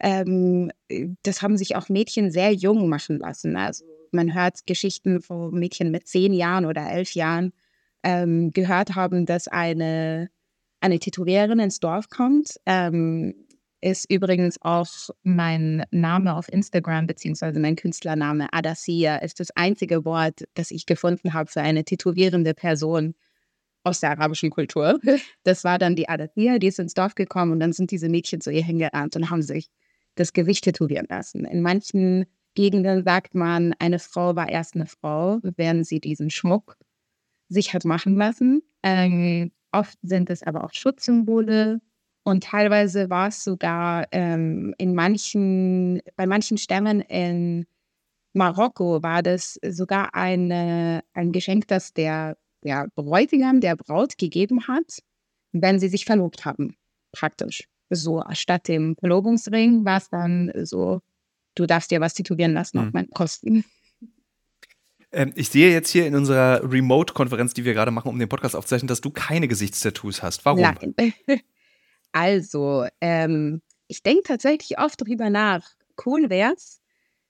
Ähm, 0.01 0.71
das 1.23 1.43
haben 1.43 1.57
sich 1.57 1.77
auch 1.77 1.89
Mädchen 1.89 2.31
sehr 2.31 2.53
jung 2.53 2.89
machen 2.89 3.19
lassen. 3.19 3.57
Also 3.57 3.85
man 4.13 4.35
hört 4.35 4.67
Geschichten 4.67 5.21
von 5.21 5.53
Mädchen 5.53 5.91
mit 5.91 6.07
zehn 6.07 6.33
Jahren 6.33 6.65
oder 6.65 6.91
elf 6.91 7.15
Jahren 7.15 7.53
ähm, 8.03 8.53
gehört 8.53 8.95
haben, 8.95 9.27
dass 9.27 9.49
eine, 9.49 10.31
eine 10.81 10.99
Tätowiererin 10.99 11.59
ins 11.59 11.81
Dorf 11.81 12.09
kommt. 12.09 12.61
Ähm, 12.65 13.35
ist 13.81 14.11
übrigens 14.11 14.61
auch 14.61 14.89
mein 15.23 15.85
Name 15.91 16.35
auf 16.35 16.49
Instagram, 16.53 17.07
beziehungsweise 17.07 17.61
mein 17.61 17.77
Künstlername 17.77 18.49
Adasia, 18.53 19.17
ist 19.17 19.41
das 19.41 19.51
einzige 19.53 20.05
Wort, 20.05 20.45
das 20.55 20.71
ich 20.71 20.87
gefunden 20.87 21.33
habe 21.33 21.51
für 21.51 21.61
eine 21.61 21.85
tätowierende 21.85 22.55
Person 22.55 23.15
aus 23.85 24.01
der 24.01 24.11
arabischen 24.11 24.51
Kultur. 24.51 24.99
Das 25.45 25.65
war 25.65 25.79
dann 25.79 25.97
die 25.97 26.09
Adasia, 26.09 26.59
die 26.59 26.67
ist 26.67 26.79
ins 26.79 26.95
Dorf 26.95 27.15
gekommen 27.15 27.53
und 27.53 27.61
dann 27.61 27.73
sind 27.73 27.91
diese 27.91 28.09
Mädchen 28.09 28.41
zu 28.41 28.51
ihr 28.51 28.63
hingerannt 28.63 29.17
und 29.17 29.31
haben 29.31 29.43
sich 29.43 29.71
das 30.15 30.33
Gesicht 30.33 30.65
tätowieren 30.65 31.07
lassen. 31.09 31.45
In 31.45 31.63
manchen 31.63 32.27
Gegenden 32.55 33.05
sagt 33.05 33.35
man, 33.35 33.75
eine 33.79 33.99
Frau 33.99 34.35
war 34.37 34.49
erst 34.49 34.75
eine 34.75 34.87
Frau, 34.87 35.39
während 35.43 35.87
sie 35.87 36.01
diesen 36.01 36.29
Schmuck 36.29 36.77
sich 37.49 37.73
hat 37.73 37.85
machen 37.85 38.17
lassen. 38.17 38.63
Ähm, 38.83 39.53
oft 39.73 39.99
sind 40.03 40.29
es 40.29 40.43
aber 40.43 40.65
auch 40.65 40.73
Schutzsymbole 40.73 41.81
und 42.29 42.45
teilweise 42.45 43.09
war 43.09 43.29
es 43.29 43.43
sogar 43.43 44.07
ähm, 44.13 44.75
in 44.77 44.95
manchen, 44.95 46.03
bei 46.17 46.27
manchen 46.27 46.59
Stämmen 46.59 47.01
in 47.01 47.67
Marokko 48.35 49.03
war 49.03 49.23
das 49.23 49.59
sogar 49.67 50.15
eine, 50.15 51.03
ein 51.15 51.33
Geschenk, 51.33 51.69
das 51.69 51.95
der, 51.95 52.37
der 52.63 52.89
Bräutigam 52.95 53.61
der 53.61 53.77
Braut 53.77 54.19
gegeben 54.19 54.69
hat, 54.69 54.99
wenn 55.53 55.81
sie 55.81 55.89
sich 55.89 56.05
verlobt 56.05 56.45
haben, 56.45 56.77
praktisch. 57.13 57.65
So 57.89 58.23
statt 58.33 58.69
dem 58.69 58.95
Verlobungsring 58.97 59.87
war 59.87 59.97
es 59.97 60.11
dann 60.11 60.53
so, 60.65 61.01
du 61.55 61.65
darfst 61.65 61.91
dir 61.91 62.03
was 62.03 62.13
tätowieren 62.13 62.53
lassen 62.53 62.79
mhm. 62.79 62.87
auf 62.87 62.93
meinen 62.93 63.11
Kosten. 63.11 63.65
Ähm, 65.11 65.33
ich 65.35 65.49
sehe 65.49 65.73
jetzt 65.73 65.89
hier 65.89 66.07
in 66.07 66.15
unserer 66.15 66.71
Remote-Konferenz, 66.71 67.55
die 67.55 67.65
wir 67.65 67.73
gerade 67.73 67.91
machen, 67.91 68.09
um 68.09 68.19
den 68.19 68.29
Podcast 68.29 68.55
aufzuzeichnen, 68.55 68.89
dass 68.89 69.01
du 69.01 69.09
keine 69.09 69.49
Gesichtstattoos 69.49 70.23
hast. 70.23 70.45
Warum? 70.45 70.61
Nein. 70.61 70.95
Also, 72.13 72.87
ähm, 73.01 73.63
ich 73.89 74.03
denke 74.03 74.23
tatsächlich 74.25 74.79
oft 74.79 75.01
drüber 75.01 75.31
nach. 75.31 75.69
Cool 76.05 76.31
wär's. 76.31 76.81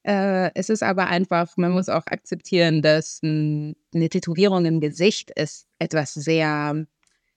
Äh, 0.05 0.51
es 0.55 0.71
ist 0.71 0.83
aber 0.83 1.09
einfach, 1.09 1.57
man 1.57 1.73
muss 1.73 1.89
auch 1.89 2.07
akzeptieren, 2.07 2.83
dass 2.83 3.21
m, 3.23 3.75
eine 3.95 4.09
Tätowierung 4.09 4.65
im 4.65 4.81
Gesicht 4.81 5.31
ist 5.33 5.67
etwas 5.79 6.15
sehr, 6.15 6.87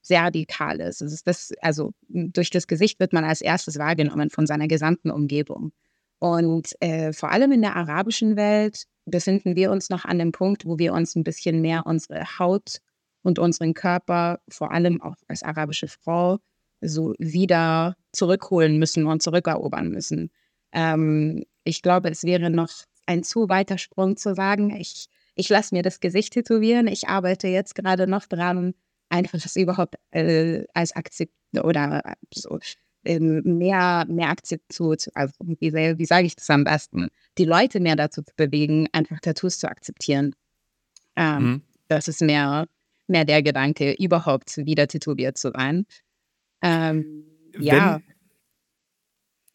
sehr 0.02 0.22
Radikales. 0.22 1.02
Es 1.02 1.14
ist 1.14 1.28
das, 1.28 1.52
also 1.62 1.94
durch 2.10 2.50
das 2.50 2.68
Gesicht 2.68 3.00
wird 3.00 3.14
man 3.14 3.24
als 3.26 3.42
erstes 3.42 3.78
wahrgenommen 3.78 4.30
von 4.30 4.48
seiner 4.48 4.68
gesamten 4.68 5.12
Umgebung. 5.12 5.74
Und 6.20 6.76
äh, 6.82 7.14
vor 7.14 7.32
allem 7.32 7.52
in 7.52 7.62
der 7.62 7.76
arabischen 7.76 8.36
Welt 8.36 8.86
befinden 9.06 9.56
wir 9.56 9.72
uns 9.72 9.90
noch 9.90 10.06
an 10.06 10.20
dem 10.20 10.32
Punkt, 10.32 10.66
wo 10.66 10.78
wir 10.78 10.94
uns 10.94 11.16
ein 11.16 11.24
bisschen 11.24 11.62
mehr 11.62 11.86
unsere 11.86 12.40
Haut 12.40 12.78
und 13.24 13.40
unseren 13.40 13.74
Körper, 13.74 14.40
vor 14.50 14.72
allem 14.72 15.02
auch 15.02 15.16
als 15.28 15.44
arabische 15.44 15.88
Frau, 15.88 16.40
so 16.82 17.14
wieder 17.18 17.96
zurückholen 18.12 18.78
müssen 18.78 19.06
und 19.06 19.22
zurückerobern 19.22 19.90
müssen. 19.90 20.32
Ähm, 20.72 21.44
ich 21.64 21.82
glaube, 21.82 22.10
es 22.10 22.24
wäre 22.24 22.50
noch 22.50 22.72
ein 23.06 23.24
zu 23.24 23.50
weiter 23.50 23.78
Sprung 23.78 24.18
zu 24.18 24.36
sagen, 24.36 24.76
ich, 24.76 25.08
ich 25.36 25.50
lasse 25.50 25.76
mir 25.76 25.84
das 25.84 26.00
Gesicht 26.00 26.34
tätowieren, 26.34 26.88
ich 26.88 27.08
arbeite 27.08 27.48
jetzt 27.48 27.76
gerade 27.76 28.08
noch 28.08 28.26
dran, 28.26 28.74
einfach 29.10 29.40
das 29.40 29.56
überhaupt 29.56 29.96
äh, 30.12 30.64
als 30.74 30.96
Akzept 30.96 31.34
oder 31.62 32.02
so 32.34 32.60
ähm, 33.04 33.42
mehr, 33.44 34.06
mehr 34.08 34.30
Akzeptanz, 34.30 35.10
also 35.14 35.34
wie, 35.40 35.74
wie 35.74 36.06
sage 36.06 36.28
ich 36.28 36.36
das 36.36 36.50
am 36.50 36.64
besten, 36.64 37.08
die 37.38 37.46
Leute 37.46 37.80
mehr 37.80 37.96
dazu 37.96 38.22
zu 38.22 38.34
bewegen, 38.36 38.88
einfach 38.92 39.20
Tattoos 39.20 39.60
zu 39.60 39.70
akzeptieren. 39.70 40.36
Ähm, 41.16 41.44
mhm. 41.44 41.62
Das 41.88 42.08
ist 42.08 42.22
mehr, 42.22 42.68
mehr 43.08 43.26
der 43.26 43.42
Gedanke, 43.42 43.94
überhaupt 43.94 44.58
wieder 44.58 44.88
tätowiert 44.88 45.38
zu 45.38 45.52
sein. 45.52 45.86
Ähm, 46.62 47.24
ja. 47.58 48.02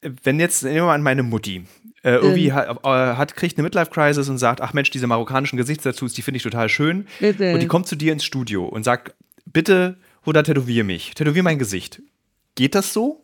Wenn, 0.01 0.17
wenn 0.23 0.41
jetzt, 0.41 0.63
nehmen 0.63 0.77
wir 0.77 0.85
mal 0.85 0.95
an 0.95 1.03
meine 1.03 1.23
Mutti, 1.23 1.67
äh, 2.03 2.11
irgendwie 2.11 2.49
ähm. 2.49 2.55
hat, 2.55 2.85
äh, 2.85 3.17
hat, 3.17 3.35
kriegt 3.35 3.57
eine 3.57 3.65
Midlife-Crisis 3.65 4.29
und 4.29 4.39
sagt, 4.39 4.61
ach 4.61 4.73
Mensch, 4.73 4.91
diese 4.91 5.07
marokkanischen 5.07 5.57
Gesichtstattoos, 5.57 6.13
die 6.13 6.23
finde 6.23 6.37
ich 6.37 6.43
total 6.43 6.69
schön. 6.69 7.07
Bitte. 7.19 7.53
Und 7.53 7.61
die 7.61 7.67
kommt 7.67 7.87
zu 7.89 7.97
dir 7.97 8.13
ins 8.13 8.25
Studio 8.25 8.65
und 8.65 8.85
sagt, 8.85 9.15
bitte, 9.45 9.99
oder 10.25 10.43
tätowier 10.43 10.85
mich, 10.85 11.15
tätowier 11.15 11.43
mein 11.43 11.59
Gesicht. 11.59 12.03
Geht 12.55 12.75
das 12.75 12.93
so? 12.93 13.23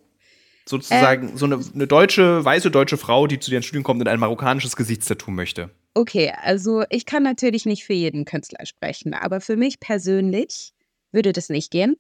Sozusagen 0.66 1.30
ähm, 1.30 1.36
so 1.36 1.46
eine, 1.46 1.60
eine, 1.74 1.86
deutsche, 1.86 2.44
weiße 2.44 2.70
deutsche 2.70 2.96
Frau, 2.96 3.26
die 3.26 3.40
zu 3.40 3.50
dir 3.50 3.56
ins 3.56 3.66
Studium 3.66 3.82
kommt 3.84 4.00
und 4.00 4.08
ein 4.08 4.20
marokkanisches 4.20 4.76
Gesichtstattoo 4.76 5.30
möchte. 5.30 5.70
Okay, 5.94 6.32
also 6.42 6.84
ich 6.88 7.04
kann 7.04 7.22
natürlich 7.22 7.66
nicht 7.66 7.84
für 7.84 7.92
jeden 7.92 8.24
Künstler 8.24 8.64
sprechen, 8.64 9.14
aber 9.14 9.40
für 9.40 9.56
mich 9.56 9.80
persönlich 9.80 10.72
würde 11.10 11.32
das 11.32 11.48
nicht 11.48 11.70
gehen. 11.70 11.96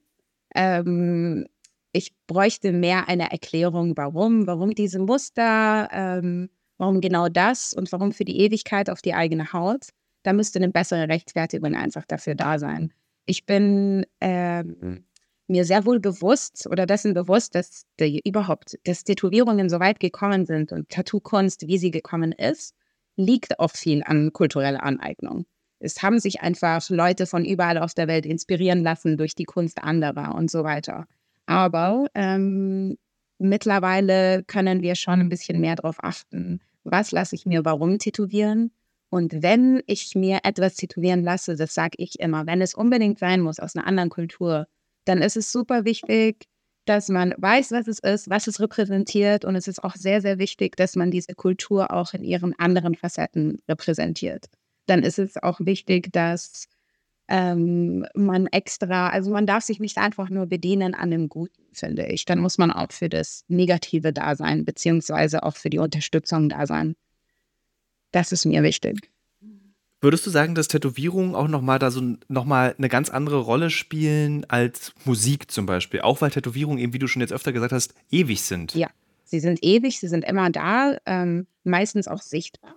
Ähm, 0.54 1.46
ich 1.92 2.12
bräuchte 2.26 2.72
mehr 2.72 3.08
eine 3.08 3.30
Erklärung, 3.30 3.96
warum, 3.96 4.46
warum 4.46 4.74
diese 4.74 4.98
Muster, 4.98 5.88
ähm, 5.92 6.48
warum 6.78 7.00
genau 7.00 7.28
das 7.28 7.74
und 7.74 7.92
warum 7.92 8.12
für 8.12 8.24
die 8.24 8.40
Ewigkeit 8.40 8.90
auf 8.90 9.02
die 9.02 9.14
eigene 9.14 9.52
Haut. 9.52 9.88
Da 10.22 10.32
müsste 10.32 10.58
eine 10.58 10.70
bessere 10.70 11.08
Rechtfertigung 11.08 11.74
einfach 11.74 12.04
dafür 12.06 12.34
da 12.34 12.58
sein. 12.58 12.92
Ich 13.26 13.46
bin 13.46 14.06
hm. 14.20 15.04
mir 15.46 15.64
sehr 15.64 15.84
wohl 15.84 16.00
bewusst 16.00 16.66
oder 16.68 16.86
dessen 16.86 17.14
bewusst, 17.14 17.54
dass 17.54 17.84
die, 18.00 18.20
überhaupt, 18.24 18.78
dass 18.84 19.04
Tätowierungen 19.04 19.68
so 19.68 19.78
weit 19.78 20.00
gekommen 20.00 20.46
sind 20.46 20.72
und 20.72 20.88
Tattoo-Kunst, 20.88 21.66
wie 21.66 21.78
sie 21.78 21.90
gekommen 21.90 22.32
ist, 22.32 22.74
liegt 23.16 23.58
auch 23.58 23.70
viel 23.70 24.02
an 24.04 24.32
kultureller 24.32 24.82
Aneignung. 24.82 25.44
Es 25.78 26.02
haben 26.02 26.20
sich 26.20 26.40
einfach 26.40 26.88
Leute 26.90 27.26
von 27.26 27.44
überall 27.44 27.78
auf 27.78 27.92
der 27.92 28.08
Welt 28.08 28.24
inspirieren 28.24 28.82
lassen 28.82 29.16
durch 29.16 29.34
die 29.34 29.44
Kunst 29.44 29.82
anderer 29.82 30.34
und 30.34 30.50
so 30.50 30.64
weiter. 30.64 31.06
Aber 31.46 32.06
ähm, 32.14 32.96
mittlerweile 33.38 34.44
können 34.44 34.82
wir 34.82 34.94
schon 34.94 35.20
ein 35.20 35.28
bisschen 35.28 35.60
mehr 35.60 35.76
darauf 35.76 36.02
achten, 36.02 36.60
was 36.84 37.12
lasse 37.12 37.34
ich 37.34 37.46
mir 37.46 37.64
warum 37.64 37.98
tätowieren. 37.98 38.72
Und 39.10 39.42
wenn 39.42 39.82
ich 39.86 40.14
mir 40.14 40.40
etwas 40.44 40.74
tätowieren 40.74 41.22
lasse, 41.22 41.56
das 41.56 41.74
sage 41.74 41.96
ich 41.98 42.18
immer, 42.20 42.46
wenn 42.46 42.62
es 42.62 42.74
unbedingt 42.74 43.18
sein 43.18 43.40
muss 43.40 43.60
aus 43.60 43.76
einer 43.76 43.86
anderen 43.86 44.08
Kultur, 44.08 44.66
dann 45.04 45.20
ist 45.20 45.36
es 45.36 45.52
super 45.52 45.84
wichtig, 45.84 46.46
dass 46.84 47.08
man 47.08 47.34
weiß, 47.36 47.72
was 47.72 47.86
es 47.88 47.98
ist, 47.98 48.30
was 48.30 48.46
es 48.46 48.60
repräsentiert. 48.60 49.44
Und 49.44 49.54
es 49.54 49.68
ist 49.68 49.84
auch 49.84 49.96
sehr, 49.96 50.20
sehr 50.20 50.38
wichtig, 50.38 50.76
dass 50.76 50.96
man 50.96 51.10
diese 51.10 51.34
Kultur 51.34 51.92
auch 51.92 52.14
in 52.14 52.24
ihren 52.24 52.58
anderen 52.58 52.94
Facetten 52.94 53.58
repräsentiert. 53.68 54.46
Dann 54.86 55.02
ist 55.02 55.18
es 55.18 55.36
auch 55.42 55.60
wichtig, 55.60 56.12
dass 56.12 56.66
ähm, 57.28 58.06
man 58.14 58.46
extra, 58.46 59.08
also 59.08 59.30
man 59.30 59.46
darf 59.46 59.64
sich 59.64 59.80
nicht 59.80 59.98
einfach 59.98 60.28
nur 60.28 60.46
bedienen 60.46 60.94
an 60.94 61.10
dem 61.10 61.28
Guten, 61.28 61.62
finde 61.72 62.06
ich. 62.06 62.24
Dann 62.24 62.40
muss 62.40 62.58
man 62.58 62.70
auch 62.70 62.92
für 62.92 63.08
das 63.08 63.44
Negative 63.48 64.12
da 64.12 64.36
sein, 64.36 64.64
beziehungsweise 64.64 65.42
auch 65.42 65.56
für 65.56 65.70
die 65.70 65.78
Unterstützung 65.78 66.48
da 66.48 66.66
sein. 66.66 66.94
Das 68.10 68.32
ist 68.32 68.44
mir 68.44 68.62
wichtig. 68.62 69.08
Würdest 70.00 70.26
du 70.26 70.30
sagen, 70.30 70.56
dass 70.56 70.66
Tätowierungen 70.66 71.36
auch 71.36 71.46
nochmal 71.46 71.78
da 71.78 71.92
so 71.92 72.16
nochmal 72.28 72.74
eine 72.76 72.88
ganz 72.88 73.08
andere 73.08 73.38
Rolle 73.38 73.70
spielen 73.70 74.44
als 74.48 74.92
Musik 75.04 75.50
zum 75.50 75.64
Beispiel? 75.64 76.00
Auch 76.00 76.20
weil 76.20 76.32
Tätowierungen 76.32 76.78
eben, 76.78 76.92
wie 76.92 76.98
du 76.98 77.06
schon 77.06 77.22
jetzt 77.22 77.32
öfter 77.32 77.52
gesagt 77.52 77.72
hast, 77.72 77.94
ewig 78.10 78.42
sind. 78.42 78.74
Ja, 78.74 78.88
sie 79.24 79.38
sind 79.38 79.60
ewig, 79.62 80.00
sie 80.00 80.08
sind 80.08 80.24
immer 80.24 80.50
da, 80.50 80.98
ähm, 81.06 81.46
meistens 81.62 82.08
auch 82.08 82.20
sichtbar 82.20 82.74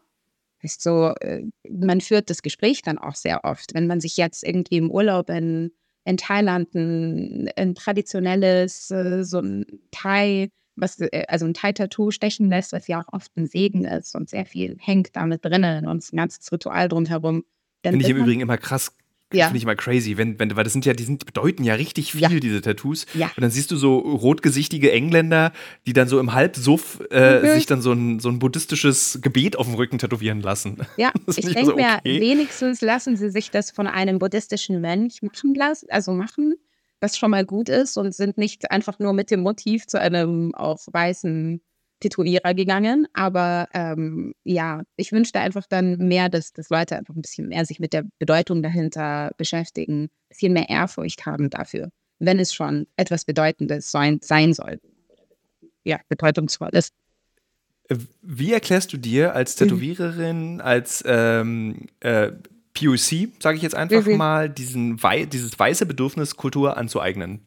ist 0.66 0.82
so, 0.82 1.14
äh, 1.22 1.44
man 1.70 2.02
führt 2.02 2.30
das 2.30 2.42
Gespräch 2.42 2.82
dann 2.82 2.98
auch 2.98 3.16
sehr 3.16 3.46
oft. 3.46 3.74
Wenn 3.74 3.88
man 3.88 4.02
sich 4.02 4.18
jetzt 4.18 4.44
irgendwie 4.44 4.78
im 4.78 4.92
Urlaub 4.92 5.30
in, 5.30 5.72
in 6.04 6.18
Thailand 6.18 6.74
ein, 6.76 7.50
ein 7.56 7.76
traditionelles, 7.76 8.92
äh, 8.92 9.24
so 9.24 9.40
ein 9.40 9.66
Thai, 9.92 10.50
was, 10.76 11.00
äh, 11.00 11.24
also 11.28 11.46
ein 11.46 11.54
Thai-Tattoo 11.54 12.12
stechen 12.12 12.50
lässt, 12.50 12.74
was 12.74 12.88
ja 12.88 13.02
auch 13.02 13.14
oft 13.14 13.36
ein 13.38 13.48
Segen 13.48 13.86
ist 13.86 14.16
und 14.16 14.30
sehr 14.30 14.46
viel 14.46 14.78
hängt 14.80 15.16
damit 15.16 15.46
drinnen 15.46 15.88
und 15.88 16.12
ein 16.12 16.18
ganzes 16.18 16.52
Ritual 16.52 16.90
drumherum. 16.90 17.46
Finde 17.84 18.04
ich 18.04 18.10
im 18.10 18.18
Übrigen 18.18 18.42
immer 18.42 18.58
krass 18.58 18.96
ja. 19.34 19.46
Finde 19.46 19.58
ich 19.58 19.66
mal 19.66 19.76
crazy, 19.76 20.18
wenn, 20.18 20.40
wenn, 20.40 20.56
weil 20.56 20.64
das 20.64 20.74
sind 20.74 20.86
ja, 20.86 20.94
die 20.94 21.04
sind, 21.04 21.26
bedeuten 21.26 21.64
ja 21.64 21.74
richtig 21.74 22.12
viel, 22.12 22.22
ja. 22.22 22.30
diese 22.30 22.62
Tattoos. 22.62 23.06
Ja. 23.14 23.28
Und 23.36 23.42
dann 23.42 23.50
siehst 23.50 23.72
du 23.72 23.76
so 23.76 23.98
rotgesichtige 23.98 24.92
Engländer, 24.92 25.52
die 25.88 25.94
dann 25.94 26.08
so 26.08 26.20
im 26.20 26.34
Halbsuff 26.34 27.02
äh, 27.10 27.42
mhm. 27.42 27.48
sich 27.56 27.66
dann 27.66 27.82
so 27.82 27.92
ein, 27.92 28.20
so 28.20 28.30
ein 28.30 28.40
buddhistisches 28.40 29.20
Gebet 29.22 29.58
auf 29.58 29.66
dem 29.66 29.76
Rücken 29.76 29.98
tätowieren 29.98 30.42
lassen. 30.42 30.78
Ja, 30.98 31.12
ich 31.28 31.36
denke 31.38 31.66
so, 31.66 31.74
okay. 31.74 32.00
mir, 32.04 32.22
wenigstens 32.22 32.82
lassen 32.82 33.18
sie 33.18 33.30
sich 33.30 33.50
das 33.50 33.72
von 33.72 33.88
einem 33.88 34.20
buddhistischen 34.20 34.80
Mönch 34.80 35.22
machen 35.22 35.56
lassen, 35.56 35.88
also 35.90 36.14
machen, 36.14 36.56
was 37.00 37.18
schon 37.18 37.32
mal 37.32 37.46
gut 37.46 37.68
ist 37.68 37.98
und 37.98 38.14
sind 38.14 38.38
nicht 38.38 38.72
einfach 38.72 39.00
nur 39.00 39.14
mit 39.14 39.32
dem 39.32 39.42
Motiv 39.42 39.88
zu 39.88 40.00
einem 40.00 40.54
auf 40.54 40.86
weißen 40.92 41.62
Tätowierer 42.00 42.54
gegangen. 42.54 43.08
Aber 43.14 43.68
ähm, 43.74 44.34
ja, 44.44 44.84
ich 44.98 45.12
wünschte 45.12 45.40
einfach 45.40 45.66
dann 45.68 45.98
mehr, 45.98 46.30
dass, 46.30 46.54
dass 46.54 46.70
Leute 46.70 46.98
einfach 46.98 47.16
ein 47.16 47.22
bisschen 47.22 47.48
mehr 47.48 47.66
sich 47.66 47.80
mit 47.80 47.94
der 47.94 48.04
Bedeutung 48.20 48.62
dahinter 48.64 49.32
beschäftigen, 49.38 50.04
ein 50.06 50.10
bisschen 50.30 50.54
mehr 50.54 50.70
Ehrfurcht 50.70 51.26
haben 51.26 51.50
dafür, 51.50 51.90
wenn 52.20 52.40
es 52.40 52.54
schon 52.54 52.88
etwas 52.98 53.26
Bedeutendes 53.26 53.92
sein, 53.92 54.20
sein 54.22 54.54
soll. 54.54 54.80
ja, 55.84 56.00
bedeutungsvoll 56.10 56.70
ist. 56.74 56.94
Äh, 57.90 57.98
Wie 58.22 58.52
erklärst 58.54 58.92
du 58.92 58.98
dir 58.98 59.36
als 59.36 59.56
Tätowiererin, 59.56 60.60
als 60.62 61.04
ähm, 61.06 61.86
äh, 62.00 62.32
POC, 62.74 63.30
sage 63.40 63.56
ich 63.58 63.62
jetzt 63.62 63.76
einfach 63.76 64.06
Mhm. 64.06 64.18
mal, 64.18 64.50
diesen 64.50 65.02
wei 65.02 65.26
dieses 65.26 65.58
weiße 65.58 65.86
Bedürfnis, 65.86 66.36
Kultur 66.36 66.76
anzueignen? 66.76 67.46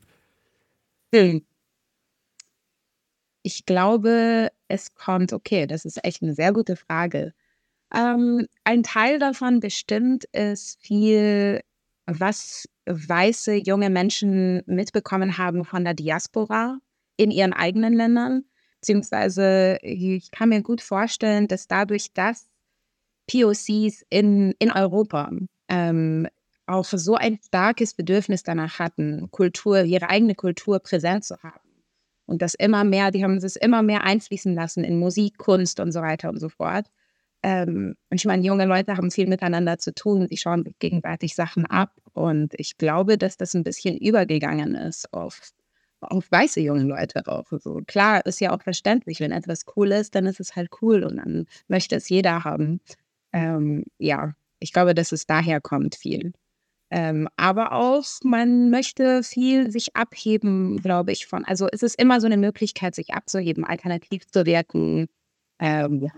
Hm. 1.15 1.43
Ich 3.49 3.65
glaube, 3.65 4.51
es 4.69 4.95
kommt, 4.95 5.33
okay, 5.33 5.67
das 5.67 5.87
ist 5.87 6.05
echt 6.05 6.23
eine 6.23 6.35
sehr 6.35 6.53
gute 6.53 6.77
Frage. 6.77 7.33
Ähm, 7.95 8.47
ein 8.65 8.83
Teil 8.83 9.19
davon 9.19 9.61
bestimmt 9.61 10.25
ist 10.33 10.79
viel, 10.83 11.63
was 12.05 12.69
weiße 12.85 13.55
junge 13.55 13.89
Menschen 13.89 14.63
mitbekommen 14.67 15.39
haben 15.39 15.65
von 15.65 15.83
der 15.83 15.95
Diaspora 15.95 16.79
in 17.17 17.31
ihren 17.31 17.55
eigenen 17.55 17.95
Ländern. 17.95 18.45
Beziehungsweise 18.83 19.79
ich 19.81 20.31
kann 20.31 20.51
mir 20.51 20.61
gut 20.61 20.83
vorstellen, 20.83 21.49
dass 21.49 21.69
dadurch, 21.69 22.13
dass 22.13 22.51
POCs 23.33 24.05
in, 24.11 24.55
in 24.59 24.71
Europa 24.73 25.31
ähm, 25.69 26.29
auch 26.67 26.85
so 26.85 27.15
ein 27.15 27.39
starkes 27.43 27.95
Bedürfnis 27.95 28.43
danach 28.43 28.79
hatten, 28.79 29.31
Kultur, 29.31 29.85
ihre 29.85 30.11
eigene 30.11 30.35
Kultur 30.35 30.81
präsent 30.81 31.25
zu 31.25 31.43
haben. 31.43 31.68
Und 32.29 32.43
das 32.43 32.55
immer 32.55 32.85
mehr, 32.85 33.11
die 33.11 33.25
haben 33.25 33.39
es 33.39 33.57
immer 33.57 33.83
mehr 33.83 34.05
einfließen 34.05 34.55
lassen 34.55 34.85
in 34.85 34.99
Musik, 34.99 35.39
Kunst 35.39 35.81
und 35.81 35.93
so 35.93 36.03
weiter 36.03 36.29
und 36.29 36.39
so 36.39 36.51
fort. 36.51 36.87
Ähm, 37.43 37.95
und 38.11 38.17
ich 38.21 38.27
meine, 38.27 38.45
junge 38.45 38.67
Leute 38.67 38.97
haben 38.99 39.11
viel 39.11 39.27
miteinander 39.27 39.79
zu 39.79 39.95
tun, 39.95 40.27
sie 40.29 40.37
schauen 40.37 40.63
sich 40.65 40.79
gegenseitig 40.79 41.35
Sachen 41.35 41.65
ab. 41.65 41.93
Und 42.13 42.53
ich 42.59 42.77
glaube, 42.77 43.17
dass 43.17 43.39
das 43.39 43.55
ein 43.55 43.65
bisschen 43.65 43.97
übergegangen 43.97 44.75
ist 44.75 45.13
auf, 45.15 45.41
auf 46.01 46.31
weiße 46.31 46.61
junge 46.61 46.83
Leute 46.85 47.27
auch. 47.27 47.47
So, 47.51 47.81
klar, 47.87 48.27
ist 48.27 48.41
ja 48.41 48.55
auch 48.55 48.63
verständlich, 48.63 49.21
wenn 49.21 49.33
etwas 49.33 49.65
cool 49.77 49.93
ist, 49.93 50.15
dann 50.15 50.27
ist 50.27 50.41
es 50.41 50.55
halt 50.55 50.69
cool 50.83 51.05
und 51.05 51.17
dann 51.17 51.47
möchte 51.67 51.97
es 51.97 52.11
jeder 52.11 52.45
haben. 52.45 52.81
Ähm, 53.33 53.85
ja, 53.99 54.35
ich 54.61 54.75
glaube, 54.75 54.95
dass 54.95 55.13
es 55.13 55.27
daher 55.27 55.63
kommt 55.63 55.95
viel. 55.95 56.33
Ähm, 56.91 57.29
aber 57.37 57.73
auch, 57.73 58.05
man 58.25 58.71
möchte 58.71 59.23
viel 59.23 59.71
sich 59.71 59.95
abheben, 59.95 60.81
glaube 60.81 61.13
ich, 61.13 61.27
von. 61.27 61.45
Also 61.45 61.69
es 61.71 61.83
ist 61.83 62.01
immer 62.01 62.21
so 62.21 62.27
eine 62.27 62.39
Möglichkeit, 62.39 62.95
sich 62.95 63.13
abzuheben, 63.13 63.65
alternativ 63.65 64.27
zu 64.27 64.47
wirken. 64.47 65.09
Ähm, 65.59 66.01
ja. 66.03 66.13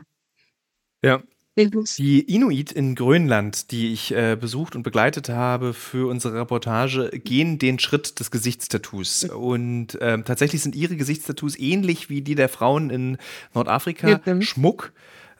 Die 1.98 2.20
Inuit 2.20 2.72
in 2.72 2.94
Grönland, 2.94 3.70
die 3.70 3.92
ich 3.92 4.14
äh, 4.14 4.36
besucht 4.40 4.76
und 4.76 4.82
begleitet 4.82 5.28
habe 5.28 5.74
für 5.74 6.08
unsere 6.08 6.40
Reportage, 6.40 7.10
gehen 7.10 7.58
den 7.58 7.78
Schritt 7.78 8.20
des 8.20 8.30
Gesichtstattoos. 8.30 9.24
Und 9.24 9.98
ähm, 10.00 10.24
tatsächlich 10.24 10.62
sind 10.62 10.76
ihre 10.76 10.96
Gesichtstattoos 10.96 11.58
ähnlich 11.58 12.08
wie 12.08 12.22
die 12.22 12.36
der 12.36 12.48
Frauen 12.48 12.90
in 12.90 13.18
Nordafrika. 13.52 14.20
Ja. 14.24 14.40
Schmuck. 14.40 14.92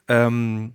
Ähm, 0.07 0.73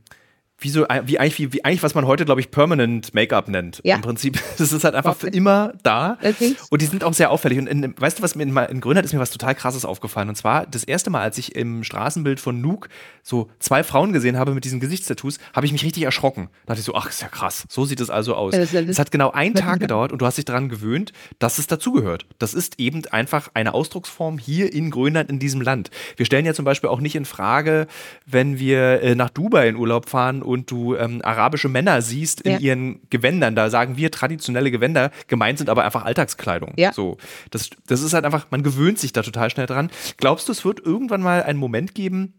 wie, 0.58 0.70
so, 0.70 0.86
wie, 1.04 1.18
eigentlich, 1.18 1.38
wie, 1.38 1.52
wie 1.52 1.64
eigentlich, 1.64 1.82
was 1.82 1.94
man 1.94 2.06
heute, 2.06 2.24
glaube 2.24 2.40
ich, 2.40 2.50
Permanent 2.50 3.12
Make-up 3.12 3.48
nennt. 3.48 3.80
Ja. 3.84 3.96
Im 3.96 4.00
Prinzip, 4.00 4.40
das 4.58 4.72
ist 4.72 4.84
halt 4.84 4.94
einfach 4.94 5.14
für 5.14 5.28
immer 5.28 5.74
da. 5.82 6.16
Okay. 6.22 6.56
Und 6.70 6.80
die 6.80 6.86
sind 6.86 7.04
auch 7.04 7.12
sehr 7.12 7.30
auffällig. 7.30 7.58
Und 7.58 7.66
in, 7.66 7.94
weißt 7.98 8.18
du, 8.18 8.22
was 8.22 8.34
mir 8.34 8.44
in, 8.44 8.56
in 8.56 8.80
Grönland 8.80 9.04
ist 9.04 9.12
mir 9.12 9.20
was 9.20 9.30
total 9.30 9.54
krasses 9.54 9.84
aufgefallen. 9.84 10.30
Und 10.30 10.36
zwar 10.36 10.66
das 10.66 10.84
erste 10.84 11.10
Mal, 11.10 11.20
als 11.20 11.36
ich 11.36 11.54
im 11.54 11.84
Straßenbild 11.84 12.40
von 12.40 12.60
Nuuk 12.60 12.88
so 13.22 13.50
zwei 13.58 13.84
Frauen 13.84 14.14
gesehen 14.14 14.38
habe 14.38 14.54
mit 14.54 14.64
diesen 14.64 14.80
Gesichtstattoos, 14.80 15.38
habe 15.52 15.66
ich 15.66 15.72
mich 15.72 15.84
richtig 15.84 16.04
erschrocken. 16.04 16.48
Da 16.64 16.72
dachte 16.72 16.80
ich 16.80 16.86
so, 16.86 16.94
ach, 16.94 17.08
ist 17.08 17.20
ja 17.20 17.28
krass. 17.28 17.64
So 17.68 17.84
sieht 17.84 18.00
es 18.00 18.08
also 18.08 18.34
aus. 18.34 18.54
Ja, 18.54 18.60
Es 18.80 18.98
hat 18.98 19.10
genau 19.10 19.32
einen 19.32 19.54
Tag 19.54 19.80
gedauert 19.80 20.10
und 20.10 20.22
du 20.22 20.26
hast 20.26 20.38
dich 20.38 20.46
daran 20.46 20.70
gewöhnt, 20.70 21.12
dass 21.38 21.58
es 21.58 21.66
dazugehört. 21.66 22.24
Das 22.38 22.54
ist 22.54 22.78
eben 22.78 23.04
einfach 23.10 23.50
eine 23.52 23.74
Ausdrucksform 23.74 24.38
hier 24.38 24.72
in 24.72 24.90
Grönland, 24.90 25.28
in 25.28 25.38
diesem 25.38 25.60
Land. 25.60 25.90
Wir 26.16 26.24
stellen 26.24 26.46
ja 26.46 26.54
zum 26.54 26.64
Beispiel 26.64 26.88
auch 26.88 27.00
nicht 27.00 27.14
in 27.14 27.26
Frage, 27.26 27.88
wenn 28.24 28.58
wir 28.58 29.02
äh, 29.02 29.14
nach 29.14 29.28
Dubai 29.28 29.68
in 29.68 29.76
Urlaub 29.76 30.08
fahren 30.08 30.42
und 30.46 30.70
du 30.70 30.94
ähm, 30.96 31.20
arabische 31.22 31.68
Männer 31.68 32.00
siehst 32.02 32.40
in 32.42 32.52
Ja. 32.52 32.58
ihren 32.58 33.00
Gewändern. 33.10 33.54
Da 33.56 33.68
sagen 33.70 33.96
wir 33.96 34.10
traditionelle 34.10 34.70
Gewänder, 34.70 35.10
gemeint 35.26 35.58
sind 35.58 35.68
aber 35.68 35.84
einfach 35.84 36.04
Alltagskleidung. 36.04 36.72
Ja. 36.76 36.92
So, 36.92 37.18
das, 37.50 37.70
das 37.86 38.00
ist 38.02 38.12
halt 38.14 38.24
einfach, 38.24 38.46
man 38.50 38.62
gewöhnt 38.62 38.98
sich 38.98 39.12
da 39.12 39.22
total 39.22 39.50
schnell 39.50 39.66
dran. 39.66 39.90
Glaubst 40.16 40.48
du, 40.48 40.52
es 40.52 40.64
wird 40.64 40.80
irgendwann 40.80 41.22
mal 41.22 41.42
einen 41.42 41.58
Moment 41.58 41.94
geben, 41.94 42.32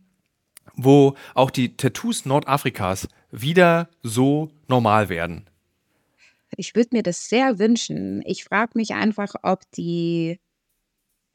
wo 0.76 1.16
auch 1.34 1.51
die 1.51 1.76
Tattoos 1.76 2.26
Nordafrikas 2.26 3.08
wieder 3.32 3.89
so 4.03 4.49
normal 4.68 5.10
werden? 5.10 5.45
Ich 6.55 6.76
würde 6.76 6.89
mir 6.95 7.03
das 7.03 7.28
sehr 7.30 7.60
wünschen. 7.60 8.24
Ich 8.26 8.43
frage 8.45 8.72
mich 8.76 8.93
einfach, 8.93 9.34
ob 9.43 9.70
die, 9.72 10.39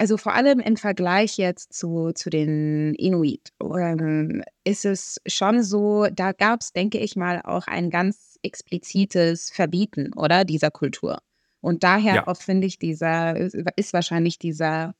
also 0.02 0.16
vor 0.16 0.34
allem 0.34 0.58
im 0.58 0.76
Vergleich 0.76 1.36
jetzt 1.38 1.72
zu, 1.74 2.10
zu 2.12 2.28
den 2.28 2.92
Inuit, 2.96 3.50
ähm, 3.62 4.42
ist 4.64 4.84
es 4.84 5.20
schon 5.28 5.62
so, 5.62 6.08
da 6.12 6.32
gab 6.32 6.60
es, 6.60 6.72
denke 6.72 6.98
ich 6.98 7.14
mal, 7.14 7.40
auch 7.44 7.68
ein 7.68 7.88
ganz 7.88 8.36
explizites 8.42 9.50
Verbieten, 9.52 10.10
oder, 10.16 10.44
dieser 10.44 10.72
Kultur. 10.72 11.18
Und 11.60 11.84
daher 11.84 12.14
Ja. 12.16 12.26
auch 12.26 12.36
finde 12.36 12.66
ich, 12.66 12.80
dieser, 12.80 13.36
ist 13.76 13.92
wahrscheinlich 13.92 14.40
dieser, 14.40 14.96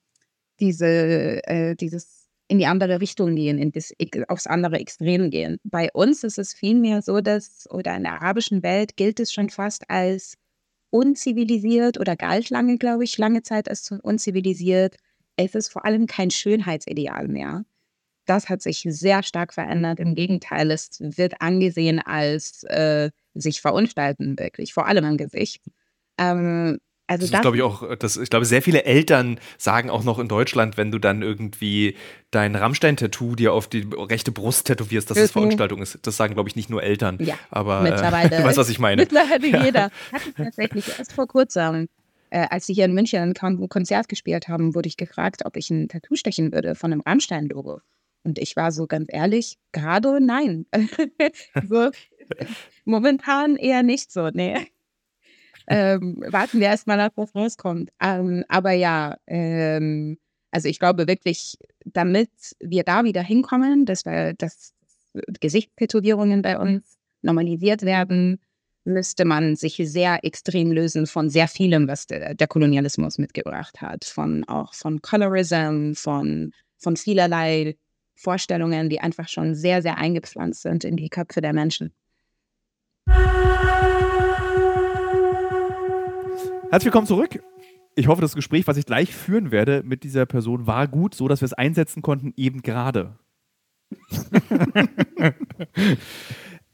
diese, 0.61 0.87
äh, 1.49 1.75
dieses 1.75 2.29
in 2.47 2.59
die 2.59 2.67
andere 2.67 3.01
Richtung 3.01 3.35
gehen, 3.35 3.59
in 3.59 3.73
das, 3.73 3.93
aufs 4.29 4.47
andere 4.47 4.79
Extrem 4.79 5.31
gehen. 5.31 5.59
Bei 5.65 5.89
uns 5.95 6.23
ist 6.23 6.39
es 6.39 6.55
vielmehr 6.55 7.03
so, 7.03 7.21
dass, 7.21 7.67
oder 7.71 7.97
in 7.97 8.05
der 8.05 8.13
arabischen 8.13 8.63
Welt 8.63 8.97
gilt 8.97 9.19
es 9.19 9.33
schon 9.33 9.51
fast 9.51 9.91
als 9.91 10.35
unzivilisiert 10.93 11.99
oder 11.99 12.16
galt 12.16 12.51
lange, 12.51 12.76
glaube 12.76 13.05
ich, 13.05 13.16
lange 13.18 13.43
Zeit 13.43 13.68
als 13.68 13.90
unzivilisiert. 13.90 14.97
Es 15.36 15.55
ist 15.55 15.68
vor 15.68 15.84
allem 15.86 16.07
kein 16.07 16.30
Schönheitsideal 16.30 17.28
mehr. 17.28 17.64
Das 18.26 18.49
hat 18.49 18.62
sich 18.62 18.84
sehr 18.86 19.22
stark 19.22 19.55
verändert. 19.55 19.99
Im 20.01 20.14
Gegenteil, 20.14 20.70
es 20.70 20.90
wird 21.01 21.40
angesehen 21.40 21.99
als 21.99 22.62
äh, 22.64 23.11
sich 23.34 23.61
verunstalten, 23.62 24.38
wirklich, 24.38 24.74
vor 24.74 24.86
allem 24.86 25.05
im 25.05 25.16
Gesicht. 25.16 25.64
Ähm, 26.18 26.78
also 27.07 27.27
Das 27.27 27.31
ist, 27.31 27.43
glaube 27.43 27.57
ich, 27.57 27.63
auch, 27.63 27.97
das, 27.97 28.17
ich 28.17 28.31
glaube, 28.31 28.45
sehr 28.47 28.63
viele 28.63 28.85
Eltern 28.85 29.39
sagen 29.59 29.91
auch 29.91 30.05
noch 30.05 30.19
in 30.19 30.29
Deutschland, 30.29 30.77
wenn 30.77 30.91
du 30.91 30.99
dann 30.99 31.23
irgendwie 31.23 31.97
dein 32.31 32.55
Rammstein-Tattoo 32.55 33.35
dir 33.35 33.53
auf 33.53 33.67
die 33.69 33.87
rechte 33.95 34.33
Brust 34.33 34.67
tätowierst, 34.67 35.11
dass 35.11 35.19
es 35.19 35.35
Mhm. 35.35 35.41
Veranstaltung 35.41 35.83
ist. 35.83 35.99
Das 36.03 36.17
sagen, 36.17 36.35
glaube 36.35 36.49
ich, 36.49 36.57
nicht 36.57 36.71
nur 36.71 36.83
Eltern. 36.83 37.19
Ja, 37.21 37.35
aber 37.51 37.83
mittlerweile. 37.83 38.37
Äh, 38.37 38.45
weißt, 38.45 38.57
was 38.59 38.69
ich 38.69 38.79
meine. 38.79 39.03
Mittlerweile 39.03 39.65
jeder. 39.65 39.91
Hatte 40.13 40.29
ich 40.29 40.35
tatsächlich 40.35 40.99
erst 40.99 41.13
vor 41.13 41.27
kurzem, 41.27 41.89
äh, 42.31 42.47
als 42.51 42.67
sie 42.67 42.75
hier 42.75 42.87
in 42.87 42.95
München 42.95 43.21
ein 43.21 43.35
Kon 43.35 43.69
Konzert 43.69 44.09
gespielt 44.09 44.49
haben, 44.49 44.75
wurde 44.75 44.89
ich 44.89 44.97
gefragt, 44.97 45.45
ob 45.45 45.57
ich 45.57 45.71
ein 45.71 45.89
Tattoo 45.89 46.15
stechen 46.17 46.53
würde 46.53 46.75
von 46.75 46.93
einem 46.93 47.03
Rammstein-Logo. 47.03 47.81
Und 48.25 48.39
ich 48.39 48.55
war 48.57 48.71
so 48.71 48.87
ganz 48.87 49.09
ehrlich, 49.09 49.59
gerade 49.73 50.19
nein. 50.25 50.67
so, 51.69 51.91
momentan 52.85 53.57
eher 53.57 53.83
nicht 53.83 54.13
so, 54.13 54.31
nee. 54.33 54.55
Ähm, 55.73 56.23
warten 56.29 56.61
wir 56.61 56.66
erstmal 56.66 57.01
ab, 57.01 57.12
was 57.16 57.35
rauskommt. 57.35 57.91
Ähm, 58.01 58.45
aber 58.49 58.73
ja, 58.73 59.16
ähm, 59.27 60.18
also 60.51 60.68
ich 60.68 60.79
glaube 60.79 61.07
wirklich, 61.09 61.57
damit 61.85 62.31
wir 62.61 62.85
da 62.85 63.05
wieder 63.05 63.23
hinkommen, 63.23 63.87
dass 63.87 64.05
wir, 64.05 64.35
dass 64.35 64.75
Gesichtstätowierungen 65.41 66.43
bei 66.43 66.59
uns 66.59 66.99
normalisiert 67.23 67.83
werden, 67.83 68.39
müsste 68.85 69.25
man 69.25 69.57
sich 69.57 69.77
sehr 69.77 70.25
extrem 70.25 70.73
lösen 70.73 71.07
von 71.07 71.31
sehr 71.31 71.49
vielem, 71.49 71.89
was 71.89 72.07
der, 72.07 72.35
der 72.35 72.49
Kolonialismus 72.49 73.18
mitgebracht 73.18 73.81
hat. 73.81 74.05
Von 74.05 74.45
auch 74.49 74.75
von 74.75 75.01
Colorism, 75.03 75.93
von, 75.95 76.53
von 76.79 76.97
vielerlei 76.97 77.77
Vorstellungen, 78.14 78.91
die 78.91 79.01
einfach 79.01 79.29
schon 79.29 79.55
sehr, 79.55 79.83
sehr 79.83 79.99
eingepflanzt 79.99 80.62
sind 80.62 80.85
in 80.85 80.97
die 80.97 81.09
Köpfe 81.09 81.41
der 81.41 81.53
Menschen. 81.53 81.93
Herzlich 86.73 86.87
willkommen 86.87 87.07
zurück. 87.07 87.43
Ich 87.97 88.07
hoffe, 88.07 88.23
das 88.23 88.35
Gespräch, 88.35 88.66
was 88.66 88.79
ich 88.79 88.87
gleich 88.87 89.14
führen 89.14 89.51
werde 89.51 89.83
mit 89.85 90.05
dieser 90.05 90.25
Person, 90.25 90.66
war 90.66 90.89
gut, 90.89 91.14
so 91.14 91.29
dass 91.29 91.43
wir 91.43 91.45
es 91.45 91.53
einsetzen 91.53 92.01
konnten, 92.01 92.33
eben 92.35 92.62
gerade. 92.62 93.18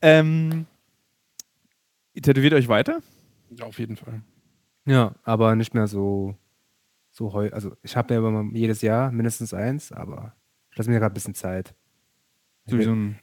ähm, 0.01 0.67
ihr 2.15 2.23
tätowiert 2.23 2.55
euch 2.55 2.69
weiter? 2.69 3.01
Ja, 3.51 3.67
auf 3.67 3.81
jeden 3.81 3.97
Fall. 3.97 4.23
Ja, 4.87 5.17
aber 5.25 5.57
nicht 5.57 5.75
mehr 5.75 5.89
so, 5.89 6.37
so 7.11 7.33
heu. 7.33 7.51
Also 7.51 7.75
ich 7.83 7.97
habe 7.97 8.15
ja 8.15 8.21
immer 8.21 8.49
jedes 8.53 8.83
Jahr 8.83 9.11
mindestens 9.11 9.53
eins, 9.53 9.91
aber 9.91 10.37
ich 10.71 10.79
lasse 10.79 10.91
mir 10.91 11.01
gerade 11.01 11.13
ein 11.13 11.15
bisschen 11.15 11.35
Zeit. 11.35 11.75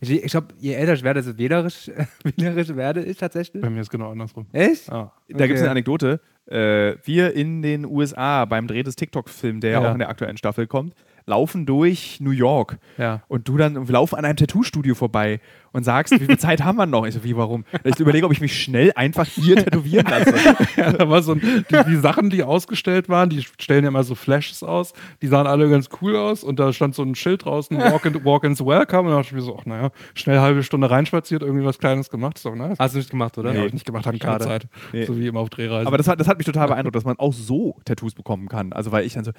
Ich, 0.02 0.12
ich 0.12 0.32
glaube, 0.32 0.48
je 0.58 0.74
älter 0.74 0.94
ich 0.94 1.04
werde, 1.04 1.22
desto 1.22 1.38
wählerisch, 1.38 1.90
wählerisch 2.24 2.76
werde 2.76 3.06
ich 3.06 3.18
tatsächlich. 3.18 3.62
Bei 3.62 3.70
mir 3.70 3.80
ist 3.80 3.90
genau 3.90 4.12
andersrum. 4.12 4.48
Echt? 4.52 4.92
Ah. 4.92 5.14
Da 5.30 5.48
gibt 5.48 5.52
es 5.52 5.62
Okay. 5.62 5.62
eine 5.62 5.72
Anekdote. 5.72 6.20
Äh, 6.48 6.96
wir 7.04 7.34
in 7.34 7.62
den 7.62 7.86
USA 7.86 8.46
beim 8.46 8.68
Dreh 8.68 8.84
des 8.84 8.96
TikTok-Films, 8.96 9.62
der 9.62 9.72
ja, 9.72 9.82
Ja. 9.82 9.90
auch 9.90 9.94
in 9.94 10.00
der 10.00 10.10
aktuellen 10.10 10.38
Staffel 10.38 10.68
kommt, 10.68 10.94
laufen 11.26 11.66
durch 11.66 12.20
New 12.22 12.32
York 12.32 12.78
Ja. 12.98 13.24
und 13.28 13.48
du 13.48 13.58
dann 13.58 13.88
wir 13.88 13.94
laufen 13.94 14.16
an 14.16 14.26
einem 14.26 14.38
Tattoo-Studio 14.38 14.94
vorbei 14.96 15.40
und 15.72 15.84
sagst, 15.84 16.14
wie 16.14 16.26
viel 16.26 16.38
Zeit 16.38 16.64
haben 16.64 16.78
wir 16.78 16.86
noch? 16.86 17.06
Ich 17.06 17.14
so, 17.16 17.24
wie, 17.24 17.36
warum? 17.36 17.66
Ich 17.84 18.00
überlege, 18.00 18.26
ob 18.26 18.32
ich 18.32 18.40
mich 18.42 18.62
schnell 18.62 18.94
einfach 18.96 19.26
hier 19.26 19.58
tätowieren 19.58 20.06
lasse. 20.10 20.34
Ja, 20.78 20.92
da 20.94 21.10
war 21.10 21.22
so 21.22 21.34
ein, 21.34 21.42
die, 21.42 21.84
die 21.90 21.96
Sachen, 21.98 22.30
die 22.30 22.44
ausgestellt 22.44 23.10
waren, 23.10 23.30
die 23.30 23.42
stellen 23.60 23.84
ja 23.84 23.90
immer 23.90 24.04
so 24.04 24.14
Flashes 24.16 24.62
aus, 24.64 24.94
die 25.22 25.28
sahen 25.28 25.48
alle 25.48 25.70
ganz 25.70 25.90
cool 26.02 26.16
aus 26.16 26.44
und 26.44 26.60
da 26.60 26.72
stand 26.74 26.96
so 26.96 27.04
ein 27.04 27.16
Schild 27.16 27.46
draußen, 27.46 27.78
Walk, 27.80 28.06
in, 28.06 28.24
walk 28.26 28.44
ins 28.44 28.64
Welcome 28.66 29.10
und 29.10 29.10
da 29.10 29.16
dachte 29.18 29.28
ich 29.30 29.34
mir 29.34 29.42
so, 29.42 29.58
ach 29.60 29.66
naja, 29.66 29.90
schnell 30.14 30.38
eine 30.38 30.46
halbe 30.46 30.64
Stunde 30.64 30.90
reinspaziert, 30.90 31.42
irgendwie 31.42 31.66
was 31.66 31.78
Kleines 31.80 32.10
gemacht, 32.10 32.38
ist 32.38 32.46
doch 32.46 32.56
nice. 32.56 32.78
Hast 32.80 32.94
du 32.94 33.00
nicht 33.00 33.10
gemacht, 33.10 33.38
oder? 33.38 33.52
Nee, 33.52 33.60
hab 33.60 33.66
ich 33.68 33.74
nicht 33.74 33.86
gemacht, 33.86 34.06
hatten 34.06 34.20
keine. 34.20 34.40
Zeit. 34.40 34.68
Nee. 34.94 35.06
So 35.06 35.18
wie 35.18 35.28
immer 35.28 35.40
auf 35.40 35.50
Drehreisen. 35.50 35.88
Aber 35.88 35.98
das 35.98 36.08
hat, 36.08 36.20
das 36.20 36.28
hat 36.28 36.38
mich 36.38 36.46
total 36.46 36.68
beeindruckt, 36.68 36.96
dass 36.96 37.06
man 37.06 37.18
auch 37.20 37.34
so 37.34 37.78
Tattoos 37.86 38.14
bekommen 38.14 38.48
kann. 38.48 38.74
Also, 38.74 38.92
weil 38.92 39.06
ich 39.06 39.14
dann 39.14 39.24
so, 39.24 39.32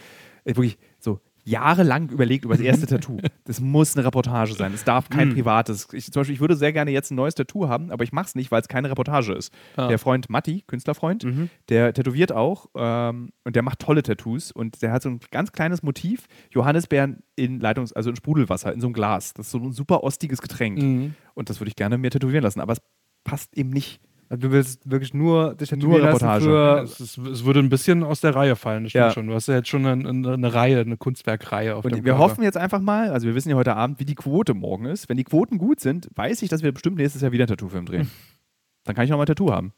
wirklich 0.45 0.78
so 0.99 1.20
jahrelang 1.47 2.11
überlegt 2.11 2.44
über 2.44 2.55
das 2.55 2.62
erste 2.64 2.86
Tattoo. 2.86 3.18
Das 3.44 3.61
muss 3.61 3.97
eine 3.97 4.05
Reportage 4.05 4.55
sein. 4.55 4.74
Es 4.74 4.84
darf 4.84 5.09
kein 5.09 5.32
privates. 5.32 5.88
Ich, 5.92 6.12
zum 6.12 6.20
Beispiel, 6.20 6.34
ich 6.34 6.40
würde 6.40 6.57
sehr 6.57 6.72
gerne 6.72 6.90
jetzt 6.90 7.11
ein 7.11 7.14
neues 7.14 7.34
Tattoo 7.34 7.68
haben, 7.68 7.90
aber 7.90 8.05
ich 8.05 8.12
mache 8.12 8.26
es 8.26 8.34
nicht, 8.34 8.51
weil 8.51 8.61
es 8.61 8.68
keine 8.68 8.90
Reportage 8.90 9.32
ist. 9.32 9.53
Ah. 9.76 9.88
Der 9.88 9.99
Freund 9.99 10.28
Matti, 10.28 10.64
Künstlerfreund, 10.66 11.24
der 11.68 11.94
tätowiert 11.94 12.32
auch 12.32 12.66
ähm, 12.74 13.30
und 13.44 13.57
der 13.57 13.62
macht 13.62 13.78
tolle 13.78 14.03
Tattoos 14.03 14.51
und 14.51 14.82
der 14.82 14.92
hat 14.92 15.03
so 15.03 15.09
ein 15.09 15.20
ganz 15.30 15.53
kleines 15.53 15.82
Motiv: 15.82 16.26
Johannisbeeren 16.51 17.22
in 17.36 17.61
Leitungs-, 17.61 17.92
also 17.92 18.11
in 18.11 18.16
Sprudelwasser, 18.16 18.72
in 18.72 18.80
so 18.80 18.88
einem 18.88 18.94
Glas. 18.94 19.32
Das 19.34 19.47
ist 19.47 19.53
so 19.53 19.59
ein 19.59 19.72
super 19.72 20.03
ostiges 20.03 20.42
Getränk. 20.42 20.82
Mhm. 20.82 21.14
Und 21.34 21.49
das 21.49 21.61
würde 21.61 21.68
ich 21.68 21.76
gerne 21.76 21.97
mir 21.97 22.11
tätowieren 22.11 22.42
lassen, 22.42 22.61
aber 22.61 22.72
es 22.72 22.82
passt 23.24 23.57
eben 23.57 23.70
nicht. 23.70 24.01
Also 24.29 24.41
du 24.49 24.53
willst 24.53 24.91
wirklich 24.91 25.14
nur 25.14 25.55
dich 25.55 25.70
Nur 25.72 26.03
Reportage. 26.03 26.45
Für, 26.45 26.81
es, 26.83 27.01
ist, 27.01 27.18
es 27.18 27.45
würde 27.45 27.61
ein 27.61 27.68
bisschen 27.68 28.03
aus 28.03 28.20
der 28.20 28.35
Reihe 28.35 28.57
fallen, 28.57 28.83
das 28.85 28.91
stimmt 28.91 29.05
Ja. 29.05 29.11
schon. 29.12 29.29
Du 29.29 29.35
hast 29.35 29.47
ja 29.47 29.55
jetzt 29.57 29.68
schon 29.68 29.87
eine, 29.87 30.09
eine, 30.09 30.33
eine 30.33 30.53
Reihe, 30.55 30.81
eine 30.81 30.97
Kunstwerkreihe 30.97 31.77
auf 31.77 31.85
Und 31.85 31.93
dem 31.95 32.05
wir 32.05 32.12
Körper. 32.14 32.24
hoffen 32.31 32.43
jetzt 32.43 32.57
einfach 32.57 32.81
mal, 32.81 33.11
also 33.11 33.27
wir 33.27 33.35
wissen 33.37 33.51
ja 33.51 33.57
heute 33.57 33.77
Abend, 33.77 34.01
wie 34.01 34.05
die 34.05 34.16
Quote 34.16 34.55
morgen 34.55 34.87
ist. 34.87 35.09
Wenn 35.09 35.16
die 35.16 35.24
Quoten 35.24 35.59
gut 35.59 35.79
sind, 35.81 36.09
weiß 36.16 36.43
ich, 36.43 36.49
dass 36.49 36.62
wir 36.62 36.72
bestimmt 36.72 36.97
nächstes 36.97 37.22
Jahr 37.22 37.31
wieder 37.33 37.45
einen 37.45 37.49
Tattoo-Film 37.51 37.87
drehen. 37.87 38.11
Dann 38.85 38.95
kann 38.97 39.05
ich 39.05 39.11
noch 39.11 39.16
mal 39.16 39.24
ein 39.24 39.27
Tattoo 39.29 39.53
haben. 39.53 39.72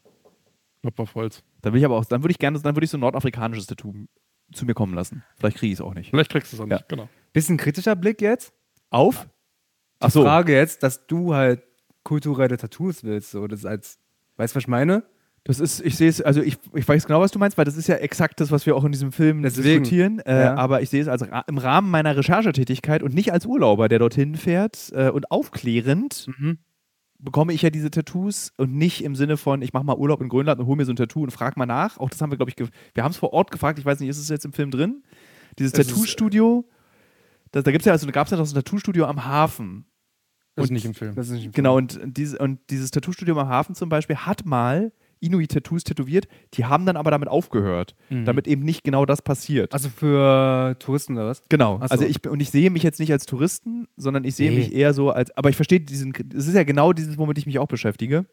Klopf 0.81 0.99
auf 0.99 1.15
Holz. 1.15 1.43
Dann 1.61 1.73
will 1.73 1.79
ich 1.79 1.85
aber 1.85 1.97
auch, 1.97 2.05
dann 2.05 2.23
würde 2.23 2.31
ich 2.31 2.39
gerne, 2.39 2.57
dann 2.59 2.75
würde 2.75 2.85
ich 2.85 2.89
so 2.91 2.97
ein 2.97 3.01
nordafrikanisches 3.01 3.67
Tattoo 3.67 3.93
zu 4.53 4.65
mir 4.65 4.73
kommen 4.73 4.93
lassen. 4.93 5.23
Vielleicht 5.37 5.57
kriege 5.57 5.73
ich 5.73 5.79
es 5.79 5.81
auch 5.81 5.93
nicht. 5.93 6.09
Vielleicht 6.11 6.31
kriegst 6.31 6.53
du 6.53 6.55
es 6.57 6.61
auch 6.61 6.67
Ja. 6.67 6.77
nicht, 6.77 6.87
genau. 6.89 7.09
bisschen 7.33 7.57
kritischer 7.57 7.95
Blick 7.95 8.21
jetzt. 8.21 8.53
Auf? 8.89 9.27
Ach 9.99 10.07
Die 10.07 10.11
so. 10.13 10.23
Frage 10.23 10.53
jetzt, 10.55 10.81
dass 10.83 11.05
du 11.05 11.35
halt 11.35 11.61
kulturelle 12.03 12.55
Tattoos 12.57 13.03
willst. 13.03 13.31
So, 13.31 13.45
das 13.47 13.59
ist 13.59 13.65
als, 13.65 13.99
weißt 14.39 14.53
du, 14.53 14.55
was 14.57 14.63
ich 14.63 14.67
meine? 14.67 15.03
Das 15.45 15.59
ist, 15.61 15.79
ich 15.81 15.95
sehe 15.95 16.09
es, 16.09 16.21
also 16.21 16.41
ich, 16.41 16.57
ich 16.75 16.85
weiß 16.87 17.07
genau, 17.07 17.21
was 17.21 17.31
du 17.31 17.39
meinst, 17.39 17.57
weil 17.57 17.63
das 17.65 17.77
ist 17.77 17.87
ja 17.87 17.95
exakt 17.95 18.41
das, 18.41 18.51
was 18.51 18.65
wir 18.65 18.75
auch 18.75 18.83
in 18.83 18.91
diesem 18.91 19.11
Film 19.13 19.41
Deswegen. 19.41 19.83
diskutieren. 19.83 20.19
Äh, 20.19 20.41
Ja. 20.43 20.55
Aber 20.55 20.81
ich 20.81 20.89
sehe 20.89 21.01
es 21.01 21.07
als 21.07 21.21
Ra 21.31 21.45
im 21.47 21.57
Rahmen 21.57 21.89
meiner 21.89 22.15
Recherchetätigkeit 22.17 23.01
und 23.03 23.13
nicht 23.13 23.31
als 23.31 23.45
Urlauber, 23.45 23.87
der 23.87 23.99
dorthin 23.99 24.35
fährt 24.35 24.91
äh, 24.93 25.09
und 25.09 25.31
aufklärend 25.31 26.27
bekomme 27.21 27.51
ich 27.53 27.61
ja 27.61 27.69
diese 27.69 27.91
Tattoos 27.91 28.53
und 28.57 28.73
nicht 28.75 29.03
im 29.03 29.13
Sinne 29.15 29.35
von, 29.37 29.61
ich 29.61 29.73
mache 29.73 29.83
mal 29.85 29.97
Urlaub 29.97 30.21
in 30.21 30.29
Grönland 30.29 30.59
und 30.59 30.67
hole 30.67 30.77
mir 30.77 30.85
so 30.85 30.93
ein 30.93 30.95
Tattoo 30.97 31.21
und 31.23 31.31
frage 31.31 31.57
mal 31.59 31.65
nach. 31.65 31.97
Auch 31.97 32.09
das 32.09 32.21
haben 32.21 32.31
wir, 32.31 32.37
glaube 32.37 32.51
ich, 32.51 32.57
wir 32.93 33.03
haben 33.03 33.11
es 33.11 33.17
vor 33.17 33.33
Ort 33.33 33.51
gefragt, 33.51 33.77
ich 33.79 33.85
weiß 33.85 33.99
nicht, 33.99 34.09
ist 34.09 34.17
es 34.19 34.29
jetzt 34.29 34.45
im 34.45 34.53
Film 34.53 34.71
drin? 34.71 35.03
Dieses 35.57 35.73
Es 35.73 35.79
ist- 35.79 35.89
Tattoo-Studio, 35.89 36.65
da, 37.51 37.61
da 37.61 37.71
gibt 37.71 37.81
es 37.81 37.85
ja, 37.87 37.91
also, 37.93 38.05
da 38.05 38.11
gab 38.11 38.27
es 38.27 38.31
ja 38.31 38.37
noch 38.37 38.45
so 38.45 38.53
ein 38.53 38.63
Tattoo-Studio 38.63 39.05
am 39.05 39.25
Hafen. 39.25 39.85
Das 40.59 40.67
ist 40.67 40.71
nicht 40.71 40.85
im 40.85 40.93
Film. 40.93 41.15
Das 41.15 41.27
ist 41.27 41.33
nicht 41.33 41.53
Genau, 41.53 41.75
und, 41.77 41.99
diese, 42.05 42.37
und 42.37 42.59
dieses 42.69 42.91
Tattoo-Studio 42.91 43.37
am 43.39 43.47
Hafen 43.47 43.75
zum 43.75 43.89
Beispiel 43.89 44.15
hat 44.17 44.45
mal 44.45 44.91
Inuit-Tattoos 45.21 45.83
tätowiert, 45.83 46.29
die 46.53 46.63
haben 46.63 46.85
dann 46.85 46.95
aber 46.95 47.11
damit 47.11 47.27
aufgehört, 47.27 47.93
Mhm. 48.09 48.23
damit 48.23 48.47
eben 48.47 48.63
nicht 48.63 48.85
genau 48.85 49.05
das 49.05 49.21
passiert. 49.21 49.73
Also 49.73 49.89
für 49.89 50.77
Touristen 50.79 51.17
oder 51.17 51.27
was? 51.27 51.41
Genau. 51.49 51.79
Ach 51.81 51.87
so. 51.89 51.91
Also 51.91 52.05
ich 52.05 52.25
und 52.25 52.39
ich 52.41 52.51
sehe 52.51 52.69
mich 52.69 52.83
jetzt 52.83 52.99
nicht 53.01 53.11
als 53.11 53.25
Touristen, 53.25 53.87
sondern 53.97 54.23
ich 54.23 54.35
sehe 54.35 54.49
Nee. 54.49 54.57
mich 54.59 54.73
eher 54.73 54.93
so 54.93 55.11
als. 55.11 55.35
Aber 55.35 55.49
ich 55.49 55.57
verstehe 55.57 55.81
diesen. 55.81 56.13
Es 56.33 56.47
ist 56.47 56.55
ja 56.55 56.63
genau 56.63 56.93
dieses, 56.93 57.17
womit 57.17 57.37
ich 57.37 57.45
mich 57.45 57.59
auch 57.59 57.67
beschäftige. 57.67 58.27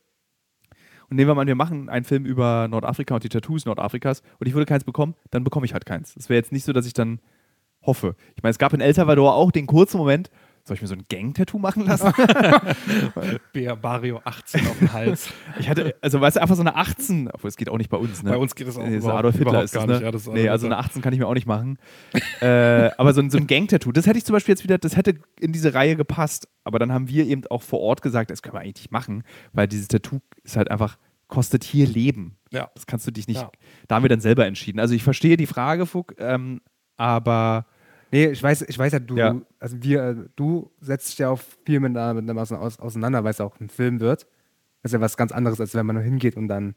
Und 1.08 1.16
nehmen 1.16 1.28
wir 1.30 1.34
mal, 1.34 1.46
wir 1.46 1.54
machen 1.54 1.88
einen 1.88 2.04
Film 2.04 2.24
über 2.24 2.66
Nordafrika 2.68 3.14
und 3.14 3.22
die 3.24 3.28
Tattoos 3.28 3.64
Nordafrikas 3.64 4.22
und 4.38 4.46
ich 4.48 4.54
würde 4.54 4.66
keins 4.66 4.82
bekommen, 4.84 5.14
dann 5.30 5.44
bekomme 5.44 5.64
ich 5.66 5.72
halt 5.72 5.86
keins. 5.86 6.16
Es 6.16 6.28
wäre 6.28 6.36
jetzt 6.38 6.50
nicht 6.52 6.64
so, 6.64 6.72
dass 6.72 6.86
ich 6.86 6.94
dann 6.94 7.20
hoffe. 7.82 8.16
Ich 8.36 8.42
meine, 8.42 8.50
es 8.50 8.58
gab 8.58 8.72
in 8.72 8.80
El 8.80 8.92
Salvador 8.94 9.34
auch 9.34 9.52
den 9.52 9.66
kurzen 9.66 9.98
Moment, 9.98 10.30
soll 10.66 10.74
ich 10.74 10.82
mir 10.82 10.88
so 10.88 10.94
ein 10.94 11.04
Gang-Tattoo 11.08 11.58
machen 11.58 11.86
lassen? 11.86 12.12
Bär 13.52 13.76
Barrio 13.76 14.20
18 14.24 14.66
auf 14.66 14.78
dem 14.78 14.92
Hals. 14.92 15.28
Ich 15.60 15.68
hatte, 15.68 15.94
also 16.00 16.20
weißt 16.20 16.36
du, 16.36 16.42
einfach 16.42 16.56
so 16.56 16.62
eine 16.62 16.74
18, 16.74 17.30
obwohl 17.32 17.48
es 17.48 17.56
geht 17.56 17.68
auch 17.68 17.78
nicht 17.78 17.88
bei 17.88 17.96
uns, 17.96 18.22
ne? 18.22 18.30
Bei 18.30 18.36
uns 18.36 18.54
geht 18.54 18.66
es 18.66 18.76
auch 18.76 18.82
Nee, 18.84 18.96
das 18.96 19.04
überhaupt- 19.04 19.18
Adolf 19.20 19.36
Hitler 19.36 19.62
ist 19.62 19.72
gar 19.72 19.86
das, 19.86 19.90
nicht. 19.90 20.00
ne? 20.00 20.06
Ja, 20.06 20.10
das 20.12 20.22
ist 20.22 20.32
nee, 20.32 20.48
also 20.48 20.66
eine 20.66 20.76
18 20.78 21.02
kann 21.02 21.12
ich 21.12 21.18
mir 21.20 21.26
auch 21.28 21.34
nicht 21.34 21.46
machen. 21.46 21.78
äh, 22.40 22.90
aber 22.98 23.14
so 23.14 23.20
ein, 23.20 23.30
so 23.30 23.38
ein 23.38 23.46
Gang-Tattoo, 23.46 23.92
das 23.92 24.06
hätte 24.06 24.18
ich 24.18 24.24
zum 24.24 24.32
Beispiel 24.34 24.52
jetzt 24.52 24.64
wieder, 24.64 24.78
das 24.78 24.96
hätte 24.96 25.14
in 25.40 25.52
diese 25.52 25.72
Reihe 25.74 25.96
gepasst. 25.96 26.48
Aber 26.64 26.78
dann 26.80 26.92
haben 26.92 27.08
wir 27.08 27.26
eben 27.26 27.46
auch 27.46 27.62
vor 27.62 27.80
Ort 27.80 28.02
gesagt, 28.02 28.30
das 28.30 28.42
können 28.42 28.54
wir 28.54 28.60
eigentlich 28.60 28.84
nicht 28.86 28.90
machen, 28.92 29.22
weil 29.52 29.68
dieses 29.68 29.86
Tattoo 29.88 30.18
ist 30.42 30.56
halt 30.56 30.70
einfach, 30.70 30.98
kostet 31.28 31.62
hier 31.64 31.86
Leben. 31.86 32.36
Ja. 32.50 32.70
Das 32.74 32.86
kannst 32.86 33.06
du 33.06 33.12
dich 33.12 33.28
nicht, 33.28 33.40
Ja. 33.40 33.50
da 33.88 33.94
haben 33.96 34.02
wir 34.02 34.08
dann 34.08 34.20
selber 34.20 34.46
entschieden. 34.46 34.80
Also 34.80 34.94
ich 34.94 35.04
verstehe 35.04 35.36
die 35.36 35.46
Frage, 35.46 35.86
Fuck, 35.86 36.14
ähm, 36.18 36.60
aber 36.96 37.66
Nee, 38.12 38.26
ich 38.26 38.42
weiß, 38.42 38.62
ich 38.62 38.78
weiß 38.78 38.92
ja, 38.92 38.98
du, 39.00 39.16
Ja. 39.16 39.40
also 39.58 39.82
wir, 39.82 40.02
äh, 40.02 40.16
du 40.36 40.70
setzt 40.80 41.10
dich 41.10 41.18
ja 41.18 41.28
auch 41.30 41.40
viel 41.64 41.80
mit 41.80 41.96
einer, 41.96 42.14
mit 42.20 42.30
aus, 42.36 42.52
auseinander, 42.78 43.24
weil 43.24 43.30
es 43.32 43.40
auch 43.40 43.58
ein 43.60 43.68
Film 43.68 44.00
wird. 44.00 44.22
Das 44.82 44.90
ist 44.90 44.94
ja 44.94 45.00
was 45.00 45.16
ganz 45.16 45.32
anderes, 45.32 45.60
als 45.60 45.74
wenn 45.74 45.84
man 45.86 45.96
nur 45.96 46.04
hingeht 46.04 46.36
und 46.36 46.48
dann 46.48 46.74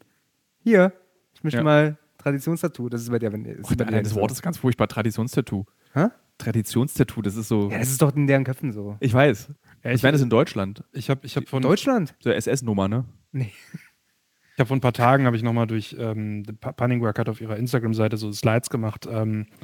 hier, 0.63 0.91
ich 1.33 1.43
möchte 1.43 1.57
Ja. 1.59 1.63
mal 1.63 1.97
Traditionstattoo. 2.17 2.89
Das 2.89 3.01
ist 3.01 3.09
bei 3.11 3.19
dir, 3.19 3.31
wenn 3.31 3.45
ist 3.45 3.65
oh, 3.65 3.69
bei 3.69 3.75
dir 3.75 3.87
allein 3.87 4.03
das. 4.03 4.15
Wort 4.15 4.31
ist 4.31 4.41
ganz 4.41 4.57
furchtbar, 4.57 4.87
Traditionstattoo. 4.87 5.65
Hä? 5.93 6.07
Traditionstattoo, 6.37 7.21
das 7.21 7.35
ist 7.35 7.47
so, 7.47 7.69
Ja, 7.69 7.77
das 7.79 7.89
ist 7.91 8.01
doch 8.01 8.15
in 8.15 8.25
deren 8.27 8.43
Köpfen 8.43 8.71
so. 8.71 8.97
ich 8.99 9.13
weiß. 9.13 9.49
Ja, 9.83 9.91
ich 9.91 9.97
ich- 9.97 10.03
meine, 10.03 10.13
das 10.13 10.21
ist 10.21 10.25
in 10.25 10.29
Deutschland. 10.29 10.83
Ich 10.91 11.09
habe 11.09 11.21
ich 11.25 11.35
hab 11.37 11.47
von, 11.47 11.61
Deutschland? 11.61 12.15
So 12.19 12.29
SS-Nummer, 12.31 12.87
ne? 12.87 13.05
Nee. 13.31 13.51
Ich 14.53 14.59
habe 14.59 14.67
vor 14.67 14.75
ein 14.77 14.81
paar 14.81 14.91
Tagen 14.93 15.25
habe 15.25 15.37
ich 15.37 15.43
nochmal 15.43 15.67
durch 15.67 15.95
ähm, 15.97 16.43
Pa- 16.59 16.73
Punningwork 16.73 17.17
hat 17.19 17.29
auf 17.29 17.39
ihrer 17.39 17.55
Instagram-Seite 17.55 18.17
so 18.17 18.31
Slides 18.33 18.69
gemacht 18.69 19.07
ähm, 19.09 19.45
äh, 19.45 19.55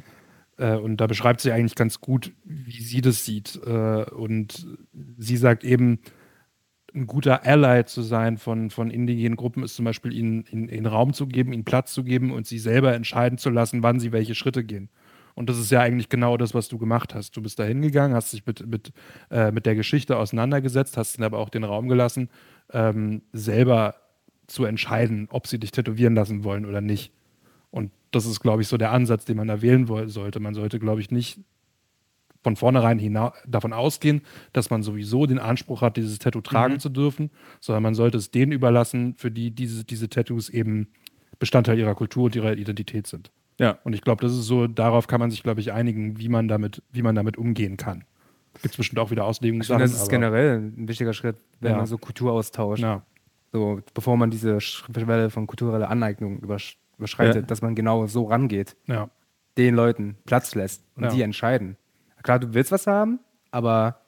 und 0.64 0.98
da 0.98 1.06
beschreibt 1.06 1.40
sie 1.40 1.52
eigentlich 1.52 1.74
ganz 1.74 2.00
gut, 2.00 2.32
wie 2.44 2.82
sie 2.82 3.00
das 3.00 3.24
sieht. 3.24 3.60
Äh, 3.66 4.04
und 4.10 4.66
sie 5.18 5.36
sagt 5.36 5.64
eben, 5.64 6.00
ein 6.94 7.06
guter 7.06 7.44
Ally 7.44 7.84
zu 7.84 8.00
sein 8.02 8.38
von, 8.38 8.70
von 8.70 8.90
indigenen 8.90 9.36
Gruppen 9.36 9.62
ist 9.62 9.76
zum 9.76 9.84
Beispiel 9.84 10.14
ihnen, 10.14 10.44
ihnen, 10.50 10.68
ihnen 10.68 10.86
Raum 10.86 11.12
zu 11.12 11.26
geben, 11.26 11.52
ihnen 11.52 11.64
Platz 11.64 11.92
zu 11.92 12.04
geben 12.04 12.32
und 12.32 12.46
sie 12.46 12.58
selber 12.58 12.94
entscheiden 12.94 13.38
zu 13.38 13.50
lassen, 13.50 13.82
wann 13.82 14.00
sie 14.00 14.12
welche 14.12 14.34
Schritte 14.34 14.64
gehen. 14.64 14.88
Und 15.34 15.50
das 15.50 15.58
ist 15.58 15.70
ja 15.70 15.80
eigentlich 15.80 16.08
genau 16.08 16.38
das, 16.38 16.54
was 16.54 16.68
du 16.68 16.78
gemacht 16.78 17.14
hast. 17.14 17.36
Du 17.36 17.42
bist 17.42 17.58
da 17.58 17.64
hingegangen, 17.64 18.16
hast 18.16 18.32
dich 18.32 18.46
mit, 18.46 18.66
mit, 18.66 18.92
äh, 19.30 19.52
mit 19.52 19.66
der 19.66 19.74
Geschichte 19.74 20.16
auseinandergesetzt, 20.16 20.96
hast 20.96 21.18
ihnen 21.18 21.24
aber 21.24 21.38
auch 21.38 21.50
den 21.50 21.64
Raum 21.64 21.88
gelassen, 21.88 22.30
ähm, 22.72 23.20
selber 23.34 23.96
zu 24.46 24.64
entscheiden, 24.64 25.28
ob 25.30 25.46
sie 25.46 25.58
dich 25.58 25.72
tätowieren 25.72 26.14
lassen 26.14 26.42
wollen 26.42 26.64
oder 26.64 26.80
nicht. 26.80 27.12
Und 27.70 27.90
das 28.16 28.26
ist, 28.26 28.40
glaube 28.40 28.62
ich, 28.62 28.68
so 28.68 28.76
der 28.76 28.92
Ansatz, 28.92 29.24
den 29.24 29.36
man 29.36 29.48
da 29.48 29.62
wählen 29.62 29.86
sollte. 30.08 30.40
Man 30.40 30.54
sollte, 30.54 30.78
glaube 30.78 31.00
ich, 31.00 31.10
nicht 31.10 31.40
von 32.42 32.54
vornherein 32.56 32.98
davon 33.46 33.72
ausgehen, 33.72 34.22
dass 34.52 34.70
man 34.70 34.82
sowieso 34.82 35.26
den 35.26 35.38
Anspruch 35.40 35.82
hat, 35.82 35.96
dieses 35.96 36.18
Tattoo 36.20 36.40
tragen 36.40 36.78
zu 36.78 36.88
dürfen, 36.88 37.30
sondern 37.60 37.82
man 37.82 37.94
sollte 37.94 38.18
es 38.18 38.30
denen 38.30 38.52
überlassen, 38.52 39.14
für 39.16 39.30
die 39.32 39.50
diese, 39.50 39.84
diese 39.84 40.08
Tattoos 40.08 40.48
eben 40.48 40.86
Bestandteil 41.40 41.78
ihrer 41.78 41.94
Kultur 41.94 42.24
und 42.24 42.36
ihrer 42.36 42.56
Identität 42.56 43.06
sind. 43.08 43.32
Ja. 43.58 43.78
Und 43.84 43.94
ich 43.94 44.00
glaube, 44.02 44.22
das 44.22 44.32
ist 44.32 44.44
so, 44.46 44.66
darauf 44.68 45.06
kann 45.08 45.18
man 45.18 45.30
sich, 45.30 45.42
glaube 45.42 45.60
ich, 45.60 45.72
einigen, 45.72 46.18
wie 46.18 46.28
man 46.28 46.46
damit, 46.46 46.82
wie 46.92 47.02
man 47.02 47.14
damit 47.14 47.36
umgehen 47.36 47.76
kann. 47.76 48.04
Gibt 48.62 48.74
es 48.74 48.76
bestimmt 48.76 49.00
auch 49.00 49.10
wieder 49.10 49.24
Auslegungssachen. 49.24 49.80
das 49.80 49.92
ist 49.94 50.08
generell 50.08 50.58
ein 50.76 50.88
wichtiger 50.88 51.12
Schritt, 51.14 51.36
wenn 51.60 51.72
Ja. 51.72 51.76
man 51.78 51.86
so 51.86 51.98
Kultur 51.98 52.32
austauscht. 52.32 52.82
Ja, 52.82 53.02
So, 53.52 53.80
bevor 53.92 54.16
man 54.16 54.30
diese 54.30 54.60
Schwelle 54.60 55.30
von 55.30 55.46
kultureller 55.46 55.90
Aneignung 55.90 56.38
übersch 56.38 56.78
überschreitet, 56.98 57.34
Ja. 57.36 57.42
dass 57.42 57.62
man 57.62 57.74
genau 57.74 58.06
so 58.06 58.24
rangeht, 58.24 58.76
ja. 58.86 59.08
den 59.58 59.74
Leuten 59.74 60.16
Platz 60.26 60.54
lässt 60.54 60.84
und 60.96 61.12
die 61.12 61.22
entscheiden. 61.22 61.76
Klar, 62.22 62.38
du 62.38 62.54
willst 62.54 62.72
was 62.72 62.86
haben, 62.86 63.20
aber 63.50 64.00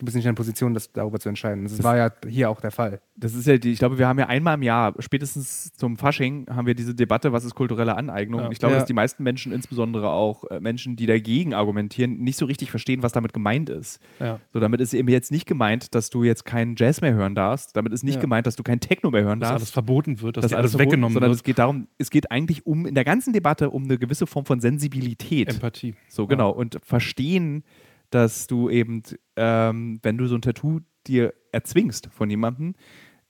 du 0.00 0.04
bist 0.06 0.16
nicht 0.16 0.24
in 0.24 0.30
der 0.30 0.36
Position, 0.36 0.74
das 0.74 0.90
darüber 0.92 1.20
zu 1.20 1.28
entscheiden. 1.28 1.62
Das, 1.62 1.82
war 1.84 1.96
ja 1.96 2.10
hier 2.26 2.50
auch 2.50 2.60
der 2.60 2.70
Fall. 2.72 3.00
Das 3.16 3.34
ist 3.34 3.46
ja 3.46 3.58
die, 3.58 3.70
ich 3.70 3.78
glaube, 3.78 3.98
wir 3.98 4.08
haben 4.08 4.18
ja 4.18 4.26
einmal 4.26 4.54
im 4.54 4.62
Jahr, 4.62 4.94
spätestens 4.98 5.72
zum 5.74 5.96
Fasching, 5.98 6.46
haben 6.50 6.66
wir 6.66 6.74
diese 6.74 6.94
Debatte, 6.94 7.32
was 7.32 7.44
ist 7.44 7.54
kulturelle 7.54 7.94
Aneignung. 7.96 8.40
Ja. 8.40 8.46
Und 8.46 8.52
ich 8.52 8.58
glaube, 8.58 8.72
Ja. 8.74 8.78
dass 8.80 8.88
die 8.88 8.94
meisten 8.94 9.22
Menschen, 9.22 9.52
insbesondere 9.52 10.08
auch 10.10 10.44
äh, 10.50 10.58
Menschen, 10.58 10.96
die 10.96 11.06
dagegen 11.06 11.52
argumentieren, 11.54 12.18
nicht 12.18 12.38
so 12.38 12.46
richtig 12.46 12.70
verstehen, 12.70 13.02
was 13.02 13.12
damit 13.12 13.32
gemeint 13.32 13.68
ist. 13.68 14.00
ja. 14.18 14.40
So, 14.52 14.58
damit 14.58 14.80
ist 14.80 14.94
eben 14.94 15.08
jetzt 15.08 15.30
nicht 15.30 15.46
gemeint, 15.46 15.94
dass 15.94 16.08
du 16.10 16.24
jetzt 16.24 16.44
keinen 16.44 16.74
Jazz 16.76 17.00
mehr 17.02 17.12
hören 17.14 17.34
darfst. 17.34 17.76
Damit 17.76 17.92
ist 17.92 18.02
nicht 18.02 18.20
gemeint, 18.20 18.46
dass 18.46 18.56
du 18.56 18.62
keinen 18.62 18.80
Techno 18.80 19.10
mehr 19.10 19.22
hören 19.22 19.38
Dass 19.38 19.50
alles 19.50 19.60
darfst. 19.62 19.74
verboten 19.74 20.20
wird, 20.22 20.38
dass, 20.38 20.42
dass 20.42 20.52
alles 20.54 20.72
verboten- 20.72 20.86
weggenommen 20.92 21.12
sondern 21.12 21.30
wird. 21.30 21.36
es 21.40 21.44
geht 21.44 21.58
darum, 21.58 21.86
es 21.98 22.10
geht 22.10 22.30
eigentlich 22.30 22.64
um 22.66 22.86
in 22.86 22.94
der 22.94 23.04
ganzen 23.04 23.32
Debatte 23.34 23.68
um 23.70 23.84
eine 23.84 23.98
gewisse 23.98 24.26
Form 24.26 24.46
von 24.46 24.60
Sensibilität. 24.60 25.48
Empathie. 25.50 25.94
So, 26.08 26.26
genau. 26.26 26.50
Und 26.50 26.78
verstehen, 26.82 27.64
dass 28.10 28.46
du 28.46 28.68
eben, 28.70 29.02
ähm, 29.36 30.00
wenn 30.02 30.18
du 30.18 30.26
so 30.26 30.34
ein 30.34 30.42
Tattoo 30.42 30.80
dir 31.06 31.32
erzwingst 31.52 32.08
von 32.12 32.28
jemandem, 32.30 32.74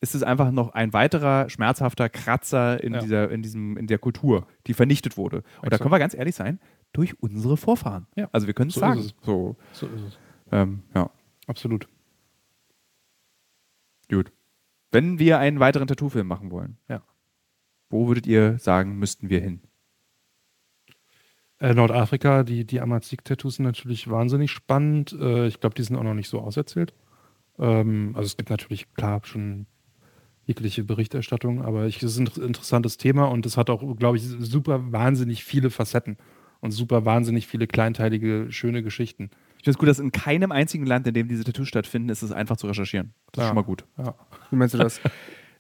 ist 0.03 0.15
es 0.15 0.23
einfach 0.23 0.51
noch 0.51 0.71
ein 0.71 0.93
weiterer 0.95 1.51
schmerzhafter 1.51 2.09
Kratzer 2.09 2.83
in, 2.83 2.95
Ja. 2.95 3.01
dieser, 3.01 3.31
in, 3.31 3.43
diesem, 3.43 3.77
in 3.77 3.87
der 3.87 3.99
Kultur, 3.99 4.47
die 4.67 4.73
vernichtet 4.75 5.17
wurde. 5.19 5.39
Und 5.39 5.45
da 5.47 5.63
Exakt. 5.67 5.83
können 5.83 5.93
wir 5.93 5.99
ganz 5.99 6.15
ehrlich 6.15 6.35
sein, 6.35 6.59
durch 6.93 7.21
unsere 7.23 7.57
Vorfahren. 7.59 8.07
Ja, 8.17 8.29
Also 8.33 8.47
wir 8.47 8.55
können 8.55 8.69
es 8.69 8.75
so 8.75 8.81
sagen. 8.81 8.99
ist 9.01 9.07
es. 9.07 9.15
So, 9.27 9.57
So 9.73 9.87
ist 9.89 10.03
es. 10.03 10.19
ähm, 10.53 10.83
ja, 10.95 11.11
Absolut. 11.47 11.87
gut. 14.11 14.33
Wenn 14.91 15.19
wir 15.19 15.39
einen 15.39 15.61
weiteren 15.61 15.87
Tattoo-Film 15.87 16.27
machen 16.27 16.51
wollen, 16.51 16.77
Ja. 16.89 17.03
wo 17.91 18.09
würdet 18.09 18.27
ihr 18.27 18.59
sagen, 18.59 18.99
müssten 18.99 19.29
wir 19.31 19.41
hin? 19.41 19.61
Äh, 21.61 21.75
Nordafrika, 21.75 22.43
die, 22.43 22.65
die 22.65 22.81
Amazigh-Tattoos 22.81 23.57
sind 23.57 23.67
natürlich 23.67 24.09
wahnsinnig 24.11 24.51
spannend. 24.51 25.13
Äh, 25.21 25.47
ich 25.47 25.61
glaube, 25.61 25.75
die 25.75 25.83
sind 25.83 25.97
auch 25.97 26.03
noch 26.03 26.15
nicht 26.15 26.29
so 26.29 26.41
auserzählt. 26.41 26.95
Ähm, 27.59 28.13
also 28.15 28.27
es 28.27 28.37
gibt 28.37 28.49
natürlich, 28.51 28.93
klar, 28.95 29.21
schon 29.25 29.67
jegliche 30.47 30.83
Berichterstattung, 30.85 31.63
aber 31.63 31.87
ich, 31.87 32.03
es 32.03 32.13
ist 32.13 32.19
ein 32.19 32.27
inter- 32.27 32.43
interessantes 32.43 32.97
Thema 32.97 33.27
und 33.27 33.45
es 33.47 33.57
hat 33.57 33.69
auch, 33.71 33.97
glaube 33.99 34.17
ich, 34.17 34.23
super 34.25 34.91
wahnsinnig 34.91 35.45
viele 35.45 35.69
Facetten 35.71 36.17
und 36.61 36.73
super 36.73 37.05
wahnsinnig 37.05 37.47
viele 37.47 37.67
kleinteilige, 37.67 38.47
schöne 38.51 38.83
Geschichten. 38.83 39.31
Ich 39.59 39.65
finde 39.65 39.71
es 39.73 39.79
gut, 39.79 39.89
dass 39.89 39.99
in 39.99 40.11
keinem 40.13 40.53
einzigen 40.53 40.87
Land, 40.87 41.07
in 41.07 41.13
dem 41.15 41.29
diese 41.29 41.45
Tattoos 41.45 41.69
stattfinden, 41.69 42.09
ist 42.09 42.23
es 42.23 42.33
einfach 42.33 42.57
zu 42.57 42.67
recherchieren. 42.67 43.13
Das 43.33 43.43
ist 43.43 43.45
Ja. 43.45 43.49
schon 43.49 43.57
mal 43.57 43.63
gut. 43.63 43.85
Ja. 43.99 44.15
Wie 44.51 44.57
meinst 44.57 44.75
du 44.75 44.79
das? 44.79 44.99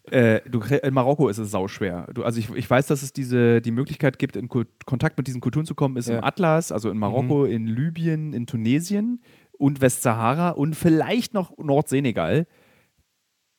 Äh, 0.04 0.40
du, 0.48 0.60
in 0.60 0.94
Marokko 0.94 1.28
ist 1.28 1.38
es 1.38 1.50
sauschwer. 1.50 2.06
Du, 2.14 2.24
also 2.24 2.38
ich, 2.40 2.50
ich 2.50 2.68
weiß, 2.68 2.86
dass 2.86 3.02
es 3.02 3.12
diese, 3.12 3.60
die 3.60 3.70
Möglichkeit 3.70 4.18
gibt, 4.18 4.34
in 4.36 4.48
Kult, 4.48 4.68
Kontakt 4.86 5.18
mit 5.18 5.26
diesen 5.26 5.40
Kulturen 5.40 5.66
zu 5.66 5.74
kommen, 5.74 5.96
ist 5.96 6.08
Ja. 6.08 6.18
im 6.18 6.24
Atlas, 6.24 6.72
also 6.72 6.90
in 6.90 6.98
Marokko, 6.98 7.44
in 7.44 7.66
Libyen, 7.66 8.32
in 8.32 8.46
Tunesien 8.46 9.20
und 9.52 9.80
Westsahara 9.80 10.50
und 10.50 10.74
vielleicht 10.74 11.34
noch 11.34 11.56
Nordsenegal. 11.58 12.46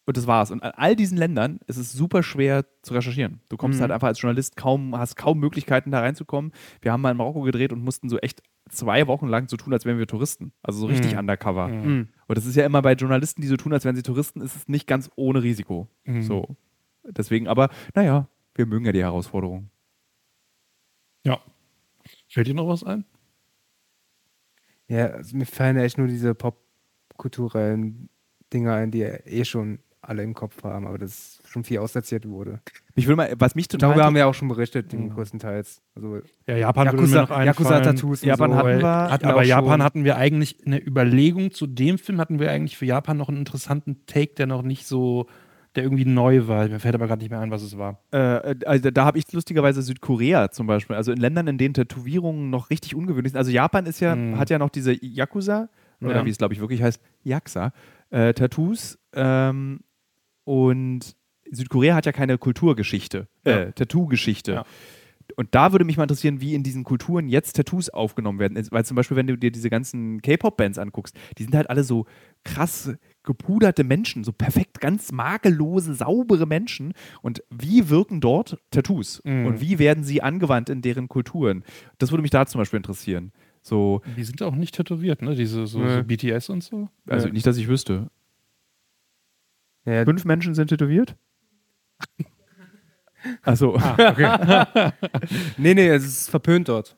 Und 0.08 0.18
das 0.18 0.26
war's. 0.26 0.50
Und 0.52 0.64
an 0.64 0.72
all 0.76 0.96
diesen 0.96 1.16
Ländern 1.18 1.60
ist 1.68 1.78
es 1.78 1.94
super 1.94 2.24
schwer 2.24 2.66
zu 2.82 2.96
recherchieren. 2.96 3.40
Du 3.50 3.56
kommst 3.56 3.78
Mhm. 3.78 3.82
halt 3.84 3.92
einfach 3.92 4.08
als 4.08 4.20
Journalist 4.20 4.58
kaum, 4.58 4.98
hast 4.98 5.16
kaum 5.16 5.40
Möglichkeiten, 5.40 5.92
da 5.92 6.00
reinzukommen. 6.00 6.52
Wir 6.82 6.92
haben 6.92 7.02
mal 7.02 7.12
in 7.12 7.18
Marokko 7.18 7.42
gedreht 7.42 7.72
und 7.72 7.84
mussten 7.84 8.10
so 8.10 8.18
echt 8.18 8.42
zwei 8.72 9.08
Wochen 9.08 9.28
lang 9.28 9.48
so 9.50 9.58
tun, 9.58 9.74
als 9.74 9.86
wären 9.86 9.98
wir 10.00 10.08
Touristen. 10.08 10.52
Also 10.64 10.80
so 10.80 10.86
richtig 10.88 11.14
Mhm. 11.14 11.20
undercover. 11.20 11.68
Mhm. 11.68 12.10
Und 12.28 12.38
das 12.38 12.46
ist 12.46 12.56
ja 12.56 12.66
immer 12.66 12.82
bei 12.82 12.94
Journalisten, 12.94 13.42
die 13.42 13.48
so 13.48 13.58
tun, 13.58 13.74
als 13.74 13.86
wären 13.86 13.96
sie 13.96 14.04
Touristen, 14.04 14.42
ist 14.42 14.56
es 14.56 14.68
nicht 14.68 14.88
ganz 14.88 15.10
ohne 15.16 15.44
Risiko. 15.44 15.88
Mhm. 16.06 16.22
So. 16.24 16.56
Deswegen, 17.04 17.48
aber 17.48 17.70
naja, 17.96 18.28
wir 18.56 18.66
mögen 18.66 18.86
ja 18.86 18.92
die 18.92 19.02
Herausforderung. 19.04 19.70
ja. 21.24 21.40
Fällt 22.28 22.48
dir 22.48 22.54
noch 22.56 22.68
was 22.68 22.84
ein? 22.84 23.06
Ja, 24.88 25.08
also 25.08 25.36
mir 25.38 25.46
fallen 25.46 25.78
echt 25.78 25.98
nur 25.98 26.08
diese 26.08 26.34
popkulturellen 26.36 28.10
Dinge 28.54 28.74
ein, 28.74 28.92
die 28.92 29.02
eh 29.04 29.46
schon 29.46 29.80
alle 30.02 30.24
im 30.24 30.34
Kopf 30.34 30.64
haben, 30.64 30.88
aber 30.88 30.98
das 30.98 31.41
schon 31.52 31.64
viel 31.64 31.80
auserzählt 31.80 32.28
wurde. 32.28 32.62
Ich 32.96 33.08
will 33.08 33.16
mal, 33.16 33.34
was 33.38 33.56
mich 33.56 33.68
total. 33.68 33.90
Darüber 33.90 34.06
haben 34.06 34.16
wir 34.16 34.28
auch 34.28 34.34
schon 34.34 34.48
berichtet, 34.48 34.92
Mhm. 34.94 35.10
größtenteils. 35.10 35.82
Also 35.96 36.20
Ja, 36.48 36.58
Japan 36.58 36.88
würde 36.88 36.98
mir 36.98 37.04
Yakuza- 37.04 37.16
noch 37.16 37.22
einfallen. 37.32 37.46
Yakuza-Tattoos 37.48 38.22
und 38.24 38.28
Japan 38.28 38.52
so. 38.52 38.58
hatten 38.58 38.80
wir, 38.80 38.88
Hatten, 39.12 39.26
aber 39.26 39.44
Japan 39.44 39.70
schon. 39.80 39.84
hatten 39.84 40.04
wir 40.06 40.18
eigentlich 40.18 40.58
eine 40.66 40.80
Überlegung 40.86 41.52
zu 41.52 41.68
dem 41.68 41.98
Film, 41.98 42.20
hatten 42.20 42.40
wir 42.40 42.50
eigentlich 42.52 42.78
für 42.78 42.86
Japan 42.86 43.18
noch 43.18 43.30
einen 43.30 43.38
interessanten 43.40 44.06
Take, 44.08 44.34
der 44.36 44.48
noch 44.48 44.62
nicht 44.64 44.86
so, 44.88 45.28
der 45.76 45.84
irgendwie 45.84 46.04
neu 46.06 46.48
war. 46.48 46.68
Mir 46.68 46.80
fällt 46.80 46.96
aber 46.96 47.08
gerade 47.08 47.22
nicht 47.22 47.32
mehr 47.32 47.40
ein, 47.40 47.52
was 47.52 47.62
es 47.64 47.78
war. 47.78 48.00
äh, 48.12 48.56
also 48.66 48.92
da 48.92 49.06
habe 49.06 49.18
ich 49.18 49.32
lustigerweise 49.32 49.82
Südkorea 49.82 50.52
zum 50.52 50.68
Beispiel. 50.68 50.96
Also 50.96 51.12
in 51.12 51.18
Ländern, 51.20 51.48
in 51.48 51.58
denen 51.58 51.74
Tätowierungen 51.74 52.50
noch 52.50 52.70
richtig 52.70 52.96
ungewöhnlich 52.96 53.32
sind. 53.32 53.38
Also 53.40 53.52
Japan 53.52 53.86
ist 53.86 54.00
ja, 54.02 54.16
Mhm. 54.16 54.38
hat 54.38 54.50
ja 54.50 54.60
noch 54.60 54.70
diese 54.70 54.94
Yakuza, 55.06 55.70
oder 56.02 56.16
Ja. 56.18 56.26
wie 56.26 56.30
es 56.30 56.38
glaube 56.38 56.54
ich 56.54 56.60
wirklich 56.60 56.82
heißt, 56.84 57.00
Yakuza, 57.24 57.72
äh, 58.10 58.34
Tattoos. 58.34 58.98
Ähm, 59.14 59.80
und 60.44 61.16
Südkorea 61.52 61.96
hat 61.96 62.06
ja 62.06 62.12
keine 62.12 62.38
Kulturgeschichte, 62.38 63.28
Ja. 63.46 63.60
äh, 63.60 63.72
Tattoo-Geschichte. 63.74 64.52
Ja. 64.54 64.66
Und 65.38 65.56
da 65.56 65.72
würde 65.72 65.86
mich 65.86 65.96
mal 65.96 66.04
interessieren, 66.04 66.42
wie 66.42 66.56
in 66.56 66.64
diesen 66.64 66.84
Kulturen 66.84 67.30
jetzt 67.30 67.56
Tattoos 67.56 67.90
aufgenommen 67.90 68.40
werden. 68.40 68.62
Weil 68.72 68.84
zum 68.84 68.96
Beispiel, 68.96 69.16
wenn 69.16 69.28
du 69.28 69.38
dir 69.38 69.50
diese 69.50 69.70
ganzen 69.70 70.22
K-Pop-Bands 70.22 70.78
anguckst, 70.78 71.16
die 71.38 71.44
sind 71.44 71.56
halt 71.56 71.70
alle 71.70 71.86
so 71.86 72.06
krass 72.44 72.92
gepuderte 73.24 73.86
Menschen, 73.86 74.26
so 74.26 74.34
perfekt, 74.34 74.82
ganz 74.82 75.14
makellose, 75.14 75.94
saubere 75.94 76.46
Menschen. 76.48 76.94
Und 77.22 77.44
wie 77.50 77.90
wirken 77.90 78.20
dort 78.20 78.58
Tattoos? 78.72 79.22
Mhm. 79.24 79.46
Und 79.46 79.62
wie 79.62 79.80
werden 79.80 80.04
sie 80.04 80.22
angewandt 80.22 80.70
in 80.70 80.82
deren 80.82 81.08
Kulturen? 81.08 81.64
Das 81.98 82.12
würde 82.12 82.24
mich 82.24 82.32
da 82.32 82.46
zum 82.46 82.60
Beispiel 82.60 82.78
interessieren. 82.78 83.32
So, 83.62 84.02
Die 84.18 84.24
sind 84.26 84.42
auch 84.44 84.56
nicht 84.56 84.76
tätowiert, 84.76 85.22
ne? 85.22 85.36
Diese 85.36 85.66
so, 85.66 85.80
Nee. 85.80 85.96
so 85.98 86.04
BTS 86.04 86.50
und 86.50 86.62
so. 86.64 86.90
also 87.08 87.30
nicht, 87.30 87.46
dass 87.46 87.56
ich 87.56 87.70
wüsste. 87.70 88.10
ja, 89.86 90.04
Fünf 90.04 90.26
Menschen 90.26 90.56
sind 90.56 90.68
tätowiert? 90.68 91.16
Also, 93.44 93.78
nee, 95.58 95.74
nee, 95.76 95.88
es 95.90 96.04
ist 96.06 96.30
verpönt 96.30 96.68
dort. 96.70 96.96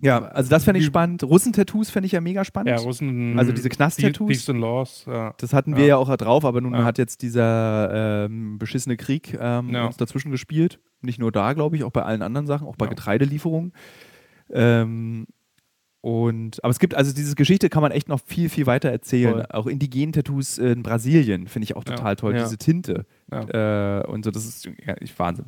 ja, 0.00 0.18
also 0.24 0.50
das 0.50 0.64
fände 0.64 0.80
ich 0.80 0.86
spannend. 0.86 1.22
Russentattoos 1.22 1.88
fände 1.90 2.06
ich 2.06 2.12
ja 2.12 2.20
mega 2.20 2.44
spannend. 2.44 2.70
Ja, 2.70 2.76
Russen. 2.78 3.38
Also 3.38 3.52
diese 3.52 3.68
Knast-Tattoos? 3.68 4.26
Peace 4.28 4.50
and 4.50 4.60
Laws. 4.60 5.04
Ja. 5.06 5.34
Das 5.38 5.52
hatten 5.52 5.76
wir 5.76 5.82
Ja. 5.84 5.88
ja 5.90 5.96
auch 5.98 6.16
drauf, 6.16 6.44
aber 6.44 6.60
nun 6.60 6.74
Ja. 6.74 6.82
hat 6.84 6.98
jetzt 6.98 7.22
dieser 7.22 8.24
ähm, 8.24 8.58
beschissene 8.58 8.96
Krieg 8.96 9.38
ähm, 9.40 9.72
uns 9.74 9.96
dazwischen 9.96 10.32
gespielt. 10.32 10.80
Nicht 11.00 11.20
nur 11.20 11.30
da, 11.30 11.52
glaube 11.52 11.76
ich, 11.76 11.84
auch 11.84 11.90
bei 11.92 12.02
allen 12.02 12.22
anderen 12.22 12.46
Sachen, 12.48 12.66
auch 12.66 12.76
bei. 12.76 12.86
Getreidelieferungen. 12.88 13.72
Ähm, 14.50 15.26
und, 16.02 16.62
aber 16.62 16.70
es 16.72 16.78
gibt, 16.80 16.94
also 16.94 17.14
diese 17.14 17.34
Geschichte 17.36 17.68
kann 17.70 17.80
man 17.80 17.92
echt 17.92 18.08
noch 18.08 18.20
viel, 18.26 18.48
viel 18.50 18.66
weiter 18.66 18.90
erzählen. 18.90 19.32
Voll. 19.34 19.46
Auch 19.50 19.66
indigenen 19.66 20.12
Tattoos 20.12 20.58
in 20.58 20.82
Brasilien 20.82 21.46
finde 21.46 21.64
ich 21.64 21.76
auch 21.76 21.84
Ja. 21.86 21.94
total 21.94 22.16
toll. 22.16 22.34
Ja. 22.36 22.42
Diese 22.42 22.58
Tinte 22.58 23.06
Ja. 23.32 24.00
äh, 24.00 24.06
und 24.06 24.24
so, 24.24 24.30
das 24.32 24.44
ist 24.44 24.64
ja, 24.66 24.96
ich, 25.00 25.16
Wahnsinn. 25.18 25.46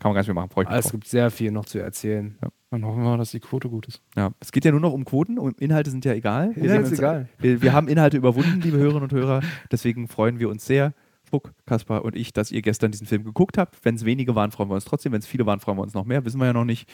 Kann 0.00 0.08
man 0.08 0.14
gar 0.14 0.20
nicht 0.22 0.28
mehr 0.28 0.34
machen, 0.34 0.50
freue 0.50 0.64
ich 0.64 0.70
mich 0.70 0.78
Es 0.78 0.90
gibt 0.90 1.06
sehr 1.06 1.30
viel 1.30 1.52
noch 1.52 1.66
zu 1.66 1.78
erzählen. 1.78 2.36
Dann 2.70 2.84
hoffen 2.86 3.02
wir 3.02 3.10
mal, 3.10 3.18
dass 3.18 3.30
die 3.32 3.40
Quote 3.40 3.68
gut 3.68 3.86
ist. 3.86 4.00
Ja. 4.16 4.30
Es 4.40 4.50
geht 4.50 4.64
ja 4.64 4.70
nur 4.72 4.80
noch 4.80 4.94
um 4.94 5.04
Quoten 5.04 5.38
und 5.38 5.60
Inhalte 5.60 5.90
sind 5.90 6.04
ja 6.06 6.14
egal. 6.14 6.52
Wir 6.56 6.70
Ja, 6.70 6.80
ist 6.80 6.88
uns- 6.88 6.98
egal. 6.98 7.28
Wir, 7.38 7.60
wir 7.60 7.72
haben 7.74 7.86
Inhalte 7.86 8.16
überwunden, 8.16 8.62
liebe 8.62 8.78
Hörerinnen 8.78 9.02
und 9.04 9.12
Hörer. 9.12 9.42
Deswegen 9.70 10.08
freuen 10.08 10.38
wir 10.38 10.48
uns 10.48 10.64
sehr, 10.64 10.94
Fuck, 11.30 11.52
Kaspar 11.66 12.04
und 12.04 12.16
ich, 12.16 12.32
dass 12.32 12.50
ihr 12.50 12.60
gestern 12.62 12.90
diesen 12.90 13.06
Film 13.06 13.24
geguckt 13.24 13.56
habt. 13.58 13.82
Wenn 13.84 13.94
es 13.94 14.04
wenige 14.04 14.34
waren, 14.34 14.50
freuen 14.50 14.68
wir 14.70 14.74
uns 14.74 14.84
trotzdem. 14.84 15.12
Wenn 15.12 15.20
es 15.20 15.26
viele 15.26 15.46
waren, 15.46 15.60
freuen 15.60 15.78
wir 15.78 15.82
uns 15.82 15.94
noch 15.94 16.04
mehr. 16.04 16.24
Wissen 16.26 16.38
wir 16.40 16.46
ja 16.46 16.52
noch 16.52 16.64
nicht. 16.64 16.90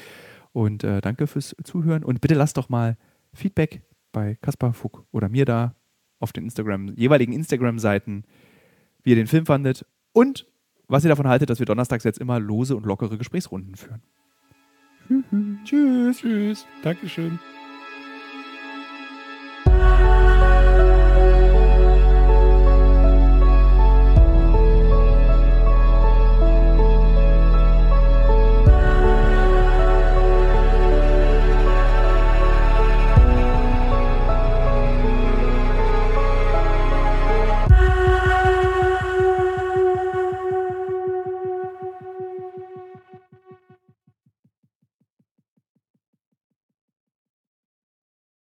Und 0.58 0.82
äh, 0.82 1.00
danke 1.00 1.28
fürs 1.28 1.54
Zuhören. 1.62 2.02
Und 2.02 2.20
bitte 2.20 2.34
lasst 2.34 2.56
doch 2.56 2.68
mal 2.68 2.96
Feedback 3.32 3.82
bei 4.10 4.34
Kaspar, 4.42 4.72
Fuck 4.72 5.06
oder 5.12 5.28
mir 5.28 5.44
da 5.44 5.76
auf 6.18 6.32
den 6.32 6.42
Instagram, 6.42 6.88
jeweiligen 6.96 7.32
Instagram-Seiten, 7.32 8.24
wie 9.04 9.10
ihr 9.10 9.16
den 9.16 9.28
Film 9.28 9.46
fandet 9.46 9.86
und 10.12 10.48
was 10.88 11.04
ihr 11.04 11.10
davon 11.10 11.28
haltet, 11.28 11.48
dass 11.48 11.60
wir 11.60 11.66
donnerstags 11.66 12.02
jetzt 12.02 12.18
immer 12.18 12.40
lose 12.40 12.74
und 12.74 12.86
lockere 12.86 13.18
Gesprächsrunden 13.18 13.76
führen. 13.76 14.02
Tschüss. 15.64 16.18
Tschüss. 16.18 16.66
Dankeschön. 16.82 17.38